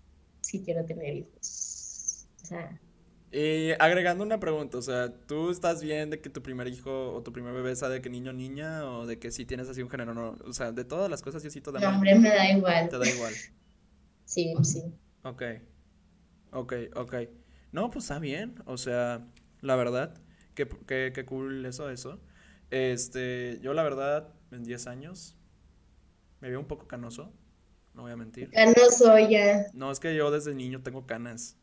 si 0.42 0.62
quiero 0.62 0.84
tener 0.84 1.14
hijos. 1.14 2.26
O 2.42 2.46
sea. 2.46 2.78
Y 3.32 3.70
agregando 3.80 4.22
una 4.22 4.38
pregunta, 4.38 4.78
o 4.78 4.82
sea, 4.82 5.12
¿tú 5.26 5.50
estás 5.50 5.82
bien 5.82 6.10
de 6.10 6.20
que 6.20 6.30
tu 6.30 6.42
primer 6.42 6.68
hijo 6.68 7.12
o 7.12 7.22
tu 7.22 7.32
primer 7.32 7.52
bebé 7.52 7.74
sea 7.74 7.88
de 7.88 8.00
que 8.00 8.10
niño 8.10 8.30
o 8.30 8.34
niña 8.34 8.84
o 8.84 9.06
de 9.06 9.18
que 9.18 9.32
si 9.32 9.44
tienes 9.44 9.68
así 9.68 9.82
un 9.82 9.90
género 9.90 10.14
no? 10.14 10.36
O 10.44 10.52
sea, 10.52 10.72
de 10.72 10.84
todas 10.84 11.10
las 11.10 11.22
cosas 11.22 11.42
sí, 11.42 11.50
sí. 11.50 11.62
No, 11.80 11.88
hombre, 11.88 12.14
me 12.16 12.28
da 12.28 12.50
igual. 12.50 12.88
Te 12.88 12.98
da 12.98 13.08
igual. 13.08 13.32
sí, 14.24 14.54
sí. 14.62 14.82
Ok. 15.22 15.42
Ok, 16.52 16.74
ok. 16.94 17.14
No, 17.72 17.90
pues 17.90 18.04
está 18.04 18.18
bien. 18.18 18.54
O 18.66 18.76
sea, 18.76 19.26
la 19.62 19.74
verdad, 19.74 20.14
que, 20.54 20.68
que 20.86 21.24
cool 21.24 21.64
eso, 21.66 21.90
eso. 21.90 22.20
Este, 22.74 23.60
yo 23.62 23.72
la 23.72 23.84
verdad, 23.84 24.34
en 24.50 24.64
10 24.64 24.88
años, 24.88 25.36
me 26.40 26.50
veo 26.50 26.58
un 26.58 26.66
poco 26.66 26.88
canoso. 26.88 27.32
no 27.94 28.02
voy 28.02 28.10
a 28.10 28.16
mentir. 28.16 28.50
Canoso 28.50 29.16
ya, 29.18 29.66
No, 29.72 29.92
es 29.92 30.00
que 30.00 30.16
yo 30.16 30.32
desde 30.32 30.54
niño 30.56 30.82
tengo 30.82 31.06
canas, 31.06 31.56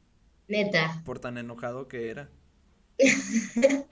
neta. 0.47 1.01
por 1.03 1.19
tan 1.19 1.37
enojado 1.37 1.89
que 1.89 2.09
era. 2.09 2.29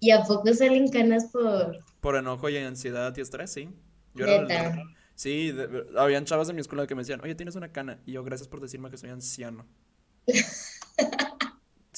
¿Y 0.00 0.10
a 0.10 0.22
poco 0.22 0.52
salen 0.52 0.88
canas 0.90 1.26
por 1.32 1.78
Por 2.00 2.16
enojo 2.16 2.48
y 2.50 2.58
ansiedad 2.58 3.16
y 3.16 3.20
estrés, 3.22 3.50
sí. 3.50 3.70
Yo 4.14 4.26
era 4.26 4.42
neta? 4.42 4.82
Sí, 5.14 5.50
de- 5.50 5.66
de- 5.66 5.98
habían 5.98 6.26
chavas 6.26 6.46
de 6.48 6.52
mi 6.54 6.60
escuela 6.60 6.86
que 6.86 6.94
me 6.94 7.00
decían, 7.02 7.20
oye, 7.22 7.34
tienes 7.34 7.56
una 7.56 7.72
cana. 7.72 8.00
Y 8.06 8.12
yo, 8.12 8.22
gracias 8.22 8.48
por 8.48 8.60
decirme 8.60 8.90
que 8.90 8.98
soy 8.98 9.10
anciano. 9.10 9.66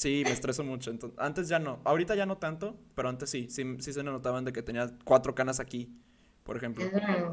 Sí, 0.01 0.23
me 0.25 0.31
estreso 0.31 0.63
mucho. 0.63 0.89
Entonces, 0.89 1.19
antes 1.19 1.47
ya 1.47 1.59
no. 1.59 1.79
Ahorita 1.83 2.15
ya 2.15 2.25
no 2.25 2.39
tanto, 2.39 2.75
pero 2.95 3.07
antes 3.07 3.29
sí. 3.29 3.47
Sí, 3.51 3.63
sí 3.81 3.93
se 3.93 4.01
me 4.01 4.09
notaban 4.09 4.43
de 4.45 4.51
que 4.51 4.63
tenía 4.63 4.91
cuatro 5.05 5.35
canas 5.35 5.59
aquí, 5.59 5.95
por 6.43 6.57
ejemplo. 6.57 6.83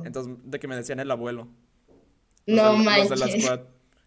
Entonces, 0.04 0.36
de 0.44 0.58
que 0.60 0.68
me 0.68 0.76
decían 0.76 1.00
el 1.00 1.10
abuelo. 1.10 1.48
Los 2.44 2.56
No 2.56 2.72
de, 2.92 2.98
los 2.98 3.08
de 3.08 3.16
la 3.16 3.24
manches. 3.24 3.42
squad. 3.42 3.60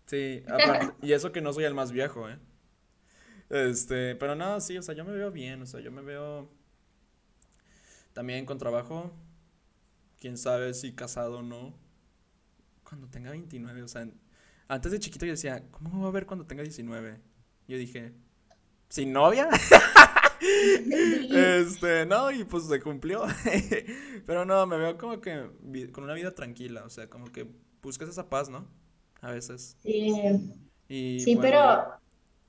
Sí, 0.05 0.43
aparte. 0.47 0.91
Y 1.01 1.13
eso 1.13 1.31
que 1.31 1.41
no 1.41 1.51
soy 1.53 1.63
el 1.63 1.73
más 1.73 1.91
viejo, 1.91 2.29
¿eh? 2.29 2.37
Este, 3.49 4.15
pero 4.15 4.35
no, 4.35 4.61
sí, 4.61 4.77
o 4.77 4.83
sea, 4.83 4.93
yo 4.93 5.05
me 5.05 5.11
veo 5.11 5.31
bien, 5.31 5.63
o 5.63 5.65
sea, 5.65 5.79
yo 5.79 5.91
me 5.91 6.03
veo 6.03 6.47
también 8.13 8.45
con 8.45 8.59
trabajo. 8.59 9.11
Quién 10.19 10.37
sabe 10.37 10.75
si 10.75 10.93
casado 10.93 11.39
o 11.39 11.41
no. 11.41 11.73
Cuando 12.83 13.07
tenga 13.07 13.31
29, 13.31 13.81
o 13.81 13.87
sea, 13.87 14.07
antes 14.67 14.91
de 14.91 14.99
chiquito 14.99 15.25
yo 15.25 15.31
decía, 15.31 15.63
¿cómo 15.71 15.89
me 15.89 15.97
voy 15.97 16.09
a 16.09 16.11
ver 16.11 16.27
cuando 16.27 16.45
tenga 16.45 16.61
19? 16.61 17.19
Yo 17.67 17.77
dije, 17.77 18.13
¿sin 18.91 19.13
novia? 19.13 19.49
Este, 21.31 22.05
no, 22.05 22.31
y 22.31 22.43
pues 22.43 22.65
se 22.65 22.79
cumplió. 22.81 23.25
Pero 24.25 24.45
no, 24.45 24.65
me 24.67 24.77
veo 24.77 24.97
como 24.97 25.21
que 25.21 25.49
con 25.91 26.03
una 26.03 26.13
vida 26.13 26.33
tranquila, 26.33 26.83
o 26.85 26.89
sea, 26.89 27.09
como 27.09 27.31
que 27.31 27.47
buscas 27.81 28.09
esa 28.09 28.29
paz, 28.29 28.49
¿no? 28.49 28.67
A 29.21 29.31
veces. 29.31 29.77
Sí, 29.83 30.11
Y 30.87 31.25
sí, 31.25 31.35
bueno, 31.35 31.57
pero 31.57 31.83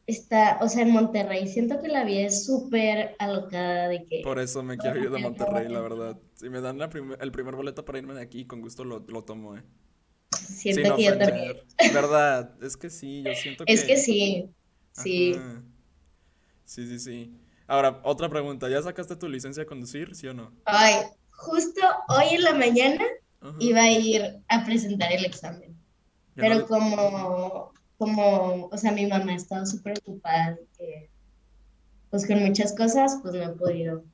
está, 0.06 0.58
o 0.62 0.68
sea, 0.68 0.82
en 0.82 0.92
Monterrey 0.92 1.48
siento 1.48 1.80
que 1.82 1.88
la 1.88 2.04
vida 2.04 2.26
es 2.28 2.46
súper 2.46 3.16
alocada 3.18 3.88
de 3.88 4.06
que 4.06 4.22
por 4.22 4.38
eso 4.38 4.62
me 4.62 4.78
quiero 4.78 4.98
ir 4.98 5.10
de 5.10 5.18
Monterrey, 5.18 5.68
la 5.68 5.80
verdad. 5.80 6.20
Si 6.34 6.48
me 6.48 6.60
dan 6.60 6.78
la 6.78 6.88
prim- 6.88 7.16
el 7.20 7.32
primer 7.32 7.56
boleto 7.56 7.84
para 7.84 7.98
irme 7.98 8.14
de 8.14 8.22
aquí, 8.22 8.46
con 8.46 8.60
gusto 8.60 8.84
lo, 8.84 9.00
lo 9.00 9.24
tomo, 9.24 9.56
¿eh? 9.56 9.64
siento 10.30 10.82
Sin 10.84 10.94
que 10.94 11.04
yo 11.04 11.18
también. 11.18 11.56
¿Verdad? 11.88 12.56
Es 12.62 12.76
que 12.76 12.90
sí, 12.90 13.22
yo 13.22 13.34
siento 13.34 13.66
Es 13.66 13.84
que... 13.84 13.86
que 13.86 13.96
sí, 13.96 14.54
sí. 14.92 15.34
Ajá. 15.34 15.42
Sí, 15.42 15.71
sí, 16.86 16.98
sí. 16.98 17.32
Ahora, 17.66 18.00
otra 18.04 18.28
pregunta. 18.28 18.68
¿Ya 18.68 18.82
sacaste 18.82 19.16
tu 19.16 19.28
licencia 19.28 19.62
de 19.62 19.66
conducir, 19.66 20.14
sí 20.14 20.26
o 20.28 20.34
no? 20.34 20.52
Ay, 20.64 20.94
justo 21.30 21.80
hoy 22.08 22.34
en 22.34 22.42
la 22.42 22.54
mañana 22.54 23.04
Ajá. 23.40 23.56
iba 23.60 23.80
a 23.82 23.90
ir 23.90 24.22
a 24.48 24.64
presentar 24.64 25.12
el 25.12 25.24
examen, 25.24 25.76
pero 26.34 26.56
no- 26.60 26.66
como, 26.66 27.72
como, 27.98 28.66
o 28.66 28.76
sea, 28.78 28.92
mi 28.92 29.06
mamá 29.06 29.32
ha 29.32 29.36
estado 29.36 29.66
súper 29.66 29.94
ocupada 30.00 30.52
de 30.52 30.66
que, 30.76 31.10
pues 32.10 32.26
con 32.26 32.40
muchas 32.44 32.74
cosas, 32.76 33.18
pues 33.22 33.34
no 33.34 33.42
he 33.42 33.48
podido. 33.50 34.04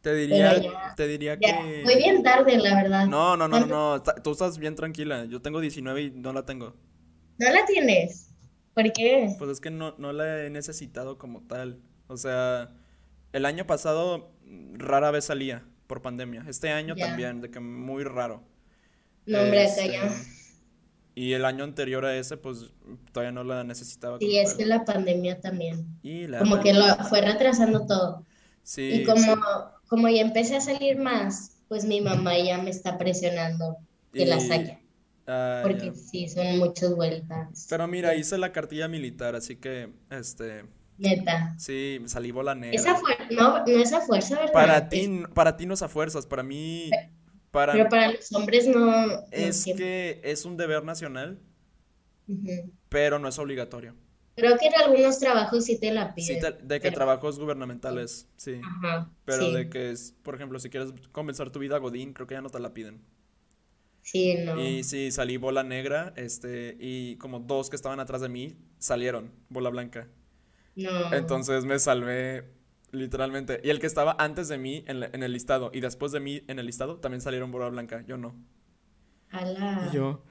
Te 0.00 0.14
diría, 0.14 0.56
ya- 0.62 0.94
te 0.94 1.08
diría 1.08 1.36
Ya, 1.40 1.58
que... 1.62 1.82
voy 1.84 1.96
bien 1.96 2.22
tarde, 2.22 2.56
la 2.58 2.74
verdad. 2.80 3.06
No, 3.06 3.36
no, 3.36 3.48
no, 3.48 3.60
no, 3.66 3.66
¿Cuánto- 3.68 4.14
no, 4.14 4.22
tú 4.22 4.32
estás 4.32 4.58
bien 4.58 4.76
tranquila. 4.76 5.24
Yo 5.24 5.42
tengo 5.42 5.60
19 5.60 6.02
y 6.02 6.10
no 6.12 6.32
la 6.32 6.44
tengo. 6.44 6.74
¿No 7.38 7.50
la 7.50 7.64
tienes? 7.66 8.28
¿Por 8.76 8.92
qué? 8.92 9.34
Pues 9.38 9.50
es 9.50 9.60
que 9.60 9.70
no, 9.70 9.94
no 9.98 10.12
la 10.12 10.44
he 10.44 10.50
necesitado 10.50 11.18
como 11.18 11.42
tal. 11.42 11.82
O 12.08 12.16
sea, 12.16 12.72
el 13.32 13.46
año 13.46 13.66
pasado 13.66 14.32
rara 14.74 15.10
vez 15.10 15.26
salía 15.26 15.64
por 15.86 16.02
pandemia. 16.02 16.44
Este 16.48 16.70
año 16.70 16.94
también, 16.96 17.40
de 17.40 17.50
que 17.50 17.60
muy 17.60 18.04
raro. 18.04 18.44
No, 19.26 19.40
hombre, 19.42 19.64
Este, 19.64 19.92
ya. 19.92 20.10
Y 21.14 21.32
el 21.32 21.44
año 21.46 21.64
anterior 21.64 22.04
a 22.04 22.16
ese, 22.16 22.36
pues 22.36 22.74
todavía 23.12 23.32
no 23.32 23.42
la 23.44 23.64
necesitaba 23.64 24.18
Sí, 24.18 24.36
es 24.38 24.50
tal. 24.50 24.58
que 24.58 24.66
la 24.66 24.84
pandemia 24.84 25.40
también. 25.40 25.98
Y 26.02 26.26
la 26.28 26.38
Como 26.38 26.60
que 26.60 26.74
lo 26.74 26.84
fue 27.08 27.22
retrasando 27.22 27.86
todo. 27.86 28.26
Sí, 28.62 29.02
Y 29.02 29.04
como, 29.04 29.34
sí. 29.36 29.40
como 29.88 30.08
ya 30.08 30.22
empecé 30.22 30.56
a 30.56 30.60
salir 30.60 30.98
más, 30.98 31.64
pues 31.68 31.84
mi 31.84 32.00
mamá 32.00 32.38
ya 32.38 32.58
me 32.58 32.70
está 32.70 32.98
presionando 32.98 33.78
que 34.12 34.26
la 34.26 34.40
saque. 34.40 34.85
Ah, 35.26 35.60
Porque 35.62 35.86
ya. 35.86 35.94
sí, 35.94 36.28
son 36.28 36.58
muchas 36.58 36.94
vueltas. 36.94 37.66
Pero 37.68 37.86
mira, 37.88 38.14
hice 38.14 38.38
la 38.38 38.52
cartilla 38.52 38.88
militar, 38.88 39.34
así 39.36 39.56
que, 39.56 39.92
este, 40.10 40.64
Neta. 40.98 41.54
sí, 41.58 42.00
salí 42.06 42.30
bola 42.30 42.54
negra. 42.54 42.76
Esa 42.80 42.98
no, 43.30 43.58
no 43.64 43.66
es 43.66 43.92
a 43.92 44.00
fuerza, 44.00 44.36
¿verdad? 44.36 44.52
Para 44.52 44.88
ti, 44.88 45.22
para 45.34 45.56
ti 45.56 45.66
no 45.66 45.74
es 45.74 45.82
a 45.82 45.88
fuerzas, 45.88 46.26
para 46.26 46.42
mí, 46.42 46.90
para, 47.50 47.72
pero 47.72 47.88
para 47.88 48.12
los 48.12 48.32
hombres 48.32 48.66
no, 48.68 49.06
no 49.06 49.22
es 49.30 49.62
siempre. 49.62 49.84
que 49.84 50.20
es 50.30 50.44
un 50.44 50.56
deber 50.56 50.84
nacional, 50.84 51.40
pero 52.88 53.18
no 53.18 53.28
es 53.28 53.38
obligatorio. 53.38 53.94
Creo 54.36 54.58
que 54.58 54.66
en 54.66 54.74
algunos 54.74 55.18
trabajos 55.18 55.64
sí 55.64 55.78
te 55.80 55.90
la 55.92 56.08
Sí, 56.14 56.34
piden. 56.36 56.40
te- 56.40 56.52
de 56.62 56.74
que 56.80 56.88
pero- 56.88 56.94
trabajos 56.94 57.38
gubernamentales, 57.38 58.28
sí. 58.36 58.60
Ajá, 58.62 59.10
Pero 59.24 59.46
sí, 59.46 59.54
de 59.54 59.70
que 59.70 59.90
es, 59.90 60.14
por 60.22 60.34
ejemplo, 60.34 60.58
si 60.58 60.68
quieres 60.68 60.92
comenzar 61.10 61.50
tu 61.50 61.58
vida 61.58 61.78
Godín, 61.78 62.12
creo 62.12 62.26
que 62.26 62.34
ya 62.34 62.42
no 62.42 62.50
te 62.50 62.60
la 62.60 62.74
piden. 62.74 63.00
Sí, 64.06 64.36
no. 64.44 64.54
Y 64.54 64.82
sí, 64.84 65.10
salí 65.12 65.36
bola 65.36 65.62
negra, 65.62 66.12
este, 66.16 66.76
y 66.80 67.16
como 67.18 67.40
dos 67.40 67.70
que 67.70 67.76
estaban 67.76 68.00
atrás 68.00 68.20
de 68.22 68.28
mí 68.28 68.56
salieron 68.78 69.32
bola 69.48 69.70
blanca. 69.70 70.08
No. 70.76 70.90
Entonces 71.10 71.64
me 71.64 71.78
salvé 71.78 72.44
literalmente. 72.92 73.60
Y 73.64 73.70
el 73.70 73.80
que 73.80 73.86
estaba 73.86 74.16
antes 74.18 74.48
de 74.48 74.58
mí 74.58 74.84
en, 74.86 75.00
la- 75.00 75.10
en 75.12 75.22
el 75.22 75.32
listado 75.32 75.70
y 75.74 75.80
después 75.80 76.12
de 76.12 76.20
mí 76.20 76.42
en 76.48 76.58
el 76.58 76.66
listado 76.66 76.98
también 77.00 77.20
salieron 77.20 77.50
bola 77.52 77.68
blanca. 77.68 78.04
Yo 78.06 78.16
no. 78.18 78.34
Ala, 79.40 79.72
Y 79.78 79.90
yo. 79.90 80.22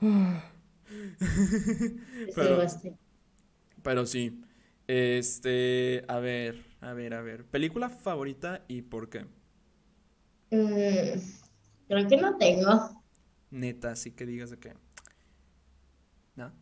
Pero 3.82 4.06
sí. 4.06 4.40
Este, 4.86 6.04
a 6.08 6.18
ver, 6.18 6.64
a 6.80 6.92
ver, 6.92 7.14
a 7.14 7.22
ver. 7.22 7.44
¿Película 7.46 7.88
favorita 7.88 8.64
y 8.68 8.82
por 8.82 9.08
qué? 9.08 9.26
Mm, 10.50 11.18
creo 11.88 12.08
que 12.08 12.16
no 12.16 12.36
tengo. 12.38 13.03
Neta, 13.54 13.92
así 13.92 14.10
que 14.12 14.26
digas 14.26 14.50
de 14.50 14.58
qué. 14.58 14.74
¿No? 16.36 16.52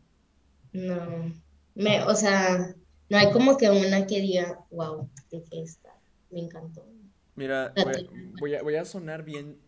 No. 0.73 1.33
Me, 1.75 2.03
o 2.05 2.15
sea, 2.15 2.75
no 3.09 3.17
hay 3.19 3.31
como 3.33 3.57
que 3.57 3.71
una 3.71 4.07
que 4.07 4.21
diga, 4.21 4.65
wow, 4.71 5.09
de 5.31 5.43
que 5.45 5.63
está. 5.63 5.91
Me 6.31 6.41
encantó. 6.41 6.87
Mira, 7.35 7.73
voy, 7.79 8.09
voy 8.41 8.55
a, 8.55 8.63
voy 8.63 8.77
a 8.77 8.85
sonar 8.85 9.25
bien, 9.25 9.59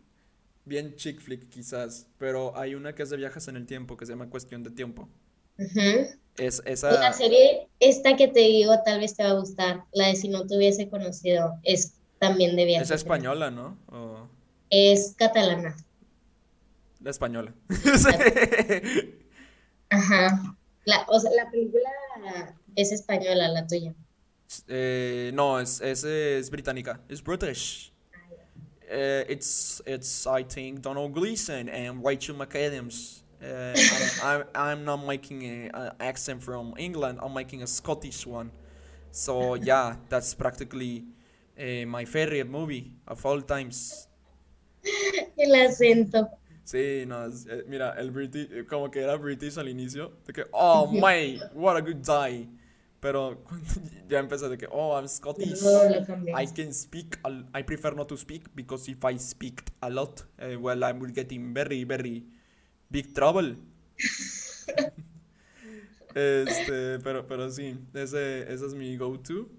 bien 0.65 0.95
chick 0.95 1.21
flick 1.21 1.49
quizás, 1.49 2.07
pero 2.17 2.57
hay 2.57 2.75
una 2.75 2.95
que 2.95 3.03
es 3.03 3.09
de 3.09 3.17
viajes 3.17 3.47
en 3.47 3.55
el 3.57 3.65
tiempo 3.65 3.97
que 3.97 4.05
se 4.05 4.13
llama 4.13 4.29
Cuestión 4.29 4.63
de 4.63 4.71
Tiempo. 4.71 5.09
Ujú. 5.57 6.19
Es 6.37 6.61
Y 6.89 6.97
la 6.97 7.11
esa, 7.11 7.13
serie, 7.13 7.69
esta 7.79 8.15
que 8.15 8.27
te 8.27 8.41
digo, 8.41 8.73
tal 8.83 8.99
vez 8.99 9.15
te 9.15 9.23
va 9.23 9.29
a 9.31 9.39
gustar. 9.39 9.85
La 9.93 10.07
de 10.07 10.15
Si 10.15 10.27
no 10.29 10.45
te 10.45 10.57
hubiese 10.57 10.89
conocido, 10.89 11.59
es 11.63 12.01
también 12.19 12.55
de 12.55 12.65
viajes. 12.65 12.89
es 12.91 12.91
española, 12.91 13.51
¿no? 13.51 13.77
O 13.87 14.29
Es 14.69 15.15
catalana. 15.17 15.75
La 17.05 17.11
española. 17.11 17.53
Ajá. 19.89 20.57
La, 20.85 21.05
o 21.07 21.19
sea, 21.19 21.31
la 21.31 21.49
película 21.51 21.89
es 22.75 22.91
española, 22.91 23.47
la 23.47 23.67
tuya. 23.67 23.93
Eh, 24.67 25.31
no, 25.33 25.59
es, 25.59 25.81
es, 25.81 26.03
es 26.03 26.49
británica. 26.49 26.99
Es 27.07 27.23
British. 27.23 27.93
Eh, 28.87 29.25
it's, 29.29 29.81
it's, 29.85 30.25
I 30.25 30.43
think, 30.43 30.81
Donald 30.81 31.13
Gleason 31.13 31.69
and 31.69 32.03
Rachel 32.03 32.35
McAdams. 32.35 33.21
Uh, 33.41 33.75
I'm, 34.23 34.23
I'm, 34.23 34.43
I'm 34.55 34.83
not 34.85 35.05
making 35.05 35.43
an 35.45 35.91
accent 35.99 36.41
from 36.41 36.73
England, 36.77 37.19
I'm 37.21 37.33
making 37.33 37.61
a 37.61 37.67
Scottish 37.67 38.25
one. 38.25 38.49
So, 39.11 39.55
yeah, 39.55 39.95
that's 40.09 40.33
practically 40.33 41.05
uh, 41.59 41.85
my 41.85 42.05
favorite 42.05 42.49
movie 42.49 42.93
of 43.07 43.23
all 43.25 43.41
times. 43.41 44.07
El 45.37 45.55
acento. 45.55 46.29
Sí, 46.65 47.05
no, 47.07 47.25
es- 47.27 47.45
eh, 47.47 47.63
mira, 47.67 47.93
el 47.97 48.11
British, 48.11 48.49
eh, 48.51 48.65
como 48.65 48.89
que 48.91 48.99
era 49.01 49.15
British 49.17 49.57
al 49.57 49.69
inicio, 49.69 50.11
de 50.25 50.33
que, 50.33 50.45
oh, 50.51 50.87
my, 50.87 51.39
what 51.53 51.77
a 51.77 51.81
good 51.81 52.03
day. 52.03 52.49
Pero 52.99 53.39
cuando 53.47 53.67
ya 54.09 54.19
empecé 54.19 54.49
de 54.49 54.57
que, 54.57 54.67
oh, 54.71 54.97
I'm 54.97 55.07
Scottish. 55.07 55.61
I 56.41 56.47
can 56.47 56.73
speak, 56.73 57.19
I 57.53 57.63
prefer 57.63 57.95
not 57.95 58.07
to 58.09 58.17
speak 58.17 58.49
because 58.55 58.89
if 58.89 59.05
I 59.05 59.17
speak 59.19 59.63
a 59.81 59.89
lot, 59.89 60.23
uh, 60.39 60.59
well, 60.59 60.83
I 60.83 60.91
will 60.91 61.11
get 61.13 61.31
in 61.31 61.53
very, 61.53 61.83
very 61.85 62.25
big 62.89 63.13
trouble. 63.13 63.55
Este, 66.15 66.99
pero, 66.99 67.27
pero 67.27 67.49
sí, 67.51 67.77
ese, 67.93 68.51
ese 68.51 68.65
es 68.67 68.73
mi 68.73 68.95
go-to. 68.97 69.49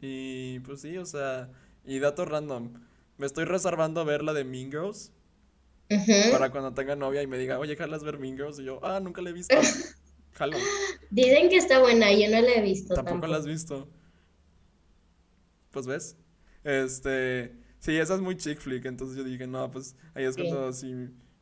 Y 0.00 0.58
pues 0.60 0.80
sí, 0.80 0.98
o 0.98 1.06
sea, 1.06 1.48
y 1.84 1.98
dato 2.00 2.24
random. 2.24 2.72
Me 3.18 3.26
estoy 3.26 3.44
reservando 3.44 4.00
a 4.00 4.04
ver 4.04 4.22
la 4.24 4.32
de 4.32 4.44
Mean 4.44 4.70
Girls 4.70 5.12
Para 6.30 6.50
cuando 6.50 6.72
tenga 6.72 6.96
novia 6.96 7.22
y 7.22 7.26
me 7.26 7.38
diga, 7.38 7.58
oye, 7.58 7.76
¿jalas 7.76 8.04
ver 8.04 8.18
Mean 8.18 8.36
Girls? 8.36 8.58
Y 8.58 8.64
yo, 8.64 8.80
ah, 8.82 9.00
nunca 9.00 9.22
la 9.22 9.30
he 9.30 9.32
visto. 9.32 9.56
Jalo, 10.34 10.56
Dicen 11.10 11.50
que 11.50 11.58
está 11.58 11.78
buena, 11.80 12.10
yo 12.10 12.30
no 12.30 12.40
la 12.40 12.54
he 12.54 12.62
visto 12.62 12.94
tampoco 12.94 13.26
la 13.26 13.36
has 13.36 13.46
visto. 13.46 13.86
Pues 15.70 15.86
ves. 15.86 16.16
Este, 16.64 17.52
sí, 17.78 17.96
esa 17.98 18.14
es 18.14 18.20
muy 18.20 18.36
chick 18.36 18.58
flick, 18.58 18.86
entonces 18.86 19.16
yo 19.16 19.24
dije, 19.24 19.46
no, 19.46 19.70
pues 19.70 19.94
ahí 20.14 20.24
es 20.24 20.36
cuando 20.36 20.72
sí 20.72 20.94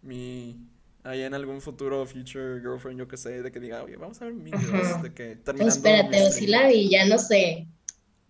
mi 0.02 0.70
Ahí 1.02 1.22
en 1.22 1.32
algún 1.32 1.62
futuro 1.62 2.04
future 2.04 2.60
girlfriend, 2.60 2.98
yo 2.98 3.08
que 3.08 3.16
sé, 3.16 3.42
de 3.42 3.50
que 3.50 3.58
diga, 3.58 3.82
oye, 3.82 3.96
vamos 3.96 4.20
a 4.20 4.26
ver 4.26 4.34
Mean 4.34 5.02
de 5.02 5.14
que 5.14 5.36
terminando. 5.36 5.64
Pues 5.64 5.76
espérate, 5.76 6.22
o 6.26 6.30
sí 6.30 6.46
la 6.46 6.68
vi, 6.68 6.90
ya 6.90 7.06
no 7.06 7.16
sé. 7.16 7.66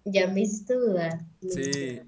Ya 0.05 0.29
me 0.29 0.43
hiciste 0.43 0.75
dudar. 0.75 1.21
sí. 1.49 2.01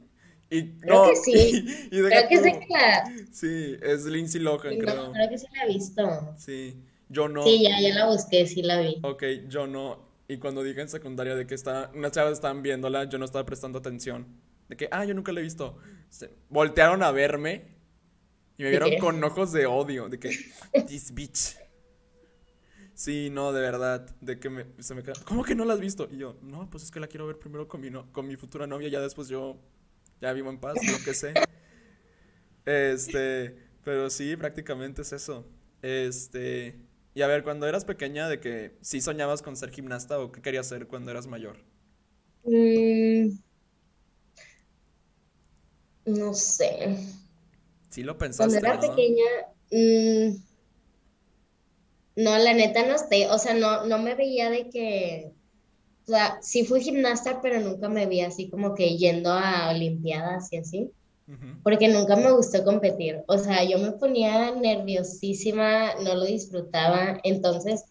Y, 0.52 0.72
creo 0.72 1.08
que 1.08 1.16
sí. 1.24 1.88
creo 1.88 2.28
que 2.28 2.36
sí 2.36 2.52
que 2.52 2.66
la... 2.68 3.04
Sí, 3.32 3.76
es 3.82 4.04
Lindsay 4.04 4.40
Lohan, 4.40 4.78
creo. 4.78 5.12
creo 5.12 5.28
que 5.30 5.38
sí 5.38 5.46
la 5.54 5.64
he 5.64 5.68
visto. 5.68 6.34
Sí, 6.36 6.76
yo 7.08 7.26
no. 7.26 7.42
Sí, 7.42 7.62
ya, 7.62 7.80
ya 7.80 7.94
la 7.94 8.06
busqué, 8.06 8.46
sí 8.46 8.62
la 8.62 8.80
vi. 8.80 8.98
Ok, 9.02 9.24
yo 9.48 9.66
no. 9.66 10.06
Y 10.28 10.36
cuando 10.36 10.62
dije 10.62 10.82
en 10.82 10.90
secundaria 10.90 11.34
de 11.34 11.46
que 11.46 11.54
está, 11.54 11.90
unas 11.94 12.12
chavas 12.12 12.34
estaban 12.34 12.62
viéndola, 12.62 13.04
yo 13.04 13.18
no 13.18 13.24
estaba 13.24 13.46
prestando 13.46 13.78
atención. 13.78 14.26
De 14.68 14.76
que, 14.76 14.88
ah, 14.90 15.06
yo 15.06 15.14
nunca 15.14 15.32
la 15.32 15.40
he 15.40 15.42
visto. 15.42 15.78
voltearon 16.50 17.02
a 17.02 17.10
verme 17.12 17.64
y 18.58 18.62
me 18.62 18.70
vieron 18.70 18.98
con 18.98 19.24
ojos 19.24 19.52
de 19.52 19.64
odio. 19.64 20.10
De 20.10 20.18
que, 20.18 20.30
this 20.86 21.14
bitch. 21.14 21.56
Sí, 22.94 23.30
no, 23.30 23.52
de 23.52 23.60
verdad. 23.62 24.06
De 24.20 24.38
que 24.38 24.50
me, 24.50 24.66
se 24.80 24.94
me 24.94 25.02
¿Cómo 25.24 25.44
que 25.44 25.54
no 25.54 25.64
la 25.64 25.74
has 25.74 25.80
visto? 25.80 26.08
Y 26.10 26.18
yo, 26.18 26.36
no, 26.42 26.68
pues 26.68 26.84
es 26.84 26.90
que 26.90 27.00
la 27.00 27.06
quiero 27.06 27.26
ver 27.26 27.38
primero 27.38 27.66
con 27.68 27.80
mi, 27.80 27.88
no, 27.88 28.12
con 28.12 28.26
mi 28.26 28.36
futura 28.36 28.66
novia. 28.66 28.88
Ya 28.88 29.00
después 29.00 29.28
yo 29.28 29.58
ya 30.22 30.32
vivo 30.32 30.50
en 30.50 30.58
paz, 30.58 30.76
lo 30.86 31.04
que 31.04 31.14
sé. 31.14 31.34
Este, 32.64 33.56
pero 33.84 34.08
sí, 34.08 34.36
prácticamente 34.36 35.02
es 35.02 35.12
eso. 35.12 35.44
Este, 35.82 36.76
y 37.12 37.22
a 37.22 37.26
ver, 37.26 37.42
cuando 37.42 37.66
eras 37.66 37.84
pequeña, 37.84 38.28
de 38.28 38.38
que 38.40 38.78
sí 38.82 39.00
soñabas 39.00 39.42
con 39.42 39.56
ser 39.56 39.70
gimnasta 39.70 40.20
o 40.20 40.30
qué 40.30 40.40
querías 40.40 40.68
ser 40.68 40.86
cuando 40.86 41.10
eras 41.10 41.26
mayor. 41.26 41.58
Mm, 42.44 43.30
no 46.06 46.34
sé. 46.34 46.96
Sí 47.90 48.02
lo 48.04 48.16
pensaste, 48.16 48.60
Cuando 48.60 48.68
era 48.68 48.80
pequeña, 48.80 49.24
mm, 49.72 50.36
no, 52.16 52.38
la 52.38 52.54
neta 52.54 52.86
no 52.86 52.96
sé, 52.98 53.28
o 53.28 53.38
sea, 53.38 53.54
no, 53.54 53.86
no 53.86 53.98
me 53.98 54.14
veía 54.14 54.50
de 54.50 54.70
que, 54.70 55.34
o 56.02 56.10
sea, 56.10 56.38
sí 56.42 56.64
fui 56.64 56.80
gimnasta, 56.80 57.40
pero 57.40 57.60
nunca 57.60 57.88
me 57.88 58.06
vi 58.06 58.20
así 58.22 58.50
como 58.50 58.74
que 58.74 58.96
yendo 58.96 59.30
a 59.30 59.70
olimpiadas 59.70 60.52
y 60.52 60.56
así, 60.56 60.90
porque 61.62 61.88
nunca 61.88 62.16
me 62.16 62.32
gustó 62.32 62.64
competir, 62.64 63.22
o 63.26 63.38
sea, 63.38 63.64
yo 63.64 63.78
me 63.78 63.92
ponía 63.92 64.54
nerviosísima, 64.54 65.94
no 66.02 66.14
lo 66.14 66.24
disfrutaba, 66.24 67.20
entonces 67.22 67.84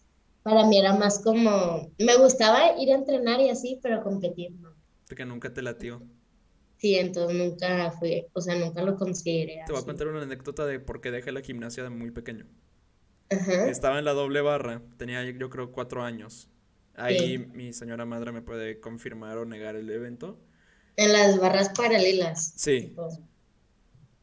para 0.43 0.66
mí 0.66 0.78
era 0.78 0.95
más 0.95 1.24
como, 1.24 1.89
me 1.97 2.18
gustaba 2.18 2.80
ir 2.80 2.91
a 2.91 2.95
entrenar 2.95 3.39
y 3.39 3.49
así, 3.49 3.80
pero 3.82 4.03
competir 4.03 4.51
no. 4.59 4.74
Que 5.16 5.26
nunca 5.26 5.53
te 5.53 5.62
latió. 5.62 6.01
Sí, 6.78 6.95
entonces 6.95 7.38
nunca 7.38 7.91
fui, 7.91 8.26
o 8.34 8.41
sea, 8.41 8.55
nunca 8.55 8.82
lo 8.82 8.95
consideré. 8.95 9.62
Te 9.66 9.72
voy 9.72 9.82
a 9.82 9.86
contar 9.86 10.07
una 10.07 10.24
anécdota 10.24 10.66
de 10.66 10.80
por 10.80 10.99
qué 10.99 11.12
dejé 11.12 11.32
la 11.32 11.41
gimnasia 11.41 11.84
de 11.84 11.89
muy 11.89 12.12
pequeño. 12.12 12.47
Ajá. 13.30 13.70
Estaba 13.70 13.99
en 13.99 14.05
la 14.05 14.14
doble 14.14 14.41
barra, 14.41 14.82
tenía 14.97 15.24
yo 15.24 15.49
creo 15.49 15.72
cuatro 15.72 16.03
años. 16.03 16.51
Ahí 16.96 17.38
mi 17.38 17.74
señora 17.74 18.06
madre 18.06 18.32
me 18.32 18.42
puede 18.42 18.80
confirmar 18.80 19.38
o 19.38 19.46
negar 19.46 19.76
el 19.76 19.89
evento. 19.89 20.39
En 20.98 21.14
las 21.14 21.39
barras 21.39 21.70
paralelas. 21.70 22.54
Sí. 22.56 22.96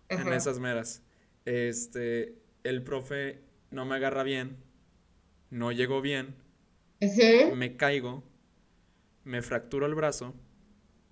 En 0.09 0.33
esas 0.33 0.59
meras. 0.59 1.03
Este, 1.45 2.35
el 2.63 2.83
profe 2.83 3.41
no 3.71 3.85
me 3.85 3.97
agarra 3.97 4.23
bien, 4.23 4.57
no 5.51 5.73
llegó 5.73 6.03
bien, 6.03 6.35
me 7.55 7.77
caigo, 7.77 8.23
me 9.25 9.41
fracturo 9.43 9.87
el 9.87 9.95
brazo 9.95 10.35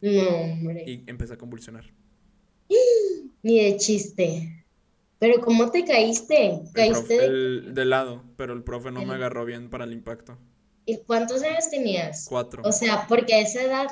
no, 0.01 0.29
hombre. 0.29 0.85
Y 0.87 1.05
empecé 1.07 1.35
a 1.35 1.39
convulsionar. 1.39 1.85
Ni 3.43 3.61
de 3.61 3.77
chiste. 3.77 4.65
Pero 5.19 5.41
¿cómo 5.41 5.71
te 5.71 5.85
caíste? 5.85 6.61
¿Caíste 6.75 7.31
de... 7.31 7.85
lado, 7.85 8.23
pero 8.37 8.53
el 8.53 8.63
profe 8.63 8.91
no 8.91 9.05
me 9.05 9.15
agarró 9.15 9.45
bien 9.45 9.71
para 9.71 9.85
el 9.85 9.93
impacto. 9.93 10.37
¿Y 10.87 10.99
cuántos 10.99 11.43
años 11.43 11.69
tenías? 11.69 12.27
Cuatro. 12.29 12.63
O 12.65 12.73
sea, 12.73 13.07
porque 13.09 13.35
a 13.35 13.41
esa 13.41 13.63
edad 13.63 13.89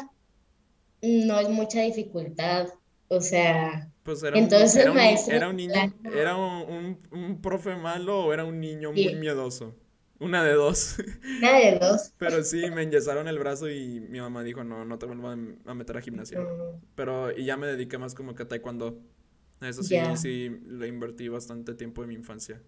no 1.02 1.40
es 1.40 1.48
mucha 1.48 1.82
dificultad. 1.82 2.68
O 3.08 3.20
sea, 3.20 3.90
pues 4.04 4.22
era 4.22 4.38
entonces 4.38 4.74
un, 4.76 4.80
era, 4.80 4.90
un, 4.90 4.96
maestro 4.96 5.34
era 5.34 5.48
un 5.48 5.56
niño, 5.56 5.94
era 6.04 6.36
un, 6.36 7.40
profe 7.42 7.76
malo 7.76 8.26
o 8.26 8.32
era 8.32 8.44
un 8.44 8.60
niño 8.60 8.92
muy 8.92 9.14
miedoso. 9.16 9.76
Una 10.20 10.44
de 10.44 10.52
dos. 10.54 10.96
Una 11.38 11.58
de 11.58 11.78
dos. 11.78 12.14
Pero 12.18 12.44
sí, 12.44 12.70
me 12.70 12.82
enyesaron 12.82 13.26
el 13.26 13.38
brazo 13.38 13.68
y 13.68 14.00
mi 14.00 14.20
mamá 14.20 14.42
dijo, 14.44 14.62
no, 14.62 14.84
no 14.84 14.98
te 14.98 15.06
vuelvo 15.06 15.28
a 15.28 15.74
meter 15.74 15.96
a 15.96 16.00
gimnasia. 16.00 16.38
Pero, 16.94 17.36
y 17.36 17.44
ya 17.44 17.56
me 17.56 17.66
dediqué 17.66 17.98
más 17.98 18.14
como 18.14 18.34
que 18.34 18.44
a 18.44 18.48
taekwondo. 18.48 19.02
Eso 19.60 19.82
sí, 19.82 19.96
sí, 20.16 20.50
le 20.66 20.86
invertí 20.88 21.28
bastante 21.28 21.74
tiempo 21.74 22.02
en 22.02 22.08
mi 22.08 22.14
infancia. 22.14 22.62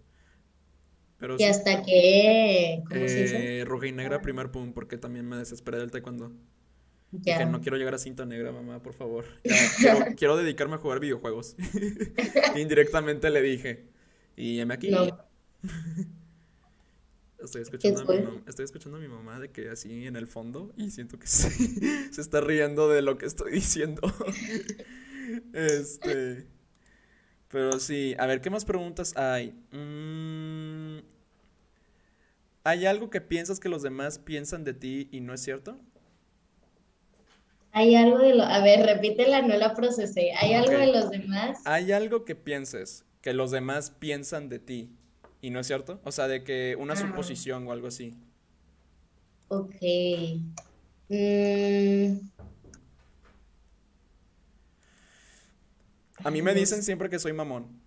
Pero 1.18 1.36
¿Y 1.38 1.44
hasta 1.44 1.82
que, 1.82 2.82
¿cómo 2.88 3.08
se 3.08 3.22
dice? 3.22 3.60
Eh, 3.60 3.64
roja 3.64 3.86
y 3.86 3.92
negra, 3.92 4.20
primer 4.20 4.50
pum, 4.50 4.72
porque 4.72 4.98
también 4.98 5.26
me 5.26 5.36
desesperé 5.36 5.78
del 5.78 5.90
taekwondo. 5.90 6.32
Ya. 7.12 7.38
Dije, 7.38 7.50
no 7.50 7.60
quiero 7.60 7.78
llegar 7.78 7.94
a 7.94 7.98
cinta 7.98 8.26
negra, 8.26 8.52
mamá, 8.52 8.82
por 8.82 8.92
favor. 8.92 9.24
quiero, 10.16 10.36
dedicarme 10.36 10.74
a 10.74 10.78
jugar 10.78 11.00
videojuegos. 11.00 11.56
Indirectamente 12.56 13.30
le 13.30 13.40
dije. 13.40 13.86
Y 14.36 14.62
me 14.66 14.74
aquí. 14.74 14.90
No. 14.90 15.06
Estoy 17.42 17.62
escuchando, 17.62 18.00
a 18.00 18.16
mi 18.16 18.22
mamá, 18.22 18.42
estoy 18.48 18.64
escuchando 18.64 18.96
a 18.96 19.00
mi 19.00 19.08
mamá 19.08 19.38
de 19.38 19.50
que 19.50 19.68
así 19.68 20.06
en 20.06 20.16
el 20.16 20.26
fondo 20.26 20.72
y 20.76 20.90
siento 20.90 21.18
que 21.18 21.26
se, 21.26 21.50
se 22.10 22.20
está 22.20 22.40
riendo 22.40 22.88
de 22.88 23.02
lo 23.02 23.18
que 23.18 23.26
estoy 23.26 23.52
diciendo. 23.52 24.00
este. 25.52 26.48
Pero 27.48 27.78
sí, 27.78 28.14
a 28.18 28.26
ver, 28.26 28.40
¿qué 28.40 28.50
más 28.50 28.64
preguntas 28.64 29.16
hay? 29.16 29.52
Mm, 29.70 30.55
¿Hay 32.66 32.84
algo 32.84 33.10
que 33.10 33.20
piensas 33.20 33.60
que 33.60 33.68
los 33.68 33.82
demás 33.82 34.18
piensan 34.18 34.64
de 34.64 34.74
ti 34.74 35.08
y 35.12 35.20
no 35.20 35.32
es 35.32 35.40
cierto? 35.40 35.78
Hay 37.70 37.94
algo 37.94 38.18
de 38.18 38.34
lo... 38.34 38.42
A 38.42 38.60
ver, 38.60 38.84
repítela, 38.84 39.40
no 39.40 39.56
la 39.56 39.72
procesé. 39.72 40.32
¿Hay 40.32 40.52
algo 40.54 40.72
de 40.72 40.88
los 40.88 41.10
demás? 41.10 41.60
Hay 41.64 41.92
algo 41.92 42.24
que 42.24 42.34
pienses 42.34 43.04
que 43.20 43.34
los 43.34 43.52
demás 43.52 43.90
piensan 43.90 44.48
de 44.48 44.58
ti 44.58 44.90
y 45.40 45.50
no 45.50 45.60
es 45.60 45.68
cierto. 45.68 46.00
O 46.02 46.10
sea, 46.10 46.26
de 46.26 46.42
que 46.42 46.74
una 46.76 46.96
suposición 46.96 47.68
o 47.68 47.70
algo 47.70 47.86
así. 47.86 48.14
Ok. 49.46 49.76
Mm. 51.08 52.18
A 56.24 56.30
mí 56.32 56.42
me 56.42 56.52
dicen 56.52 56.82
siempre 56.82 57.08
que 57.08 57.20
soy 57.20 57.32
mamón. 57.32 57.80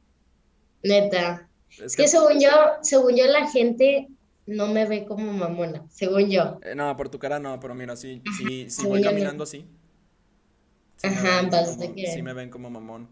Neta. 0.83 1.49
Es, 1.77 1.97
que, 1.97 2.07
según 2.07 2.39
yo, 2.39 2.49
según 2.81 3.17
yo 3.17 3.25
la 3.25 3.45
gente 3.51 4.07
no 4.49 4.67
me 4.67 4.85
ve 4.85 5.05
como 5.05 5.31
mamona, 5.31 5.85
según 5.89 6.29
yo. 6.29 6.59
Eh, 6.63 6.75
no, 6.75 6.95
por 6.97 7.09
tu 7.09 7.19
cara 7.19 7.39
no, 7.39 7.59
pero 7.59 7.75
mira, 7.75 7.95
sí, 7.95 8.21
sí, 8.37 8.69
sí 8.69 8.85
voy 8.85 9.01
caminando 9.01 9.43
así. 9.43 9.65
Ajá, 11.03 11.43
me 11.77 11.93
que... 11.93 12.07
Sí 12.07 12.21
me 12.21 12.33
ven 12.33 12.49
como 12.49 12.69
mamón. 12.69 13.09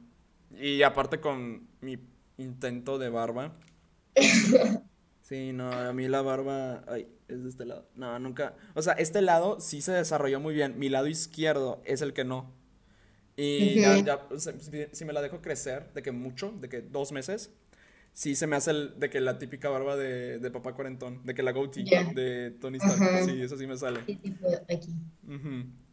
Y 0.59 0.81
aparte 0.83 1.19
con 1.19 1.67
mi 1.81 1.97
intento 2.37 2.97
de 2.97 3.09
barba, 3.09 3.53
Sí, 5.27 5.51
no, 5.51 5.69
a 5.69 5.91
mí 5.91 6.07
la 6.07 6.21
barba, 6.21 6.85
ay, 6.87 7.05
es 7.27 7.43
de 7.43 7.49
este 7.49 7.65
lado. 7.65 7.85
No, 7.95 8.17
nunca, 8.17 8.55
o 8.75 8.81
sea, 8.81 8.93
este 8.93 9.21
lado 9.21 9.59
sí 9.59 9.81
se 9.81 9.91
desarrolló 9.91 10.39
muy 10.39 10.53
bien, 10.53 10.79
mi 10.79 10.87
lado 10.87 11.07
izquierdo 11.07 11.81
es 11.83 12.01
el 12.01 12.13
que 12.13 12.23
no. 12.23 12.53
Y 13.35 13.81
ya, 13.81 14.25
si, 14.93 15.03
me 15.03 15.11
la 15.11 15.21
dejo 15.21 15.41
crecer, 15.41 15.91
de 15.93 16.01
que 16.01 16.13
mucho, 16.13 16.53
de 16.61 16.69
que 16.69 16.81
dos 16.81 17.11
meses, 17.11 17.51
sí 18.17 18.35
se 18.35 18.47
me 18.47 18.55
hace 18.55 18.71
el, 18.71 18.99
de 18.99 19.11
que 19.11 19.21
la 19.21 19.37
típica 19.37 19.69
barba 19.69 19.95
de, 19.95 20.39
de 20.39 20.49
papá 20.49 20.73
cuarentón, 20.73 21.23
de 21.23 21.35
que 21.35 21.43
la 21.43 21.51
goatee 21.51 21.83
de 22.15 22.49
Tony 22.59 22.77
Stark, 22.77 23.25
sí, 23.25 23.39
eso 23.43 23.55
sí 23.55 23.67
me 23.67 23.77
sale. 23.77 23.99
aquí. 24.67 24.91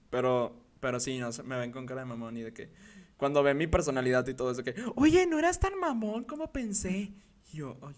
Pero, 0.09 0.57
pero 0.81 1.01
sí, 1.01 1.18
no, 1.18 1.29
me 1.45 1.59
ven 1.59 1.70
con 1.70 1.85
cara 1.85 2.01
de 2.01 2.07
mamón 2.07 2.39
y 2.39 2.41
de 2.41 2.55
que 2.55 2.70
cuando 3.18 3.43
ven 3.43 3.59
mi 3.59 3.66
personalidad 3.66 4.27
y 4.27 4.33
todo 4.33 4.53
eso, 4.53 4.64
que, 4.64 4.75
oye, 4.97 5.27
no 5.27 5.39
eras 5.39 5.61
tan 5.61 5.79
mamón 5.79 6.25
como 6.25 6.51
pensé. 6.51 7.12
Y 7.53 7.59
yo, 7.59 7.77
ay, 7.83 7.95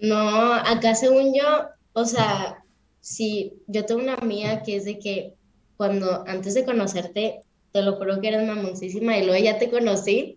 no, 0.00 0.54
acá 0.54 0.94
según 0.94 1.34
yo, 1.34 1.68
o 1.92 2.06
sea, 2.06 2.64
sí, 3.00 3.52
yo 3.66 3.84
tengo 3.84 4.00
una 4.00 4.14
amiga 4.14 4.62
que 4.62 4.76
es 4.76 4.86
de 4.86 4.98
que 4.98 5.34
cuando 5.76 6.24
antes 6.26 6.54
de 6.54 6.64
conocerte, 6.64 7.42
te 7.72 7.82
lo 7.82 7.96
juro 7.96 8.18
que 8.18 8.28
eres 8.28 8.46
mamoncísima 8.46 9.18
y 9.18 9.26
luego 9.26 9.44
ya 9.44 9.58
te 9.58 9.70
conocí 9.70 10.36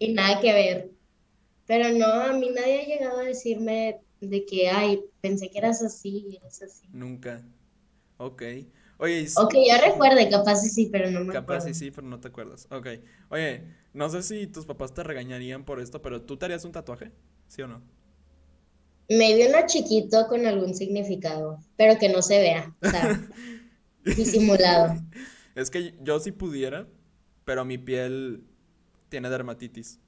y 0.00 0.12
nada 0.12 0.40
que 0.40 0.52
ver. 0.52 0.99
Pero 1.70 1.96
no, 1.96 2.04
a 2.04 2.32
mí 2.32 2.50
nadie 2.50 2.80
ha 2.80 2.84
llegado 2.84 3.20
a 3.20 3.22
decirme 3.22 4.00
de 4.20 4.44
que, 4.44 4.68
ay, 4.68 5.04
pensé 5.20 5.48
que 5.52 5.58
eras 5.58 5.80
así, 5.84 6.36
eres 6.42 6.60
así. 6.62 6.88
Nunca. 6.92 7.46
Ok. 8.16 8.42
Oye, 8.98 9.28
ok, 9.36 9.54
yo 9.54 9.80
recuerde, 9.80 10.28
capaz 10.28 10.62
sí, 10.62 10.68
sí, 10.68 10.88
pero 10.90 11.12
no 11.12 11.24
me 11.24 11.32
Capaz 11.32 11.60
sí, 11.60 11.74
sí, 11.74 11.92
pero 11.92 12.08
no 12.08 12.18
te 12.18 12.26
acuerdas. 12.26 12.66
Ok. 12.72 12.88
Oye, 13.28 13.62
no 13.94 14.10
sé 14.10 14.24
si 14.24 14.48
tus 14.48 14.66
papás 14.66 14.92
te 14.94 15.04
regañarían 15.04 15.64
por 15.64 15.78
esto, 15.78 16.02
pero 16.02 16.22
¿tú 16.22 16.36
te 16.36 16.46
harías 16.46 16.64
un 16.64 16.72
tatuaje? 16.72 17.12
¿Sí 17.46 17.62
o 17.62 17.68
no? 17.68 17.80
Medio 19.08 19.48
uno 19.48 19.58
chiquito 19.68 20.26
con 20.26 20.46
algún 20.46 20.74
significado, 20.74 21.60
pero 21.76 22.00
que 22.00 22.08
no 22.08 22.20
se 22.20 22.40
vea, 22.40 22.74
o 22.82 22.90
sea, 22.90 23.28
disimulado. 24.16 25.00
Es 25.54 25.70
que 25.70 25.94
yo 26.02 26.18
sí 26.18 26.32
pudiera, 26.32 26.88
pero 27.44 27.64
mi 27.64 27.78
piel 27.78 28.42
tiene 29.08 29.30
dermatitis. 29.30 30.00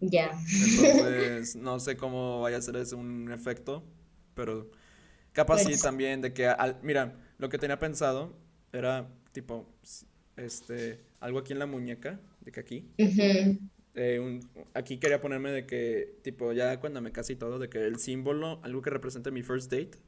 Ya. 0.00 0.38
Entonces, 0.60 1.56
no 1.56 1.80
sé 1.80 1.96
cómo 1.96 2.40
vaya 2.40 2.58
a 2.58 2.62
ser 2.62 2.76
ese 2.76 2.94
un 2.94 3.30
efecto, 3.32 3.84
pero 4.34 4.70
capaz 5.32 5.58
sí 5.60 5.70
Pues, 5.70 5.82
también 5.82 6.20
de 6.22 6.32
que, 6.32 6.46
al, 6.46 6.78
mira, 6.82 7.16
lo 7.38 7.48
que 7.48 7.58
tenía 7.58 7.78
pensado 7.78 8.36
era 8.72 9.08
tipo, 9.32 9.66
este, 10.36 11.00
algo 11.20 11.38
aquí 11.40 11.52
en 11.52 11.58
la 11.60 11.66
muñeca, 11.66 12.20
de 12.40 12.52
que 12.52 12.60
aquí, 12.60 12.88
eh, 13.94 14.18
un- 14.20 14.40
aquí 14.74 14.98
quería 14.98 15.20
ponerme 15.20 15.50
de 15.50 15.66
que, 15.66 16.18
tipo, 16.22 16.52
ya 16.52 16.80
cuando 16.80 17.00
me 17.00 17.12
casé 17.12 17.34
y 17.34 17.36
todo, 17.36 17.58
de 17.58 17.68
que 17.68 17.78
el 17.86 17.98
símbolo, 17.98 18.60
algo 18.62 18.82
que 18.82 18.90
represente 18.90 19.30
mi 19.30 19.42
first 19.42 19.70
date, 19.70 19.98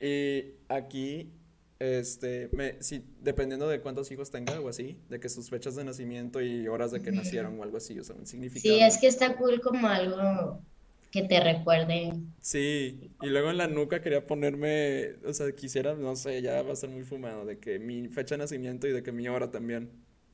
y 0.00 0.54
aquí, 0.68 1.32
este, 1.78 2.48
me, 2.52 2.82
sí, 2.82 3.04
dependiendo 3.20 3.68
de 3.68 3.80
cuántos 3.80 4.10
hijos 4.10 4.30
tenga 4.30 4.60
o 4.60 4.68
así, 4.68 4.98
de 5.08 5.20
que 5.20 5.28
sus 5.28 5.50
fechas 5.50 5.76
de 5.76 5.84
nacimiento 5.84 6.40
y 6.42 6.68
horas 6.68 6.90
de 6.92 7.02
que 7.02 7.12
nacieron 7.12 7.58
o 7.60 7.62
algo 7.62 7.76
así, 7.78 7.98
o 7.98 8.04
sea, 8.04 8.16
un 8.16 8.26
Sí, 8.54 8.80
significado. 8.80 8.80
es 8.80 8.98
que 8.98 9.06
está 9.06 9.36
cool 9.36 9.60
como 9.60 9.86
algo 9.88 10.64
que 11.10 11.22
te 11.22 11.38
recuerde. 11.40 12.12
Sí, 12.40 13.10
y 13.20 13.26
luego 13.28 13.50
en 13.50 13.56
la 13.58 13.66
nuca 13.66 14.00
quería 14.00 14.26
ponerme, 14.26 15.16
o 15.26 15.32
sea, 15.32 15.50
quisiera, 15.52 15.94
no 15.94 16.14
sé, 16.16 16.40
ya 16.42 16.62
va 16.62 16.72
a 16.72 16.76
ser 16.76 16.90
muy 16.90 17.02
fumado, 17.04 17.44
de 17.44 17.58
que 17.58 17.78
mi 17.80 18.08
fecha 18.08 18.36
de 18.36 18.38
nacimiento 18.38 18.86
y 18.86 18.92
de 18.92 19.02
que 19.02 19.10
mi 19.12 19.26
hora 19.28 19.50
también. 19.50 19.90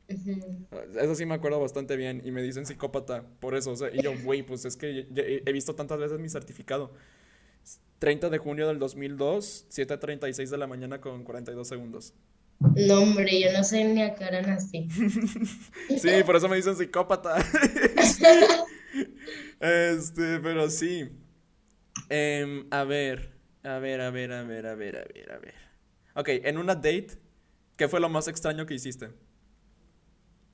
Ujú. 0.09 0.69
Eso 0.99 1.15
sí 1.15 1.27
me 1.27 1.35
acuerdo 1.35 1.61
bastante 1.61 1.97
bien 1.97 2.23
y 2.25 2.31
me 2.31 2.43
dicen 2.43 2.65
psicópata 2.65 3.27
por 3.41 3.55
eso, 3.55 3.73
o 3.73 3.77
sea, 3.77 3.91
y 3.95 4.01
yo, 4.01 4.17
güey, 4.17 4.43
pues 4.43 4.65
es 4.65 4.77
que 4.77 5.07
he 5.15 5.53
visto 5.53 5.75
tantas 5.75 5.99
veces 5.99 6.19
mi 6.19 6.29
certificado. 6.31 6.93
30 7.99 8.31
de 8.31 8.39
junio 8.39 8.67
del 8.69 8.79
2002, 8.79 9.67
7:36 9.71 10.51
de 10.51 10.59
la 10.59 10.67
mañana 10.67 11.01
con 11.01 11.23
42 11.25 11.67
segundos. 11.69 12.15
No, 12.77 13.01
hombre, 13.03 13.41
yo 13.41 13.53
no 13.53 13.65
sé 13.65 13.85
ni 13.85 14.03
a 14.03 14.15
qué 14.15 14.25
hora 14.25 14.43
nací. 14.43 14.89
Sí, 15.99 16.11
por 16.25 16.37
eso 16.37 16.49
me 16.49 16.57
dicen 16.57 16.77
psicópata. 16.77 17.37
Este, 19.61 20.39
pero 20.41 20.69
sí. 20.69 21.09
Em, 22.09 22.67
a 22.71 22.85
ver, 22.85 23.33
a 23.63 23.79
ver, 23.79 24.01
a 24.01 24.11
ver, 24.11 24.33
a 24.33 24.43
ver, 24.43 24.67
a 24.67 24.75
ver, 24.75 24.97
a 24.97 25.05
ver, 25.05 25.33
a 25.33 25.39
ver. 25.39 25.55
Ok, 26.15 26.29
en 26.45 26.59
una 26.59 26.75
date, 26.75 27.13
¿qué 27.77 27.89
fue 27.89 28.01
lo 28.01 28.09
más 28.09 28.29
extraño 28.29 28.67
que 28.67 28.75
hiciste? 28.75 29.11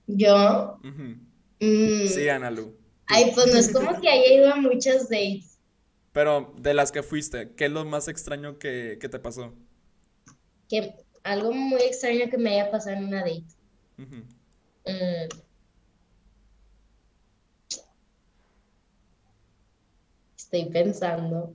Yo, 0.07 0.79
mm, 0.83 2.07
Sí, 2.07 2.29
Analu. 2.29 2.77
ay, 3.07 3.33
pues 3.35 3.53
no 3.53 3.59
es 3.59 3.73
como 3.73 4.01
que 4.01 4.09
haya 4.09 4.35
ido 4.35 4.53
a 4.53 4.57
muchos 4.57 5.09
dates. 5.09 5.58
Pero 6.19 6.53
de 6.59 6.75
las 6.75 6.91
que 6.91 7.05
fuiste, 7.05 7.55
¿qué 7.55 7.67
es 7.67 7.71
lo 7.71 7.85
más 7.85 8.09
extraño 8.09 8.59
que, 8.59 8.99
que 9.01 9.09
te 9.09 9.21
pasó? 9.21 9.55
Que 10.69 10.95
algo 11.25 11.53
muy 11.53 11.83
extraño 11.83 12.31
que 12.31 12.39
me 12.39 12.51
haya 12.59 12.71
pasado 12.71 12.97
en 12.97 13.05
una 13.05 13.21
date. 13.21 13.45
Mm, 14.87 15.29
estoy 20.39 20.65
pensando. 20.71 21.55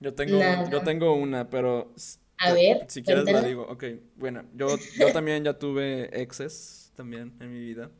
Yo 0.00 0.14
tengo, 0.14 0.38
un- 0.40 0.70
yo 0.70 0.82
tengo 0.82 1.14
una, 1.14 1.48
pero 1.48 1.94
A 2.38 2.52
ver, 2.52 2.86
si 2.88 3.02
quieres 3.02 3.30
la 3.30 3.42
digo. 3.42 3.66
Ok, 3.68 3.84
bueno, 4.16 4.44
yo, 4.54 4.78
yo 4.96 5.10
también 5.12 5.44
ya 5.44 5.58
tuve 5.58 6.10
exes 6.20 6.92
también 6.96 7.34
en 7.40 7.52
mi 7.52 7.60
vida. 7.60 7.90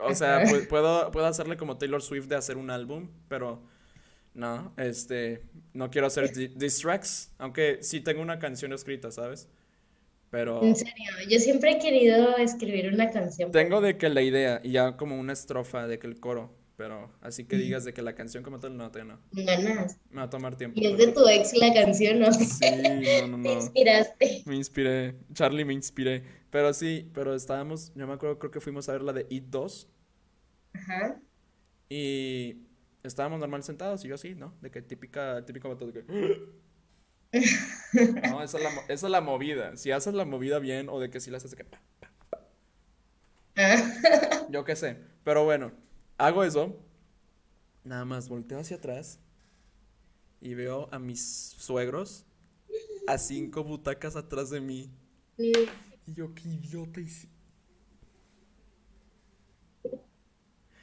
O 0.00 0.14
sea, 0.14 0.42
pu- 0.44 0.66
puedo, 0.68 1.10
puedo 1.10 1.26
hacerle 1.26 1.56
como 1.56 1.78
Taylor 1.78 2.02
Swift 2.02 2.26
de 2.28 2.36
hacer 2.36 2.56
un 2.56 2.70
álbum, 2.70 3.08
pero 3.28 3.62
no, 4.34 4.74
este, 4.78 5.42
no 5.74 5.90
quiero 5.90 6.06
hacer 6.08 6.32
di- 6.34 6.48
diss 6.48 6.80
tracks, 6.80 7.32
aunque 7.38 7.78
sí 7.82 8.00
tengo 8.00 8.22
una 8.22 8.38
canción 8.38 8.72
escrita, 8.72 9.10
¿sabes? 9.10 9.48
En 10.60 10.74
Pero 10.74 10.76
serio, 10.76 11.04
yo 11.30 11.38
siempre 11.38 11.72
he 11.72 11.78
querido 11.78 12.36
escribir 12.36 12.92
una 12.92 13.10
canción, 13.10 13.50
tengo 13.50 13.80
de 13.80 13.96
que 13.96 14.08
la 14.08 14.22
idea 14.22 14.60
y 14.62 14.72
ya 14.72 14.96
como 14.96 15.18
una 15.18 15.32
estrofa 15.32 15.86
de 15.86 15.98
que 15.98 16.06
el 16.06 16.20
coro, 16.20 16.54
pero 16.76 17.10
así 17.20 17.44
que 17.44 17.56
digas 17.56 17.84
de 17.84 17.94
que 17.94 18.02
la 18.02 18.14
canción 18.14 18.42
como 18.44 18.60
tal, 18.60 18.76
no, 18.76 18.90
con 18.90 19.44
ganas. 19.46 19.98
Me 20.10 20.16
va 20.18 20.24
a 20.24 20.30
tomar 20.30 20.56
tiempo, 20.56 20.80
Y 20.80 20.86
es 20.86 20.98
de 20.98 21.12
tu 21.12 21.26
ex 21.28 21.54
la 21.56 21.72
canción, 21.74 22.20
¿no? 22.20 22.32
sí, 22.32 22.64
no, 23.20 23.26
no, 23.26 23.38
Te 23.42 23.52
no. 23.54 23.54
inspiraste. 23.54 24.42
Me 24.44 24.56
inspiré, 24.56 25.14
Charlie 25.32 25.64
me 25.64 25.72
inspiré. 25.74 26.22
Pero 26.56 26.72
sí, 26.72 27.10
pero 27.12 27.34
estábamos, 27.34 27.92
yo 27.94 28.06
me 28.06 28.14
acuerdo, 28.14 28.38
creo 28.38 28.50
que 28.50 28.62
fuimos 28.62 28.88
a 28.88 28.92
ver 28.92 29.02
la 29.02 29.12
de 29.12 29.26
It 29.28 29.44
2 29.48 29.90
Ajá. 30.72 31.20
y 31.90 32.62
estábamos 33.02 33.40
normal 33.40 33.62
sentados 33.62 34.02
y 34.06 34.08
yo 34.08 34.14
así, 34.14 34.34
¿no? 34.34 34.54
De 34.62 34.70
que 34.70 34.80
típica, 34.80 35.44
típico 35.44 35.68
vato 35.68 35.86
de 35.86 35.92
que... 35.92 36.48
No, 38.30 38.42
esa 38.42 38.56
es 38.56 38.64
la, 38.64 38.70
esa 38.88 39.06
es 39.06 39.10
la 39.10 39.20
movida. 39.20 39.76
Si 39.76 39.90
haces 39.90 40.14
la 40.14 40.24
movida 40.24 40.58
bien 40.58 40.88
o 40.88 40.98
de 40.98 41.10
que 41.10 41.20
si 41.20 41.30
la 41.30 41.36
haces 41.36 41.50
de 41.50 41.58
que... 41.58 41.64
pa. 41.64 41.82
Yo 44.48 44.64
qué 44.64 44.76
sé. 44.76 44.96
Pero 45.24 45.44
bueno, 45.44 45.72
hago 46.16 46.42
eso. 46.42 46.74
Nada 47.84 48.06
más 48.06 48.30
volteo 48.30 48.60
hacia 48.60 48.78
atrás 48.78 49.20
y 50.40 50.54
veo 50.54 50.88
a 50.90 50.98
mis 50.98 51.22
suegros 51.58 52.24
a 53.06 53.18
cinco 53.18 53.62
butacas 53.62 54.16
atrás 54.16 54.48
de 54.48 54.62
mí. 54.62 54.90
Sí. 55.36 55.52
Y 56.06 56.14
yo, 56.14 56.34
qué 56.34 56.48
idiota 56.48 57.00
hice. 57.00 57.28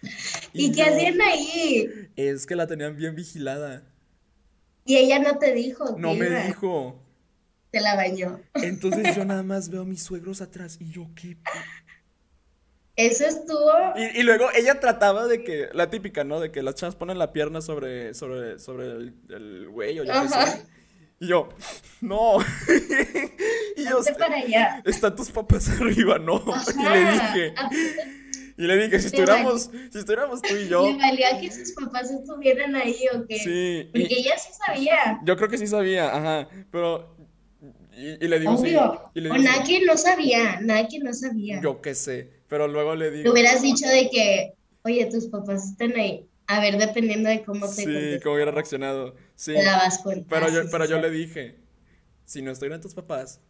¿Y 0.54 0.66
Y 0.66 0.72
qué 0.72 0.84
hacían 0.84 1.22
ahí? 1.22 2.10
es 2.16 2.46
que 2.46 2.56
la 2.56 2.68
tenían 2.68 2.96
bien 2.96 3.16
vigilada. 3.16 3.84
Y 4.86 4.98
ella 4.98 5.20
no 5.20 5.38
te 5.40 5.54
dijo 5.54 5.96
No 5.98 6.14
me 6.14 6.30
dijo. 6.46 7.00
Te 7.72 7.80
la 7.80 7.96
bañó. 7.96 8.40
Entonces 8.56 9.16
yo 9.16 9.26
nada 9.26 9.44
más 9.44 9.70
veo 9.70 9.82
a 9.82 9.86
mis 9.86 10.04
suegros 10.04 10.42
atrás 10.42 10.78
y 10.80 10.92
yo, 10.92 11.08
qué... 11.16 11.38
pe-?" 11.38 11.50
Eso 12.96 13.26
estuvo. 13.26 13.72
Y, 13.96 14.20
y 14.20 14.24
luego 14.24 14.46
ella 14.56 14.80
trataba 14.80 15.26
de 15.26 15.44
que, 15.44 15.70
la 15.74 15.90
típica, 15.90 16.24
¿no? 16.24 16.40
De 16.40 16.52
que 16.52 16.62
las 16.62 16.76
chavas 16.76 16.96
ponen 16.96 17.18
la 17.18 17.34
pierna 17.34 17.62
sobre, 17.62 18.14
sobre, 18.14 18.60
sobre 18.60 18.86
el, 18.86 19.16
el 19.30 19.70
güey 19.70 20.00
o 20.00 20.04
yo 20.04 20.14
qué 20.14 20.30
sé. 20.30 20.66
Y 21.24 21.28
yo, 21.28 21.50
no. 22.02 22.38
Y 23.78 23.86
yo, 23.90 24.00
Hazte 24.00 24.14
para 24.16 24.36
allá. 24.38 24.82
están 24.86 25.16
tus 25.16 25.32
papás 25.32 25.68
arriba, 25.70 26.20
no. 26.20 26.44
Y 26.78 26.84
le 26.90 27.12
dije, 27.12 27.54
y 28.58 28.62
le 28.64 28.76
dije, 28.78 29.00
si 29.00 29.04
Le 29.04 29.08
estuviéramos, 29.08 29.70
si 29.92 29.98
estuviéramos 29.98 30.42
tú 30.42 30.54
y 30.56 30.60
le 30.66 30.68
yo, 30.70 30.98
valía 30.98 31.40
que 31.40 31.52
sus 31.52 31.72
papás 31.72 32.12
estuvieran 32.12 32.76
ahí 32.76 32.98
o 33.16 33.26
qué. 33.26 33.40
sí. 33.40 33.90
Porque 33.92 34.08
Y 34.14 34.20
ella 34.20 34.38
sí 34.38 34.52
sabía. 34.66 35.20
yo 35.24 35.36
creo 35.38 35.50
que 35.50 35.58
sí 35.58 35.66
sabía, 35.68 36.16
ajá. 36.16 36.48
Pero, 36.72 37.16
y, 37.98 38.24
y 38.26 38.28
le 38.28 38.40
digo, 38.40 38.56
sí. 38.58 38.64
Obvio. 38.76 39.02
Y 39.16 39.22
le 39.22 39.32
O 39.32 39.36
sí. 39.36 39.64
que 39.66 39.86
no 39.86 39.98
sabía. 39.98 40.60
Nada 40.62 40.88
que 40.88 41.00
no 41.00 41.14
sabía. 41.14 41.62
Yo 41.62 41.82
qué 41.82 41.96
sé. 41.96 42.30
Pero 42.48 42.68
luego 42.68 42.96
le 42.96 43.10
Le 43.10 43.18
digo, 43.18 43.32
hubieras 43.32 43.62
dicho 43.62 43.88
de 43.88 44.10
que, 44.10 44.54
oye, 44.84 45.06
tus 45.08 45.28
papás 45.28 45.72
están 45.72 45.94
ahí. 45.96 46.28
A 46.58 46.60
ver, 46.62 46.78
dependiendo 46.78 47.30
de 47.30 47.44
cómo 47.44 47.68
te 47.74 47.84
sí, 47.84 48.20
cómo 48.24 48.36
hubiera 48.36 48.52
reaccionado. 48.52 49.16
Sí. 49.36 49.54
te 49.54 49.64
dabas 49.64 50.00
cuenta. 50.00 50.28
Pero 50.30 50.50
yo, 50.50 50.62
sí, 50.64 50.70
pero 50.70 50.86
sí, 50.86 50.92
yo 50.92 50.98
sí. 50.98 51.02
le 51.02 51.10
dije, 51.12 51.60
si 52.26 52.42
no 52.42 52.52
estuvieran 52.52 52.82
tus 52.82 52.94
papás, 52.96 53.42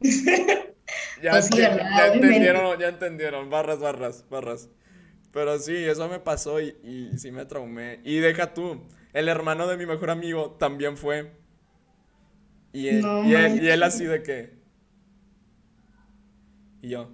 ya, 1.22 1.32
Pues 1.32 1.46
sí, 1.46 1.58
enti- 1.58 1.58
¿verdad? 1.58 1.90
ya 1.96 2.06
entendieron, 2.08 2.78
ya 2.78 2.88
entendieron, 2.88 3.50
barras, 3.50 3.78
barras, 3.80 4.24
barras. 4.30 4.68
Pero 5.32 5.58
sí, 5.58 5.76
eso 5.76 6.08
me 6.08 6.20
pasó 6.20 6.60
y, 6.60 6.76
y 6.84 7.18
sí 7.18 7.32
me 7.32 7.46
traumé. 7.46 8.00
Y 8.04 8.18
deja 8.18 8.54
tú, 8.54 8.82
el 9.12 9.28
hermano 9.28 9.66
de 9.68 9.76
mi 9.76 9.86
mejor 9.86 10.10
amigo 10.10 10.52
también 10.58 10.96
fue. 10.96 11.32
Y 12.72 12.88
él, 12.88 13.00
No 13.02 13.22
y 13.22 13.34
él, 13.34 13.62
y 13.62 13.68
él 13.68 13.80
manches. 13.80 13.82
así 13.82 14.04
de 14.06 14.22
que. 14.22 14.58
Y 16.82 16.88
yo, 16.90 17.10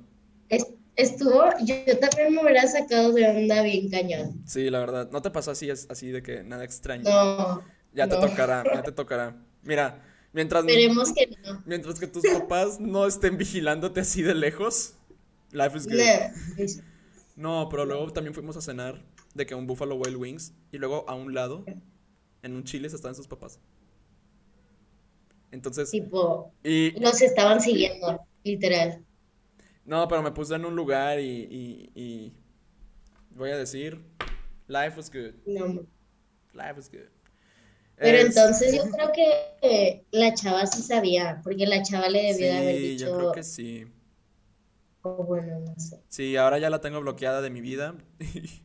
Es- 0.48 0.66
Estuvo, 0.96 1.44
yo, 1.62 1.74
yo 1.86 1.98
también 1.98 2.34
me 2.34 2.42
hubiera 2.42 2.66
sacado 2.66 3.12
de 3.12 3.28
onda 3.28 3.62
bien 3.62 3.90
cañón. 3.90 4.42
sí, 4.46 4.70
la 4.70 4.80
verdad, 4.80 5.10
¿no 5.10 5.20
te 5.22 5.30
pasó 5.30 5.50
así, 5.50 5.68
es- 5.68 5.86
así 5.90 6.08
de 6.08 6.22
que 6.22 6.42
nada 6.42 6.64
extraño? 6.64 7.02
No, 7.04 7.62
Ya 7.92 8.08
te 8.08 8.16
tocará, 8.16 8.64
ya 8.74 8.82
te 8.82 8.92
tocará. 8.92 9.36
Mira, 9.62 10.02
mientras, 10.32 10.64
Esperemos 10.64 11.12
que 11.12 11.26
no. 11.44 11.62
mientras 11.66 11.98
que 12.00 12.06
tus 12.06 12.22
papás 12.26 12.80
no 12.80 13.06
estén 13.06 13.36
vigilándote 13.36 14.00
así 14.00 14.22
de 14.22 14.34
lejos, 14.34 14.94
life 15.52 15.76
is 15.76 15.86
good. 15.86 16.82
No. 17.36 17.68
pero 17.70 17.84
luego 17.84 18.10
también 18.12 18.32
fuimos 18.34 18.56
a 18.56 18.60
cenar 18.62 19.02
de 19.34 19.44
que 19.44 19.54
un 19.54 19.66
Buffalo 19.66 19.96
Wild 19.96 20.16
Wings 20.16 20.54
y 20.72 20.78
luego 20.78 21.04
a 21.08 21.14
un 21.14 21.34
lado, 21.34 21.64
en 22.42 22.54
un 22.54 22.64
Chili's, 22.64 22.94
estaban 22.94 23.14
sus 23.14 23.28
papás. 23.28 23.58
Entonces, 25.50 25.90
Tipo, 25.90 26.52
y 26.64 26.92
nos 27.00 27.20
estaban 27.22 27.60
siguiendo, 27.60 28.20
literal. 28.44 29.04
No, 29.86 30.08
pero 30.08 30.22
me 30.22 30.32
puse 30.32 30.54
en 30.54 30.64
un 30.64 30.76
lugar 30.76 31.20
y, 31.20 31.24
y, 31.50 31.92
y 31.94 32.34
voy 33.30 33.50
a 33.50 33.56
decir, 33.56 34.02
life 34.68 34.96
was 34.96 35.10
good, 35.10 35.34
No. 35.46 35.86
life 36.54 36.76
was 36.76 36.88
good. 36.88 37.08
Pero 38.00 38.18
Es- 38.18 38.26
entonces 38.26 38.74
yo 38.74 38.88
creo 38.90 39.12
que 39.12 40.06
la 40.12 40.32
chava 40.34 40.66
sí 40.66 40.82
sabía, 40.82 41.40
porque 41.42 41.66
la 41.66 41.82
chava 41.82 42.08
le 42.08 42.22
debió 42.22 42.46
de 42.46 42.56
haber 42.58 42.80
sí, 42.80 42.96
yo 42.98 43.12
creo 43.12 43.30
dicho, 43.30 43.32
que 43.32 43.42
sí. 43.42 43.86
o 45.02 45.24
bueno, 45.24 45.58
no 45.60 45.74
sé. 45.78 46.02
Sí, 46.08 46.36
ahora 46.36 46.58
ya 46.58 46.70
la 46.70 46.80
tengo 46.80 47.00
bloqueada 47.00 47.40
de 47.42 47.50
mi 47.50 47.60
vida. 47.60 47.94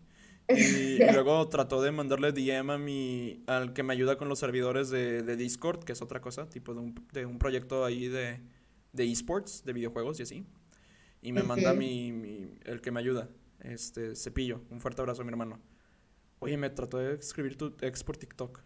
Y, 0.54 1.06
y 1.06 1.10
luego 1.12 1.48
trató 1.48 1.82
de 1.82 1.92
mandarle 1.94 2.34
DM 2.34 2.74
a 2.74 2.78
mi, 2.78 3.42
al 3.48 3.72
que 3.74 3.84
me 3.84 3.94
ayuda 3.94 4.18
con 4.18 4.28
los 4.28 4.40
servidores 4.40 4.90
de, 4.90 5.24
de 5.24 5.38
Discord, 5.38 5.84
que 5.86 5.94
es 5.94 6.02
otra 6.02 6.20
cosa, 6.20 6.50
tipo 6.50 6.74
de 6.74 6.82
un, 6.82 7.08
de 7.14 7.26
un 7.26 7.40
proyecto 7.40 7.86
ahí 7.86 8.10
de, 8.10 8.42
de 8.92 9.12
esports, 9.12 9.64
de 9.64 9.72
videojuegos 9.74 10.20
y 10.20 10.24
así. 10.24 10.46
Y 11.22 11.32
me 11.32 11.44
manda 11.44 11.74
mi, 11.74 12.58
el 12.66 12.82
que 12.82 12.92
me 12.92 13.00
ayuda, 13.00 13.30
este, 13.60 14.16
Cepillo. 14.16 14.62
Un 14.70 14.82
fuerte 14.82 15.02
abrazo 15.02 15.22
a 15.22 15.26
mi 15.26 15.30
hermano. 15.30 15.60
Oye, 16.40 16.58
me 16.58 16.70
trató 16.70 16.98
de 16.98 17.16
escribir 17.16 17.58
tu 17.58 17.76
ex 17.82 18.04
por 18.04 18.18
TikTok. 18.18 18.62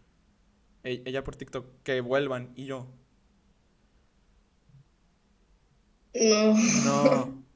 ella 0.83 1.23
por 1.23 1.35
TikTok, 1.35 1.83
que 1.83 1.99
vuelvan, 2.01 2.53
y 2.55 2.65
yo. 2.65 2.87
No. 6.13 6.55
No. 6.85 7.45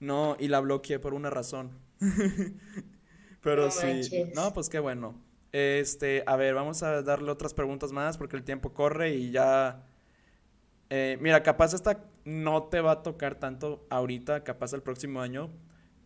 No, 0.00 0.34
y 0.40 0.48
la 0.48 0.60
bloqueé 0.60 0.98
por 0.98 1.12
una 1.12 1.28
razón. 1.28 1.78
Pero 3.42 3.70
sí. 3.70 4.00
No, 4.34 4.54
pues 4.54 4.70
qué 4.70 4.78
bueno. 4.78 5.14
Este, 5.52 6.22
a 6.26 6.36
ver, 6.36 6.54
vamos 6.54 6.82
a 6.82 7.02
darle 7.02 7.30
otras 7.30 7.52
preguntas 7.52 7.92
más 7.92 8.16
porque 8.16 8.36
el 8.36 8.42
tiempo 8.42 8.72
corre 8.72 9.14
y 9.14 9.30
ya. 9.30 9.84
Eh, 10.88 11.18
mira, 11.20 11.42
capaz 11.42 11.74
esta 11.74 12.09
no 12.30 12.64
te 12.64 12.80
va 12.80 12.92
a 12.92 13.02
tocar 13.02 13.38
tanto 13.38 13.86
ahorita, 13.90 14.44
capaz 14.44 14.72
el 14.72 14.82
próximo 14.82 15.20
año. 15.20 15.50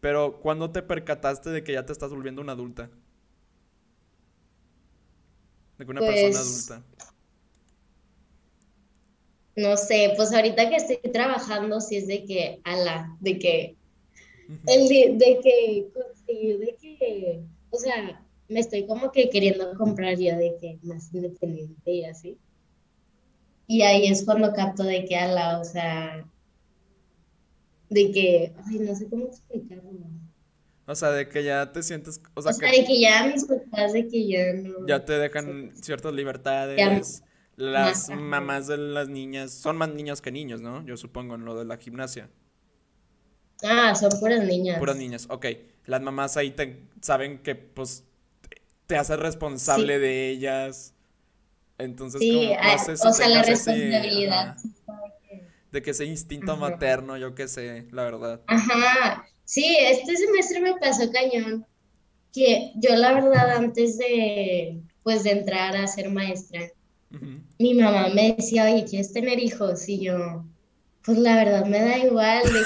Pero 0.00 0.40
¿cuándo 0.40 0.70
te 0.70 0.82
percataste 0.82 1.50
de 1.50 1.62
que 1.62 1.72
ya 1.72 1.86
te 1.86 1.92
estás 1.92 2.10
volviendo 2.10 2.42
una 2.42 2.52
adulta? 2.52 2.90
De 5.78 5.84
que 5.84 5.90
una 5.90 6.00
persona 6.00 6.28
pues, 6.28 6.70
adulta. 6.70 7.04
No 9.56 9.76
sé, 9.76 10.12
pues 10.16 10.32
ahorita 10.32 10.68
que 10.68 10.76
estoy 10.76 10.98
trabajando, 11.12 11.80
sí 11.80 11.96
es 11.96 12.06
de 12.06 12.24
que, 12.24 12.60
ala, 12.64 13.16
de 13.20 13.38
que 13.38 13.76
el 14.66 14.88
de, 14.88 15.40
que 15.42 15.90
de 16.58 16.76
que, 16.80 17.40
o 17.70 17.78
sea, 17.78 18.24
me 18.48 18.60
estoy 18.60 18.86
como 18.86 19.10
que 19.12 19.30
queriendo 19.30 19.74
comprar 19.74 20.18
yo 20.18 20.36
de 20.36 20.56
que 20.60 20.78
más 20.82 21.12
independiente 21.14 21.90
y 21.90 22.04
así. 22.04 22.38
Y 23.66 23.82
ahí 23.82 24.06
es 24.06 24.24
cuando 24.24 24.52
capto 24.52 24.82
de 24.82 25.04
que 25.04 25.16
ala, 25.16 25.58
o 25.58 25.64
sea, 25.64 26.26
de 27.88 28.10
que, 28.12 28.52
ay, 28.66 28.78
no 28.80 28.94
sé 28.94 29.08
cómo 29.08 29.26
explicarlo. 29.26 29.90
O 30.86 30.94
sea, 30.94 31.10
de 31.10 31.28
que 31.28 31.42
ya 31.42 31.72
te 31.72 31.82
sientes, 31.82 32.20
o 32.34 32.42
sea, 32.42 32.52
de 32.52 32.84
que 32.84 33.00
ya 33.00 33.26
mis 33.26 33.44
papás, 33.44 33.94
de 33.94 34.06
que 34.06 34.28
ya 34.28 34.52
no. 34.52 34.86
Ya 34.86 35.04
te 35.04 35.14
dejan 35.14 35.72
ciertas 35.80 36.12
libertades. 36.12 37.22
las 37.56 38.10
mamás 38.10 38.66
de 38.66 38.76
las 38.76 39.08
niñas 39.08 39.52
son 39.52 39.76
más 39.78 39.88
niños 39.88 40.20
que 40.20 40.30
niños, 40.30 40.60
¿no? 40.60 40.84
Yo 40.84 40.96
supongo 40.96 41.36
en 41.36 41.44
lo 41.44 41.56
de 41.56 41.64
la 41.64 41.78
gimnasia. 41.78 42.28
Ah, 43.62 43.94
son 43.94 44.10
puras 44.20 44.44
niñas. 44.44 44.78
Puras 44.78 44.96
niñas, 44.96 45.26
ok. 45.30 45.46
Las 45.86 46.02
mamás 46.02 46.36
ahí 46.36 46.50
te, 46.50 46.86
saben 47.00 47.38
que, 47.38 47.54
pues, 47.54 48.04
te 48.86 48.96
haces 48.96 49.18
responsable 49.18 49.98
de 49.98 50.28
ellas. 50.28 50.93
Entonces, 51.78 52.20
sí, 52.20 52.52
ah, 52.58 52.76
o 52.76 53.12
sea, 53.12 53.28
la 53.28 53.42
responsabilidad. 53.42 54.56
de 55.72 55.82
que 55.82 55.90
ese 55.90 56.04
instinto 56.04 56.56
materno, 56.56 57.16
yo 57.16 57.34
qué 57.34 57.48
sé, 57.48 57.86
la 57.90 58.04
verdad. 58.04 58.40
Ajá. 58.46 59.26
Sí, 59.44 59.76
este 59.80 60.16
semestre 60.16 60.60
me 60.60 60.76
pasó 60.76 61.10
cañón. 61.10 61.66
Que 62.32 62.72
yo, 62.76 62.96
la 62.96 63.12
verdad, 63.12 63.56
antes 63.56 63.98
de, 63.98 64.80
pues, 65.02 65.22
de 65.24 65.30
entrar 65.30 65.76
a 65.76 65.86
ser 65.86 66.10
maestra, 66.10 66.70
mi 67.58 67.74
mamá 67.74 68.08
me 68.08 68.34
decía, 68.34 68.64
oye, 68.64 68.84
¿quieres 68.84 69.12
tener 69.12 69.38
hijos? 69.38 69.88
Y 69.88 70.00
yo, 70.00 70.44
pues 71.04 71.18
la 71.18 71.36
verdad 71.36 71.64
me 71.66 71.80
da 71.80 71.98
igual 71.98 72.42
de 72.42 72.62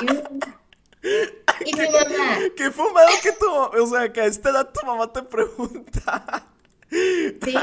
que... 0.00 0.42
y 1.66 1.74
mi 1.74 1.88
mamá... 1.88 2.38
Qué 2.56 2.70
fumado 2.70 3.08
que 3.22 3.32
tu... 3.32 3.82
O 3.82 3.86
sea, 3.88 4.12
que 4.12 4.20
a 4.20 4.26
esta 4.26 4.50
edad 4.50 4.70
tu 4.72 4.86
mamá 4.86 5.12
te 5.12 5.22
pregunta. 5.22 6.46
Sí. 6.92 7.54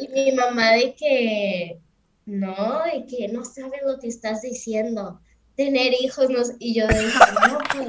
Y 0.00 0.08
mi 0.08 0.32
mamá 0.32 0.72
de 0.72 0.94
que... 0.94 1.78
No, 2.26 2.82
de 2.84 3.06
que 3.06 3.28
no 3.28 3.44
sabes 3.44 3.80
lo 3.86 3.98
que 3.98 4.08
estás 4.08 4.42
diciendo. 4.42 5.20
Tener 5.56 5.92
hijos, 6.00 6.28
no... 6.28 6.42
Y 6.58 6.74
yo 6.74 6.86
de 6.86 7.02
no, 7.02 7.58
pues... 7.72 7.86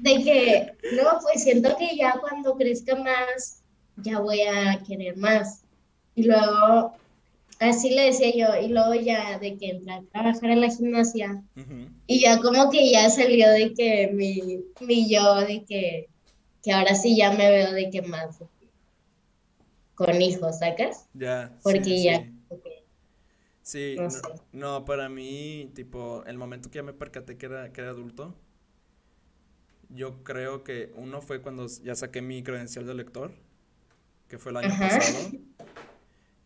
De 0.00 0.22
que, 0.22 0.72
no, 0.96 1.18
pues 1.22 1.42
siento 1.42 1.76
que 1.76 1.96
ya 1.96 2.14
cuando 2.20 2.56
crezca 2.56 2.96
más, 2.96 3.62
ya 3.96 4.18
voy 4.18 4.42
a 4.42 4.82
querer 4.86 5.16
más. 5.16 5.62
Y 6.14 6.24
luego 6.24 6.94
Así 7.60 7.90
le 7.90 8.06
decía 8.06 8.32
yo, 8.34 8.58
y 8.58 8.68
luego 8.68 8.94
ya 8.94 9.38
de 9.38 9.58
que 9.58 9.68
entré 9.68 9.92
a 9.92 10.02
trabajar 10.10 10.50
en 10.50 10.62
la 10.62 10.70
gimnasia, 10.70 11.42
y 12.06 12.20
ya 12.20 12.40
como 12.40 12.70
que 12.70 12.90
ya 12.90 13.10
salió 13.10 13.50
de 13.50 13.74
que 13.74 14.08
mi, 14.14 14.64
mi 14.80 15.10
yo, 15.10 15.34
de 15.42 15.62
que, 15.64 16.08
que 16.62 16.72
ahora 16.72 16.94
sí 16.94 17.14
ya 17.14 17.32
me 17.32 17.50
veo 17.50 17.72
de 17.72 17.90
que 17.90 18.00
más 18.00 18.38
con 20.00 20.22
hijos, 20.22 20.60
¿sacas? 20.60 21.08
Ya. 21.12 21.54
Porque 21.62 22.02
ya. 22.02 22.26
Sí, 23.62 23.96
no, 24.50 24.86
para 24.86 25.10
mí, 25.10 25.70
tipo, 25.74 26.24
el 26.24 26.38
momento 26.38 26.70
que 26.70 26.76
ya 26.76 26.82
me 26.82 26.94
percaté 26.94 27.36
que 27.36 27.46
era, 27.46 27.70
que 27.70 27.82
era 27.82 27.90
adulto, 27.90 28.34
yo 29.90 30.24
creo 30.24 30.64
que 30.64 30.90
uno 30.96 31.20
fue 31.20 31.42
cuando 31.42 31.66
ya 31.66 31.94
saqué 31.94 32.22
mi 32.22 32.42
credencial 32.42 32.86
de 32.86 32.94
lector, 32.94 33.32
que 34.28 34.38
fue 34.38 34.52
el 34.52 34.56
año 34.56 34.70
pasado. 34.70 35.32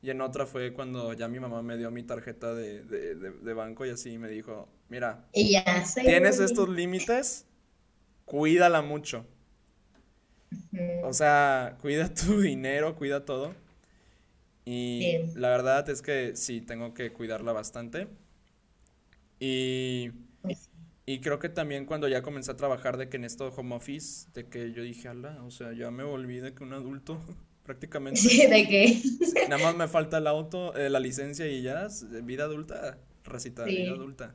Y 0.02 0.11
en 0.11 0.20
otra 0.20 0.46
fue 0.46 0.72
cuando 0.72 1.12
ya 1.12 1.28
mi 1.28 1.38
mamá 1.38 1.62
me 1.62 1.78
dio 1.78 1.90
mi 1.92 2.02
tarjeta 2.02 2.52
de, 2.52 2.82
de, 2.82 3.14
de, 3.14 3.55
banco 3.55 3.86
y 3.86 3.90
así 3.90 4.18
me 4.18 4.28
dijo, 4.28 4.68
mira, 4.88 5.28
tienes 5.32 6.40
estos 6.40 6.68
límites, 6.68 7.46
cuídala 8.24 8.82
mucho. 8.82 9.24
O 11.05 11.12
sea, 11.12 11.76
cuida 11.80 12.09
tu 12.14 12.40
dinero, 12.40 12.96
cuida 12.96 13.24
todo. 13.24 13.55
Y 14.66 15.18
la 15.34 15.50
verdad 15.50 15.88
es 15.90 16.00
que 16.00 16.36
sí, 16.36 16.61
tengo 16.61 16.94
que 16.94 17.12
cuidarla 17.12 17.52
bastante. 17.52 18.09
Y, 19.38 20.11
y 21.05 21.20
creo 21.20 21.38
que 21.38 21.50
también 21.50 21.84
cuando 21.84 22.09
ya 22.09 22.22
comencé 22.22 22.50
a 22.52 22.57
trabajar 22.57 22.96
de 22.96 23.11
que 23.11 23.18
en 23.18 23.24
esto 23.24 23.52
home 23.55 23.74
office, 23.74 24.28
de 24.32 24.46
que 24.46 24.72
yo 24.72 24.82
dije, 24.82 25.09
ala, 25.09 25.42
o 25.44 25.50
sea, 25.50 25.74
ya 25.74 25.90
me 25.90 26.02
volví 26.02 26.38
de 26.38 26.55
que 26.55 26.64
un 26.64 26.72
adulto 26.72 27.20
prácticamente. 27.64 28.20
Sí, 28.20 28.46
¿de 28.46 28.66
qué? 28.66 29.02
Nada 29.50 29.62
más 29.62 29.76
me 29.76 29.86
falta 29.86 30.16
el 30.18 30.26
auto, 30.26 30.74
eh, 30.74 30.88
la 30.88 31.00
licencia 31.00 31.46
y 31.46 31.61
ya, 31.61 31.88
vida 32.22 32.44
adulta, 32.44 32.98
racita, 33.24 33.64
vida 33.64 33.92
adulta. 33.92 34.34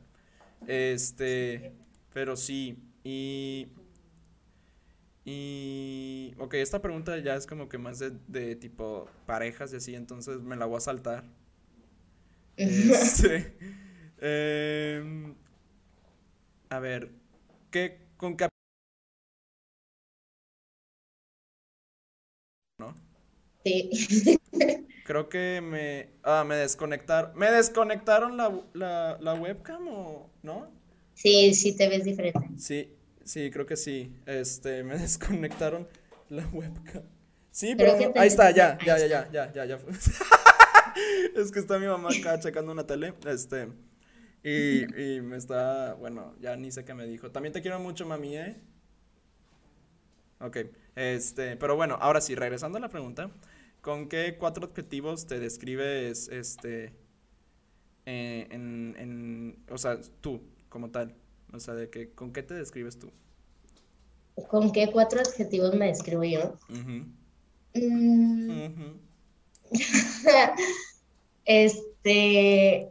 Este, 0.67 1.73
pero 2.13 2.35
sí, 2.35 2.77
y... 3.03 3.67
Y... 5.31 6.33
Ok, 6.39 6.55
esta 6.55 6.81
pregunta 6.81 7.15
ya 7.19 7.35
es 7.35 7.45
como 7.45 7.69
que 7.69 7.77
más 7.77 7.99
de, 7.99 8.11
de 8.27 8.55
tipo 8.55 9.07
parejas 9.27 9.71
y 9.73 9.75
así, 9.75 9.93
entonces 9.93 10.41
me 10.41 10.55
la 10.55 10.65
voy 10.65 10.77
a 10.77 10.81
saltar. 10.81 11.23
Este... 12.57 13.55
Em, 14.21 15.35
a 16.69 16.79
ver, 16.79 17.11
¿qué, 17.71 17.99
con 18.17 18.35
qué 18.35 18.47
Sí. 23.63 23.89
Creo 25.05 25.29
que 25.29 25.61
me. 25.61 26.09
Ah, 26.23 26.43
me 26.47 26.55
desconectaron. 26.55 27.31
¿Me 27.35 27.51
desconectaron 27.51 28.37
la, 28.37 29.17
la, 29.19 29.33
webcam 29.33 29.87
o 29.87 30.29
no? 30.43 30.71
Sí, 31.13 31.53
sí 31.53 31.75
te 31.75 31.89
ves 31.89 32.03
diferente. 32.03 32.47
Sí, 32.57 32.93
sí, 33.29 33.51
creo 33.51 33.65
que 33.65 33.77
sí. 33.77 34.11
Este, 34.25 34.83
me 34.89 34.97
desconectaron 34.97 35.87
la 36.29 36.45
webcam. 36.47 37.03
Sí, 37.51 37.75
pero, 37.75 38.13
ahí 38.15 38.27
está, 38.27 38.51
ya, 38.51 38.77
ya, 38.85 38.97
ya, 38.97 39.07
ya, 39.07 39.31
ya, 39.31 39.51
ya, 39.51 39.65
ya. 39.65 39.79
es 41.35 41.51
que 41.51 41.59
está 41.59 41.79
mi 41.79 41.87
mamá 41.87 42.09
acá 42.09 42.39
checando 42.43 42.71
una 42.71 42.85
tele. 42.85 43.13
Este. 43.27 43.69
Y, 44.43 44.83
y 45.01 45.21
me 45.21 45.37
está. 45.37 45.93
Bueno, 45.95 46.35
ya 46.39 46.55
ni 46.55 46.71
sé 46.71 46.85
qué 46.85 46.93
me 46.93 47.05
dijo. 47.05 47.31
También 47.31 47.53
te 47.53 47.61
quiero 47.61 47.79
mucho, 47.79 48.05
mami, 48.05 48.37
¿eh? 48.37 48.55
Ok. 50.39 50.57
Este, 50.95 51.55
pero 51.57 51.75
bueno, 51.75 51.97
ahora 51.99 52.21
sí, 52.21 52.35
regresando 52.35 52.77
a 52.77 52.81
la 52.81 52.89
pregunta, 52.89 53.31
¿con 53.81 54.09
qué 54.09 54.37
cuatro 54.39 54.67
adjetivos 54.67 55.27
te 55.27 55.39
describes, 55.39 56.29
este, 56.29 56.93
eh, 58.05 58.47
en, 58.49 58.95
en, 58.97 59.63
o 59.69 59.77
sea, 59.77 59.99
tú, 60.21 60.41
como 60.69 60.91
tal? 60.91 61.15
O 61.53 61.59
sea, 61.59 61.73
de 61.73 61.89
que, 61.89 62.11
¿con 62.11 62.31
qué 62.31 62.43
te 62.43 62.53
describes 62.53 62.99
tú? 62.99 63.11
¿Con 64.47 64.71
qué 64.71 64.89
cuatro 64.91 65.19
adjetivos 65.19 65.73
me 65.73 65.87
describo 65.87 66.23
yo? 66.23 66.57
Mm. 66.69 67.13
este... 71.45 72.89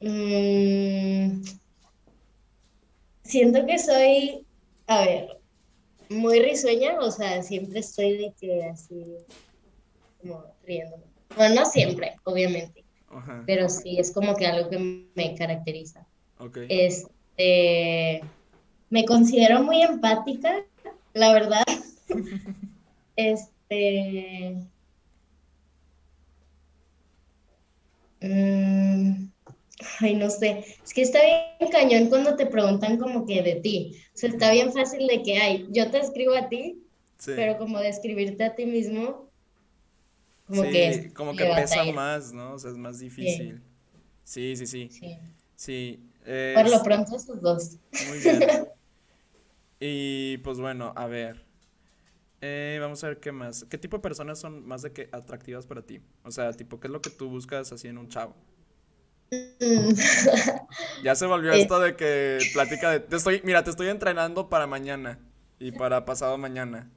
Mm, 0.00 1.42
siento 3.24 3.66
que 3.66 3.78
soy, 3.78 4.46
a 4.86 5.04
ver, 5.04 5.40
muy 6.10 6.40
risueña, 6.40 6.98
o 7.00 7.10
sea, 7.10 7.42
siempre 7.42 7.80
estoy 7.80 8.18
de 8.18 8.32
que 8.38 8.64
así, 8.64 9.16
como 10.20 10.44
riendo. 10.64 10.96
Bueno, 11.34 11.56
no 11.56 11.66
siempre, 11.66 12.16
obviamente, 12.24 12.85
pero 13.46 13.68
sí, 13.68 13.98
es 13.98 14.12
como 14.12 14.34
que 14.36 14.46
algo 14.46 14.68
que 14.68 15.08
me 15.14 15.34
caracteriza. 15.34 16.06
Okay. 16.38 16.66
Este, 16.68 18.22
me 18.90 19.04
considero 19.04 19.62
muy 19.62 19.82
empática, 19.82 20.64
la 21.14 21.32
verdad. 21.32 21.64
este... 23.16 24.56
Mm, 28.20 29.28
ay, 30.00 30.14
no 30.14 30.30
sé, 30.30 30.64
es 30.82 30.94
que 30.94 31.02
está 31.02 31.20
bien 31.20 31.70
cañón 31.70 32.08
cuando 32.08 32.34
te 32.34 32.46
preguntan 32.46 32.96
como 32.96 33.26
que 33.26 33.42
de 33.42 33.56
ti. 33.56 33.92
O 34.14 34.18
sea, 34.18 34.30
está 34.30 34.50
bien 34.50 34.72
fácil 34.72 35.06
de 35.06 35.22
que, 35.22 35.36
ay, 35.36 35.66
yo 35.70 35.90
te 35.90 35.98
escribo 35.98 36.34
a 36.34 36.48
ti, 36.48 36.82
pero 37.24 37.58
como 37.58 37.78
describirte 37.78 38.44
a 38.44 38.54
ti 38.54 38.66
mismo, 38.66 39.25
como 40.46 40.62
que 40.62 41.12
como 41.14 41.36
que 41.36 41.44
pesa 41.44 41.84
más, 41.92 42.32
¿no? 42.32 42.54
O 42.54 42.58
sea, 42.58 42.70
es 42.70 42.76
más 42.76 42.98
difícil. 42.98 43.62
Sí, 44.24 44.56
sí, 44.56 44.66
sí. 44.66 44.90
Sí. 45.54 46.10
Por 46.54 46.68
lo 46.68 46.82
pronto 46.82 47.16
esos 47.16 47.40
dos. 47.40 47.76
Muy 48.08 48.18
bien. 48.18 48.68
Y 49.78 50.38
pues 50.38 50.58
bueno, 50.58 50.92
a 50.96 51.06
ver. 51.06 51.44
Eh, 52.40 52.78
vamos 52.80 53.02
a 53.04 53.08
ver 53.08 53.20
qué 53.20 53.32
más. 53.32 53.64
¿Qué 53.68 53.78
tipo 53.78 53.96
de 53.96 54.02
personas 54.02 54.38
son 54.38 54.66
más 54.66 54.82
de 54.82 54.92
que 54.92 55.08
atractivas 55.12 55.66
para 55.66 55.82
ti? 55.82 56.00
O 56.22 56.30
sea, 56.30 56.52
tipo, 56.52 56.80
¿qué 56.80 56.88
es 56.88 56.92
lo 56.92 57.00
que 57.00 57.10
tú 57.10 57.28
buscas 57.28 57.72
así 57.72 57.88
en 57.88 57.98
un 57.98 58.08
chavo? 58.08 58.34
Mm. 59.30 59.92
ya 61.02 61.16
se 61.16 61.26
volvió 61.26 61.52
eh. 61.52 61.60
esto 61.60 61.80
de 61.80 61.96
que 61.96 62.38
platica 62.52 62.90
de. 62.90 63.00
Te 63.00 63.16
estoy, 63.16 63.40
mira, 63.44 63.64
te 63.64 63.70
estoy 63.70 63.88
entrenando 63.88 64.48
para 64.48 64.66
mañana 64.66 65.18
y 65.58 65.72
para 65.72 66.04
pasado 66.04 66.38
mañana. 66.38 66.90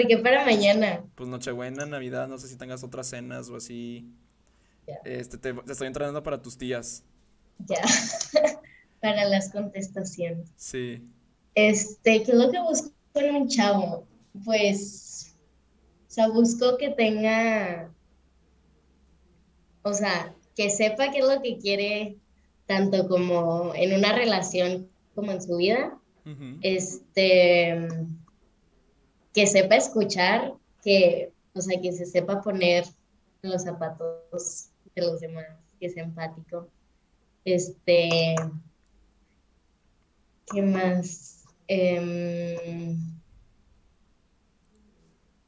¿Por 0.00 0.08
qué 0.08 0.16
para 0.16 0.46
mañana? 0.46 1.04
Pues 1.14 1.28
Nochebuena, 1.28 1.84
Navidad, 1.84 2.26
no 2.26 2.38
sé 2.38 2.48
si 2.48 2.56
tengas 2.56 2.82
otras 2.82 3.06
cenas 3.06 3.50
o 3.50 3.56
así. 3.56 4.10
Este, 5.04 5.36
te, 5.36 5.54
estoy 5.68 5.88
entrenando 5.88 6.22
para 6.22 6.40
tus 6.40 6.56
tías. 6.56 7.04
Ya. 7.58 7.82
para 9.02 9.26
las 9.26 9.52
contestaciones. 9.52 10.48
Sí. 10.56 11.06
Este, 11.54 12.22
¿qué 12.22 12.32
es 12.32 12.38
lo 12.38 12.50
que 12.50 12.60
busco 12.60 12.90
en 13.16 13.34
un 13.34 13.48
chavo? 13.48 14.06
Pues, 14.42 15.36
o 16.08 16.10
sea, 16.10 16.28
busco 16.28 16.78
que 16.78 16.88
tenga, 16.88 17.92
o 19.82 19.92
sea, 19.92 20.34
que 20.56 20.70
sepa 20.70 21.10
qué 21.10 21.18
es 21.18 21.26
lo 21.26 21.42
que 21.42 21.58
quiere, 21.58 22.16
tanto 22.64 23.06
como 23.06 23.74
en 23.74 23.92
una 23.92 24.14
relación 24.14 24.88
como 25.14 25.32
en 25.32 25.42
su 25.42 25.58
vida. 25.58 25.94
Este, 26.62 27.88
que 29.32 29.46
sepa 29.46 29.76
escuchar, 29.76 30.54
que, 30.82 31.32
o 31.54 31.60
sea, 31.60 31.80
que 31.80 31.92
se 31.92 32.06
sepa 32.06 32.42
poner 32.42 32.84
los 33.42 33.62
zapatos 33.62 34.70
de 34.94 35.02
los 35.02 35.20
demás, 35.20 35.46
que 35.78 35.88
sea 35.88 36.04
empático. 36.04 36.68
Este, 37.44 38.34
¿qué 40.52 40.62
más? 40.62 41.44
Em, 41.68 42.98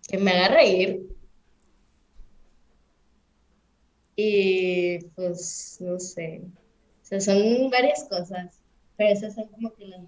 que 0.09 0.19
me 0.19 0.31
haga 0.31 0.55
reír. 0.55 1.09
Y 4.15 4.99
pues, 5.17 5.79
no 5.81 5.99
sé. 5.99 6.43
O 7.03 7.05
sea, 7.05 7.21
son 7.21 7.71
varias 7.71 8.05
cosas. 8.09 8.61
Pero 8.97 9.11
esas 9.11 9.35
son 9.35 9.49
como 9.49 9.73
que 9.75 9.87
las. 9.87 10.03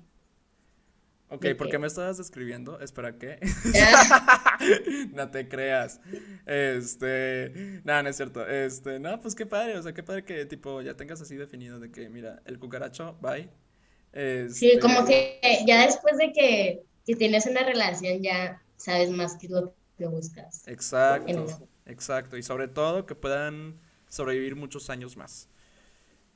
Ok, 1.35 1.47
¿por 1.59 1.69
qué 1.69 1.79
me 1.79 1.87
estabas 1.89 2.17
describiendo? 2.17 2.79
Espera, 2.81 3.19
¿qué? 3.19 3.39
no 5.13 5.31
te 5.31 5.49
creas. 5.49 6.01
Este. 6.47 7.81
No, 7.85 8.03
no 8.03 8.09
es 8.09 8.17
cierto. 8.17 8.47
Este. 8.47 9.01
No, 9.01 9.21
pues 9.21 9.35
qué 9.35 9.47
padre. 9.47 9.77
O 9.77 9.83
sea, 9.83 9.93
qué 9.93 10.03
padre 10.03 10.25
que, 10.25 10.47
tipo, 10.47 10.81
ya 10.81 10.95
tengas 10.95 11.21
así 11.21 11.37
definido 11.37 11.81
de 11.81 11.91
que, 11.91 12.09
mira, 12.09 12.41
el 12.45 12.59
cucaracho, 12.59 13.19
bye. 13.21 13.51
Sí, 14.49 14.79
como 14.81 15.01
este, 15.01 15.41
que 15.43 15.65
ya 15.67 15.85
después 15.87 16.17
de 16.19 16.33
que, 16.33 16.85
tienes 17.17 17.47
una 17.47 17.65
relación 17.65 18.23
ya 18.23 18.63
sabes 18.77 19.11
más 19.11 19.37
qué 19.37 19.47
es 19.47 19.53
lo 19.53 19.75
que 19.99 20.07
buscas. 20.07 20.67
Exacto, 20.69 21.47
exacto. 21.87 22.37
Y 22.37 22.43
sobre 22.43 22.69
todo 22.69 23.07
que 23.07 23.17
puedan 23.17 23.81
sobrevivir 24.09 24.55
muchos 24.55 24.89
años 24.89 25.17
más. 25.17 25.49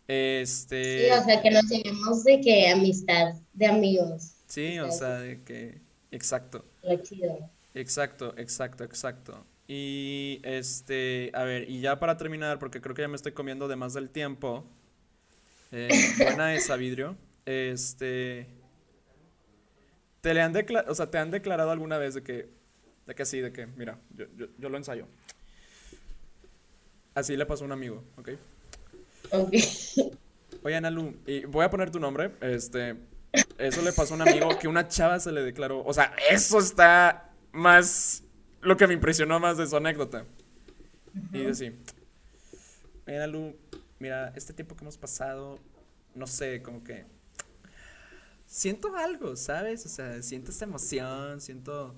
Este... 0.09 1.07
Sí, 1.07 1.13
o 1.13 1.25
sea, 1.25 1.41
que 1.41 1.51
nos 1.51 1.69
lleguemos 1.69 2.25
de 2.25 2.41
que 2.41 2.69
amistad, 2.69 3.35
de 3.53 3.67
amigos. 3.67 4.38
Sí, 4.49 4.79
o 4.81 4.91
sea, 4.91 5.21
de 5.21 5.43
que... 5.45 5.81
Exacto. 6.11 6.65
Exacto, 7.75 8.35
exacto, 8.37 8.83
exacto. 8.83 9.47
Y 9.69 10.41
este, 10.43 11.31
a 11.35 11.45
ver, 11.45 11.69
y 11.69 11.83
ya 11.83 12.01
para 12.01 12.17
terminar, 12.17 12.59
porque 12.59 12.81
creo 12.81 12.95
que 12.95 13.03
ya 13.03 13.09
me 13.09 13.17
estoy 13.17 13.33
comiendo 13.33 13.69
de 13.69 13.77
más 13.77 13.93
del 13.93 14.09
tiempo. 14.09 14.65
Eh, 15.71 15.89
buena 16.19 16.55
esa 16.55 16.77
vidrio. 16.77 17.17
Este. 17.45 18.47
¿Te 20.23 20.33
le 20.33 20.41
han 20.41 20.55
declarado, 20.55 20.91
o 20.91 20.95
sea, 20.95 21.11
te 21.11 21.19
han 21.19 21.31
declarado 21.31 21.71
alguna 21.71 21.99
vez 21.99 22.15
de 22.15 22.23
que, 22.23 22.49
de 23.07 23.15
que 23.15 23.25
sí, 23.27 23.41
de 23.41 23.53
que, 23.53 23.67
mira, 23.67 23.99
yo, 24.17 24.25
yo, 24.59 24.69
lo 24.69 24.77
ensayo? 24.79 25.07
Así 27.15 27.37
le 27.37 27.47
pasó 27.47 27.65
a 27.65 27.67
un 27.67 27.73
amigo, 27.73 28.03
¿ok? 28.17 28.31
Ok. 29.33 29.55
Oye, 30.65 30.77
Analu, 30.77 31.15
y 31.27 31.45
voy 31.45 31.65
a 31.65 31.71
poner 31.71 31.91
tu 31.91 32.01
nombre, 32.01 32.33
este, 32.41 32.97
eso 33.59 33.83
le 33.83 33.93
pasó 33.93 34.15
a 34.15 34.17
un 34.17 34.23
amigo 34.23 34.59
que 34.59 34.69
una 34.69 34.89
chava 34.89 35.19
se 35.21 35.33
le 35.33 35.43
declaró, 35.43 35.85
o 35.85 35.93
sea, 35.93 36.15
eso 36.31 36.59
está 36.59 37.31
más, 37.53 38.23
lo 38.61 38.77
que 38.77 38.87
me 38.87 38.95
impresionó 38.95 39.39
más 39.41 39.57
de 39.57 39.67
su 39.67 39.77
anécdota. 39.77 40.25
Y 41.33 41.39
dice 41.39 41.51
así, 41.51 41.79
Oye, 43.07 43.17
Analu, 43.17 43.57
mira, 43.99 44.33
este 44.37 44.53
tiempo 44.53 44.77
que 44.77 44.85
hemos 44.85 44.99
pasado, 44.99 45.59
no 46.15 46.27
sé, 46.27 46.63
como 46.63 46.85
que 46.85 47.07
siento 48.47 48.95
algo, 48.97 49.35
¿sabes? 49.35 49.87
O 49.87 49.89
sea, 49.89 50.23
siento 50.23 50.51
esta 50.51 50.65
emoción, 50.65 51.41
siento... 51.41 51.95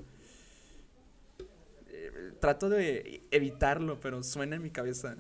Eh, 1.89 2.33
trato 2.41 2.69
de 2.69 3.23
evitarlo, 3.31 4.01
pero 4.01 4.23
suena 4.23 4.57
en 4.57 4.63
mi 4.63 4.71
cabeza. 4.71 5.17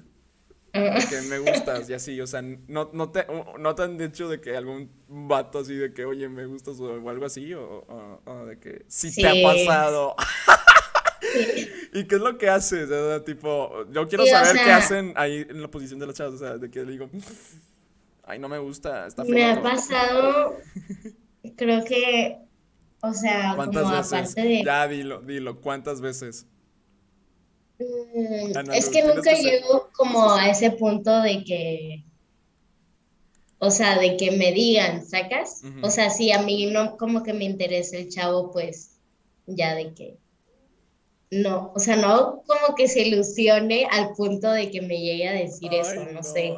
Que 0.72 1.20
me 1.28 1.38
gustas 1.38 1.90
y 1.90 1.94
así, 1.94 2.20
o 2.20 2.26
sea, 2.26 2.42
no, 2.42 2.90
no, 2.92 3.10
te, 3.10 3.26
no 3.58 3.74
te 3.74 3.82
han 3.82 3.98
dicho 3.98 4.28
de 4.28 4.40
que 4.40 4.56
algún 4.56 4.90
vato 5.08 5.58
así 5.58 5.74
de 5.74 5.92
que, 5.92 6.04
oye, 6.04 6.28
me 6.28 6.46
gustas 6.46 6.78
o, 6.80 7.08
algo 7.08 7.26
así, 7.26 7.52
o, 7.54 8.24
de 8.46 8.58
que 8.58 8.84
sí, 8.86 9.12
te 9.14 9.28
ha 9.28 9.42
pasado. 9.42 10.14
¿Y 11.92 12.04
qué 12.04 12.14
es 12.14 12.20
lo 12.20 12.38
que 12.38 12.48
haces? 12.48 12.88
tipo, 13.24 13.84
yo 13.90 14.08
quiero 14.08 14.24
saber 14.26 14.56
qué 14.64 14.70
hacen 14.70 15.12
ahí 15.16 15.46
en 15.48 15.60
la 15.60 15.68
posición 15.68 15.98
de 15.98 16.06
las 16.06 16.16
chavas, 16.16 16.34
o 16.34 16.38
sea, 16.38 16.56
de 16.56 16.70
que 16.70 16.84
le 16.84 16.92
digo, 16.92 17.10
ay, 18.24 18.38
no 18.38 18.48
me 18.48 18.58
gusta, 18.58 19.06
está 19.06 19.24
feo. 19.24 19.34
Me 19.34 19.44
ha 19.50 19.60
pasado 19.60 20.56
creo 21.56 21.84
que, 21.84 22.38
o 23.02 23.12
sea, 23.12 23.54
¿Cuántas 23.56 23.82
como 23.82 23.96
veces? 23.96 24.12
aparte 24.12 24.42
de... 24.42 24.64
Ya, 24.64 24.88
dilo, 24.88 25.20
dilo, 25.20 25.60
¿cuántas 25.60 26.00
veces? 26.00 26.46
Mm, 27.80 28.70
es 28.72 28.88
que 28.90 29.02
nunca 29.02 29.32
llego 29.32 29.88
como 29.92 30.32
a 30.32 30.48
ese 30.50 30.70
punto 30.72 31.22
de 31.22 31.42
que, 31.44 32.04
o 33.58 33.70
sea, 33.70 33.98
de 33.98 34.16
que 34.16 34.32
me 34.32 34.52
digan, 34.52 35.06
¿sacas? 35.06 35.62
O 35.82 35.90
sea, 35.90 36.10
si 36.10 36.30
a 36.32 36.42
mí 36.42 36.66
no 36.66 36.96
como 36.96 37.22
que 37.22 37.32
me 37.32 37.44
interesa 37.44 37.96
el 37.96 38.10
chavo, 38.10 38.50
pues 38.52 38.98
ya 39.46 39.74
de 39.74 39.94
que, 39.94 40.18
no, 41.30 41.72
o 41.74 41.78
sea, 41.78 41.96
no 41.96 42.42
como 42.46 42.74
que 42.74 42.86
se 42.86 43.02
ilusione 43.02 43.86
al 43.90 44.12
punto 44.12 44.50
de 44.52 44.70
que 44.70 44.82
me 44.82 45.00
llegue 45.00 45.28
a 45.28 45.32
decir 45.32 45.72
eso, 45.72 46.04
no, 46.12 46.22
sé. 46.22 46.54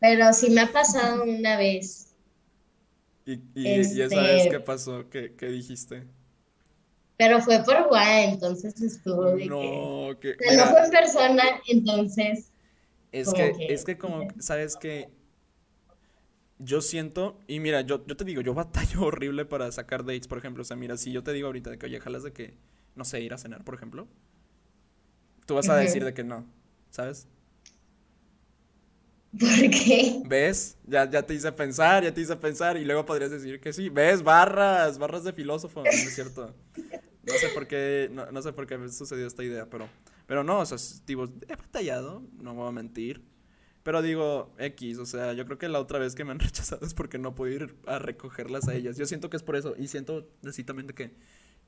Pero 0.00 0.32
sí 0.32 0.50
me 0.50 0.62
ha 0.62 0.72
pasado 0.72 1.24
una 1.24 1.56
vez 1.56 2.04
¿Y, 3.26 3.40
y, 3.54 4.00
esa 4.02 4.20
vez 4.20 4.42
qué 4.42 4.42
este 4.42 4.60
pasó? 4.60 5.08
¿Qué, 5.08 5.46
dijiste? 5.46 6.04
Pero 7.16 7.40
fue 7.40 7.62
por 7.62 7.88
guay, 7.88 8.24
entonces 8.32 8.80
estuvo 8.82 9.24
de 9.36 9.46
no, 9.46 10.18
que... 10.18 10.36
no 10.56 10.64
fue 10.66 10.84
en 10.84 10.90
persona, 10.90 11.44
entonces... 11.68 12.50
Es 13.12 13.32
que, 13.32 13.54
es 13.68 13.84
que 13.84 13.96
como, 13.96 14.26
¿sabes 14.40 14.76
que 14.76 15.08
Yo 16.58 16.80
siento, 16.80 17.38
y 17.46 17.60
mira, 17.60 17.82
yo, 17.82 18.04
yo 18.06 18.16
te 18.16 18.24
digo, 18.24 18.40
yo 18.40 18.54
batallo 18.54 19.02
horrible 19.06 19.44
para 19.44 19.70
sacar 19.70 20.04
dates, 20.04 20.26
por 20.26 20.38
ejemplo. 20.38 20.62
O 20.62 20.64
sea, 20.64 20.76
mira, 20.76 20.96
si 20.96 21.12
yo 21.12 21.22
te 21.22 21.32
digo 21.32 21.46
ahorita 21.46 21.70
de 21.70 21.78
que, 21.78 21.86
oye, 21.86 22.00
jalas 22.00 22.24
de 22.24 22.32
que, 22.32 22.54
no 22.96 23.04
sé, 23.04 23.20
ir 23.20 23.32
a 23.32 23.38
cenar, 23.38 23.62
por 23.62 23.76
ejemplo. 23.76 24.08
Tú 25.46 25.54
vas 25.54 25.68
a 25.68 25.76
decir 25.76 26.04
de 26.04 26.12
que 26.14 26.24
no, 26.24 26.44
¿sabes? 26.90 27.28
¿Por 29.38 29.70
qué? 29.70 30.22
¿Ves? 30.26 30.76
Ya, 30.86 31.08
ya 31.10 31.22
te 31.22 31.34
hice 31.34 31.50
pensar, 31.52 32.04
ya 32.04 32.14
te 32.14 32.20
hice 32.20 32.36
pensar 32.36 32.76
y 32.76 32.84
luego 32.84 33.04
podrías 33.04 33.30
decir 33.30 33.60
que 33.60 33.72
sí. 33.72 33.88
¿Ves? 33.88 34.22
Barras, 34.22 34.98
barras 34.98 35.24
de 35.24 35.32
filósofo, 35.32 35.82
¿no 35.82 35.90
es 35.90 36.14
cierto? 36.14 36.54
No 37.26 37.34
sé 37.34 37.48
por 37.48 37.66
qué, 37.66 38.10
no, 38.12 38.42
sé 38.42 38.52
por 38.52 38.66
qué 38.66 38.78
me 38.78 38.88
sucedió 38.88 39.26
esta 39.26 39.42
idea, 39.42 39.68
pero, 39.68 39.88
pero 40.26 40.44
no, 40.44 40.60
o 40.60 40.66
sea, 40.66 40.78
digo, 41.06 41.24
he 41.48 41.56
batallado, 41.56 42.22
no 42.38 42.54
voy 42.54 42.68
a 42.68 42.72
mentir. 42.72 43.22
Pero 43.82 44.00
digo, 44.00 44.54
X, 44.58 44.98
o 44.98 45.06
sea, 45.06 45.34
yo 45.34 45.44
creo 45.44 45.58
que 45.58 45.68
la 45.68 45.78
otra 45.78 45.98
vez 45.98 46.14
que 46.14 46.24
me 46.24 46.32
han 46.32 46.38
rechazado 46.40 46.86
es 46.86 46.94
porque 46.94 47.18
no 47.18 47.34
puedo 47.34 47.52
ir 47.52 47.76
a 47.86 47.98
recogerlas 47.98 48.68
a 48.68 48.74
ellas. 48.74 48.96
Yo 48.96 49.06
siento 49.06 49.30
que 49.30 49.36
es 49.36 49.42
por 49.42 49.56
eso 49.56 49.74
y 49.78 49.88
siento 49.88 50.30
necesitamente 50.42 50.94
que, 50.94 51.12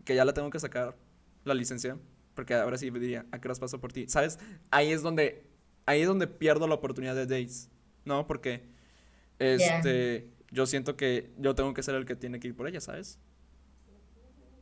que 0.05 0.15
ya 0.15 0.25
la 0.25 0.33
tengo 0.33 0.51
que 0.51 0.61
sacar, 0.61 0.97
la 1.45 1.55
licencia, 1.55 1.97
porque 2.35 2.55
ahora 2.55 2.77
sí 2.77 2.91
me 2.91 2.99
diría, 2.99 3.25
¿a 3.31 3.41
qué 3.41 3.49
horas 3.49 3.61
paso 3.61 3.81
por 3.81 3.93
ti? 3.93 4.07
¿Sabes? 4.09 4.39
Ahí 4.71 4.91
es 4.91 5.03
donde 5.03 5.47
ahí 5.87 6.03
es 6.03 6.09
donde 6.09 6.27
pierdo 6.27 6.67
la 6.67 6.75
oportunidad 6.75 7.15
de 7.15 7.27
dates, 7.27 7.71
¿no? 8.05 8.27
Porque, 8.27 8.63
este, 9.39 10.29
yo 10.51 10.67
siento 10.67 10.97
que 10.97 11.31
yo 11.39 11.55
tengo 11.55 11.73
que 11.73 11.83
ser 11.83 11.95
el 11.95 12.05
que 12.05 12.17
tiene 12.17 12.41
que 12.41 12.49
ir 12.49 12.57
por 12.57 12.69
ella, 12.69 12.81
¿sabes? 12.81 13.19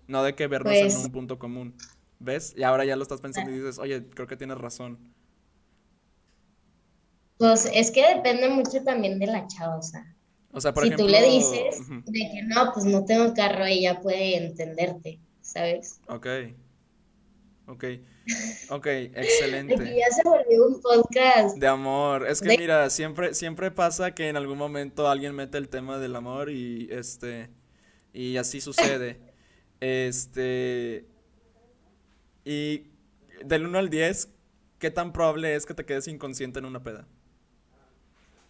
No 0.06 0.22
de 0.22 0.34
que 0.34 0.46
vernos 0.46 0.72
en 0.72 0.82
pues 0.82 1.04
un 1.04 1.12
punto 1.12 1.38
común, 1.38 1.74
¿ves? 2.18 2.54
Y 2.56 2.62
ahora 2.62 2.84
ya 2.84 2.96
lo 2.96 3.02
estás 3.02 3.20
pensando 3.20 3.50
y 3.50 3.54
dices, 3.54 3.78
oye, 3.78 4.04
creo 4.10 4.26
que 4.26 4.36
tienes 4.36 4.58
razón. 4.58 4.98
Pues 7.38 7.68
es 7.72 7.90
que 7.90 8.06
depende 8.14 8.48
mucho 8.48 8.82
también 8.84 9.18
de 9.18 9.26
la 9.26 9.46
chava, 9.46 9.76
o 9.76 9.82
sea. 9.82 10.14
O 10.52 10.60
sea, 10.60 10.72
por 10.72 10.84
si 10.84 10.88
ejemplo. 10.88 11.06
tú 11.06 11.12
le 11.12 11.22
dices 11.22 11.88
de 12.06 12.30
que 12.30 12.42
no, 12.44 12.72
pues 12.72 12.86
no 12.86 13.04
tengo 13.04 13.34
carro, 13.34 13.64
ella 13.64 14.00
puede 14.00 14.36
entenderte, 14.36 15.18
¿sabes? 15.40 16.00
Ok. 16.08 16.26
Ok. 17.66 17.84
Ok, 18.70 18.86
excelente. 18.86 19.76
ya 19.76 20.06
se 20.10 20.22
volvió 20.26 20.66
un 20.66 20.80
podcast 20.80 21.58
De 21.58 21.66
amor. 21.66 22.26
Es 22.26 22.40
que 22.40 22.48
de... 22.48 22.56
mira, 22.56 22.88
siempre, 22.88 23.34
siempre 23.34 23.70
pasa 23.70 24.14
que 24.14 24.30
en 24.30 24.38
algún 24.38 24.56
momento 24.56 25.08
alguien 25.08 25.34
mete 25.34 25.58
el 25.58 25.68
tema 25.68 25.98
del 25.98 26.16
amor 26.16 26.50
y 26.50 26.88
este. 26.90 27.50
Y 28.14 28.38
así 28.38 28.60
sucede. 28.62 29.20
Este. 29.84 31.04
Y 32.44 32.86
del 33.44 33.66
uno 33.66 33.78
al 33.78 33.90
10, 33.90 34.28
¿qué 34.78 34.90
tan 34.90 35.12
probable 35.12 35.54
es 35.54 35.66
que 35.66 35.74
te 35.74 35.84
quedes 35.84 36.08
inconsciente 36.08 36.58
en 36.58 36.64
una 36.66 36.82
peda? 36.82 37.06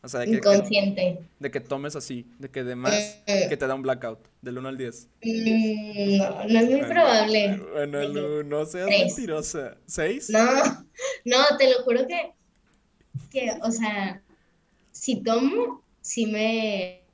O 0.03 0.09
sea, 0.09 0.21
de 0.21 0.27
que, 0.27 0.33
que- 0.33 0.39
inconsciente. 0.39 1.19
de 1.41 1.51
que 1.51 1.61
tomes 1.61 1.97
así, 1.97 2.27
de 2.39 2.51
que 2.51 2.65
de 2.65 2.77
más, 2.77 3.23
Eh, 3.27 3.49
que 3.49 3.57
te 3.57 3.67
da 3.67 3.75
un 3.75 3.83
blackout, 3.83 4.29
del 4.43 4.59
uno 4.59 4.69
al 4.69 4.79
10. 4.79 5.09
mm, 5.23 6.17
no, 6.19 6.45
no 6.49 6.59
es 6.61 6.71
muy 6.71 6.81
Bueno, 6.81 6.95
probable. 6.95 7.59
bueno, 7.73 7.99
que 8.01 8.09
Lu, 8.09 8.45
no 8.45 8.67
seas 8.67 8.87
tres. 8.87 9.15
mentirosa. 9.17 9.79
¿Seis? 9.87 10.31
No, 10.31 10.41
no, 11.25 11.57
te 11.59 11.71
lo 11.71 11.83
juro 11.85 12.07
que, 12.07 12.35
que, 13.31 13.53
o 13.63 13.71
sea, 13.71 14.23
si 14.93 15.23
tomo, 15.23 15.85
sí 16.01 16.27
me, 16.27 17.07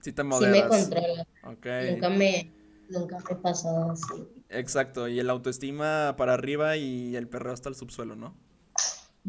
Sí 0.00 0.12
te 0.12 0.22
sí 0.28 0.46
me 0.46 0.60
moderas. 0.60 0.68
controlo. 0.68 1.24
Ok. 1.42 1.66
Nunca 1.80 2.08
me, 2.10 2.53
nunca 2.88 3.18
me 3.28 3.36
pasó 3.36 3.90
así. 3.90 4.28
Exacto, 4.48 5.08
y 5.08 5.18
el 5.18 5.30
autoestima 5.30 6.14
para 6.16 6.34
arriba 6.34 6.76
y 6.76 7.16
el 7.16 7.28
perreo 7.28 7.52
hasta 7.52 7.68
el 7.68 7.74
subsuelo, 7.74 8.16
¿no? 8.16 8.36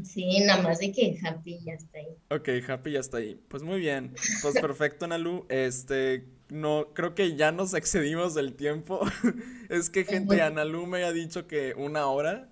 Sí, 0.04 0.42
nada 0.42 0.62
más 0.62 0.80
de 0.80 0.92
que 0.92 1.18
happy 1.24 1.60
ya 1.64 1.74
está 1.74 2.00
ahí. 2.00 2.18
Ok, 2.30 2.50
Happy 2.70 2.92
ya 2.92 3.00
está 3.00 3.18
ahí. 3.18 3.40
Pues 3.48 3.64
muy 3.64 3.80
bien. 3.80 4.14
Pues 4.42 4.56
perfecto, 4.60 5.08
Nalu. 5.08 5.46
Este, 5.48 6.28
no, 6.50 6.88
creo 6.94 7.16
que 7.16 7.36
ya 7.38 7.52
nos 7.52 7.74
excedimos 7.74 8.34
del 8.34 8.56
tiempo. 8.56 9.00
Es 9.70 9.90
que 9.90 10.04
gente, 10.04 10.42
Analu 10.42 10.86
me 10.86 11.06
ha 11.06 11.14
dicho 11.14 11.48
que 11.48 11.74
una 11.78 12.08
hora. 12.08 12.50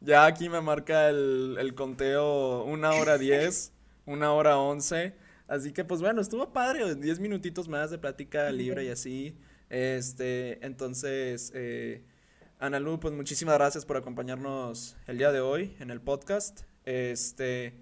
Ya 0.00 0.24
aquí 0.24 0.48
me 0.48 0.62
marca 0.62 1.10
el, 1.10 1.56
el 1.60 1.74
conteo 1.74 2.64
una 2.64 2.92
hora 2.92 3.18
diez, 3.18 3.72
una 4.06 4.32
hora 4.32 4.56
once. 4.58 5.14
Así 5.46 5.72
que 5.72 5.84
pues 5.84 6.00
bueno, 6.00 6.22
estuvo 6.22 6.52
padre, 6.52 6.94
diez 6.94 7.20
minutitos 7.20 7.68
más 7.68 7.90
de 7.90 7.98
plática 7.98 8.50
libre 8.50 8.84
y 8.86 8.88
así. 8.88 9.36
Este, 9.70 10.64
entonces, 10.66 11.52
eh, 11.54 12.02
Analu, 12.58 13.00
pues 13.00 13.14
muchísimas 13.14 13.54
gracias 13.54 13.86
por 13.86 13.96
acompañarnos 13.96 14.96
el 15.06 15.16
día 15.18 15.32
de 15.32 15.40
hoy 15.40 15.74
en 15.80 15.90
el 15.90 16.00
podcast. 16.00 16.62
Este, 16.84 17.74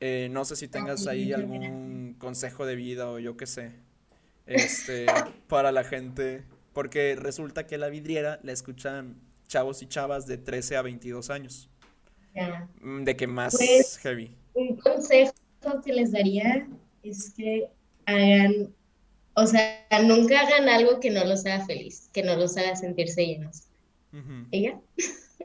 eh, 0.00 0.28
no 0.32 0.44
sé 0.44 0.56
si 0.56 0.66
tengas 0.66 1.06
ahí 1.06 1.32
algún 1.32 2.16
consejo 2.18 2.66
de 2.66 2.74
vida 2.74 3.08
o 3.10 3.18
yo 3.18 3.36
qué 3.36 3.46
sé, 3.46 3.72
este, 4.46 5.06
para 5.48 5.70
la 5.72 5.84
gente, 5.84 6.42
porque 6.72 7.14
resulta 7.16 7.66
que 7.66 7.78
la 7.78 7.88
vidriera 7.88 8.40
la 8.42 8.52
escuchan 8.52 9.20
chavos 9.46 9.82
y 9.82 9.86
chavas 9.86 10.26
de 10.26 10.38
13 10.38 10.76
a 10.76 10.82
22 10.82 11.28
años. 11.30 11.68
Ya. 12.34 12.68
Mm, 12.80 13.04
De 13.04 13.16
que 13.16 13.26
más 13.26 13.56
Pues, 13.56 13.98
heavy. 13.98 14.34
un 14.54 14.76
consejo 14.76 15.32
que 15.84 15.92
les 15.92 16.12
daría 16.12 16.66
es 17.02 17.32
que 17.36 17.68
hagan, 18.06 18.72
o 19.34 19.46
sea, 19.46 19.86
nunca 20.04 20.40
hagan 20.40 20.68
algo 20.68 21.00
que 21.00 21.10
no 21.10 21.24
los 21.24 21.46
haga 21.46 21.64
feliz, 21.66 22.08
que 22.12 22.22
no 22.22 22.36
los 22.36 22.56
haga 22.56 22.76
sentirse 22.76 23.26
llenos. 23.26 23.68
Ujú. 24.12 24.46
¿Ella? 24.50 24.80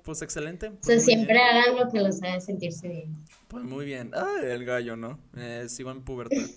Pues 0.03 0.21
excelente, 0.21 0.69
O 0.69 0.79
pues 0.86 1.03
sea, 1.03 1.05
siempre 1.05 1.36
bien. 1.36 1.39
hagan 1.39 1.75
lo 1.77 1.91
que 1.91 1.99
los 1.99 2.21
haga 2.23 2.39
sentirse 2.39 2.88
bien. 2.88 3.25
Pues 3.47 3.63
muy 3.63 3.86
bien. 3.86 4.11
Ay, 4.13 4.45
el 4.51 4.65
gallo, 4.65 4.95
¿no? 4.95 5.19
Eh, 5.36 5.65
sigo 5.69 5.91
en 5.91 6.03
pubertad. 6.03 6.51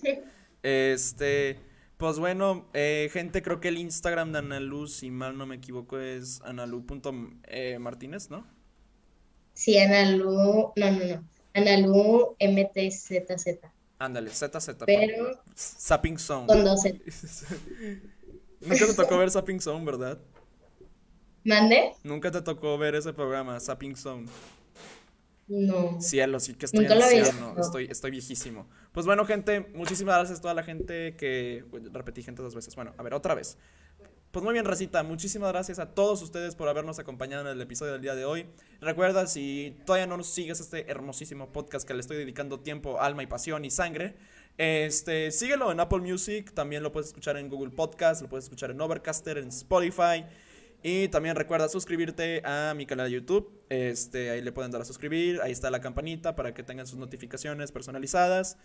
Este, 0.63 1.59
pues 1.97 2.19
bueno, 2.19 2.69
eh, 2.73 3.09
gente, 3.13 3.41
creo 3.41 3.59
que 3.61 3.69
el 3.69 3.77
Instagram 3.77 4.31
de 4.33 4.39
Analu, 4.39 4.87
si 4.87 5.09
mal 5.11 5.37
no 5.37 5.45
me 5.45 5.55
equivoco, 5.55 5.99
es 5.99 6.41
analu.martínez, 6.43 8.29
¿no? 8.29 8.45
Sí, 9.53 9.77
Analu, 9.77 10.73
no, 10.75 10.91
no, 10.91 11.05
no. 11.05 11.29
Analu 11.53 12.35
MTZZ, 12.39 13.59
Ándale, 13.99 14.29
ZZ, 14.31 14.69
pero 14.85 15.43
Zapping 15.55 16.17
Zone. 16.17 16.47
con 16.47 16.63
dos 16.63 16.81
Z. 16.81 16.97
Nunca 18.61 18.87
te 18.87 18.93
tocó 18.93 19.17
ver 19.17 19.29
Zapping 19.29 19.59
Zone, 19.59 19.85
¿verdad? 19.85 20.19
¿Mande? 21.43 21.91
Nunca 22.03 22.31
te 22.31 22.41
tocó 22.41 22.77
ver 22.77 22.95
ese 22.95 23.13
programa, 23.13 23.59
Zapping 23.59 23.95
Zone. 23.95 24.27
No, 25.47 25.99
Cielo, 25.99 26.39
sí 26.39 26.53
que 26.53 26.67
estoy 26.67 26.85
anciano, 26.85 27.55
estoy, 27.59 27.87
estoy 27.89 28.11
viejísimo. 28.11 28.69
Pues 28.91 29.05
bueno, 29.07 29.25
gente, 29.25 29.61
muchísimas 29.73 30.17
gracias 30.17 30.39
a 30.39 30.41
toda 30.43 30.53
la 30.53 30.63
gente 30.63 31.15
que... 31.15 31.65
uy, 31.71 31.81
Repetí 31.91 32.21
gente 32.21 32.43
dos 32.43 32.53
veces. 32.53 32.75
Bueno, 32.75 32.93
a 32.97 33.03
ver, 33.03 33.15
otra 33.15 33.33
vez. 33.33 33.57
Pues 34.31 34.43
muy 34.43 34.53
bien, 34.53 34.63
Racita, 34.63 35.01
muchísimas 35.01 35.51
gracias 35.51 35.79
a 35.79 35.95
todos 35.95 36.21
ustedes 36.21 36.53
por 36.53 36.69
habernos 36.69 36.99
acompañado 36.99 37.41
en 37.41 37.47
el 37.47 37.61
episodio 37.61 37.93
del 37.93 38.01
día 38.03 38.13
de 38.13 38.25
hoy. 38.25 38.45
Recuerda, 38.79 39.25
si 39.25 39.75
todavía 39.87 40.05
no 40.05 40.17
nos 40.17 40.27
sigues 40.27 40.59
este 40.59 40.87
hermosísimo 40.91 41.51
podcast 41.51 41.87
que 41.87 41.95
le 41.95 42.01
estoy 42.01 42.17
dedicando 42.17 42.59
tiempo, 42.59 43.01
alma 43.01 43.23
y 43.23 43.25
pasión 43.25 43.65
y 43.65 43.71
sangre, 43.71 44.17
este, 44.59 45.31
síguelo 45.31 45.71
en 45.71 45.79
Apple 45.79 46.01
Music, 46.01 46.53
también 46.53 46.83
lo 46.83 46.91
puedes 46.91 47.07
escuchar 47.07 47.37
en 47.37 47.49
Google 47.49 47.71
Podcast, 47.71 48.21
lo 48.21 48.29
puedes 48.29 48.45
escuchar 48.45 48.69
en 48.69 48.79
Overcaster, 48.79 49.39
en 49.39 49.47
Spotify. 49.47 50.23
Y 50.83 51.07
también 51.07 51.35
recuerda 51.35 51.67
suscribirte 51.67 52.41
a 52.45 52.73
mi 52.75 52.85
canal 52.85 53.07
de 53.07 53.13
YouTube. 53.13 53.51
Este, 53.69 54.29
ahí 54.29 54.41
le 54.41 54.51
pueden 54.51 54.71
dar 54.71 54.81
a 54.81 54.85
suscribir. 54.85 55.41
Ahí 55.41 55.51
está 55.51 55.71
la 55.71 55.81
campanita 55.81 56.35
para 56.35 56.53
que 56.53 56.61
tengan 56.61 56.85
sus 56.85 56.99
notificaciones 56.99 57.71
personalizadas. 57.71 58.57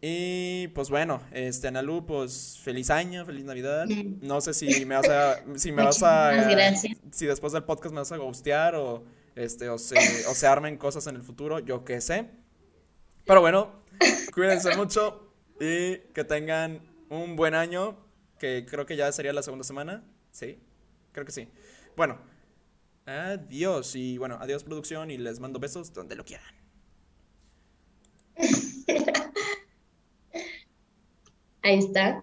Y 0.00 0.68
pues 0.68 0.90
bueno, 0.90 1.22
este 1.32 1.68
Analu, 1.68 2.04
pues 2.04 2.58
feliz 2.62 2.90
año, 2.90 3.24
feliz 3.24 3.44
Navidad. 3.44 3.86
Mm. 3.86 4.18
No 4.20 4.40
sé 4.40 4.54
si 4.54 4.84
me 4.84 4.94
vas 4.94 5.08
a, 5.08 5.42
si 5.56 5.72
me 5.72 5.82
vas 5.82 6.02
a, 6.02 6.32
gracias. 6.32 6.96
si 7.12 7.26
después 7.26 7.52
del 7.52 7.64
podcast 7.64 7.92
me 7.92 8.00
vas 8.00 8.12
a 8.12 8.16
ghostear 8.16 8.74
o 8.74 9.04
este, 9.34 9.68
o 9.68 9.78
se, 9.78 9.96
o 10.26 10.34
se 10.34 10.46
armen 10.46 10.76
cosas 10.78 11.06
en 11.06 11.16
el 11.16 11.22
futuro, 11.22 11.58
yo 11.60 11.84
qué 11.84 12.00
sé. 12.00 12.26
Pero 13.24 13.40
bueno, 13.40 13.82
cuídense 14.34 14.76
mucho 14.76 15.32
y 15.60 15.98
que 16.12 16.24
tengan 16.24 16.80
un 17.08 17.36
buen 17.36 17.54
año, 17.54 17.98
que 18.38 18.66
creo 18.68 18.86
que 18.86 18.96
ya 18.96 19.10
sería 19.12 19.32
la 19.32 19.42
segunda 19.42 19.64
semana, 19.64 20.04
¿sí? 20.30 20.58
Creo 21.12 21.24
que 21.24 21.32
sí. 21.32 21.48
Bueno, 21.96 22.18
adiós 23.06 23.94
y 23.94 24.18
bueno, 24.18 24.38
adiós 24.40 24.64
producción 24.64 25.10
y 25.10 25.18
les 25.18 25.40
mando 25.40 25.58
besos 25.58 25.92
donde 25.92 26.16
lo 26.16 26.24
quieran. 26.24 26.54
Ahí 31.66 31.78
está. 31.80 32.22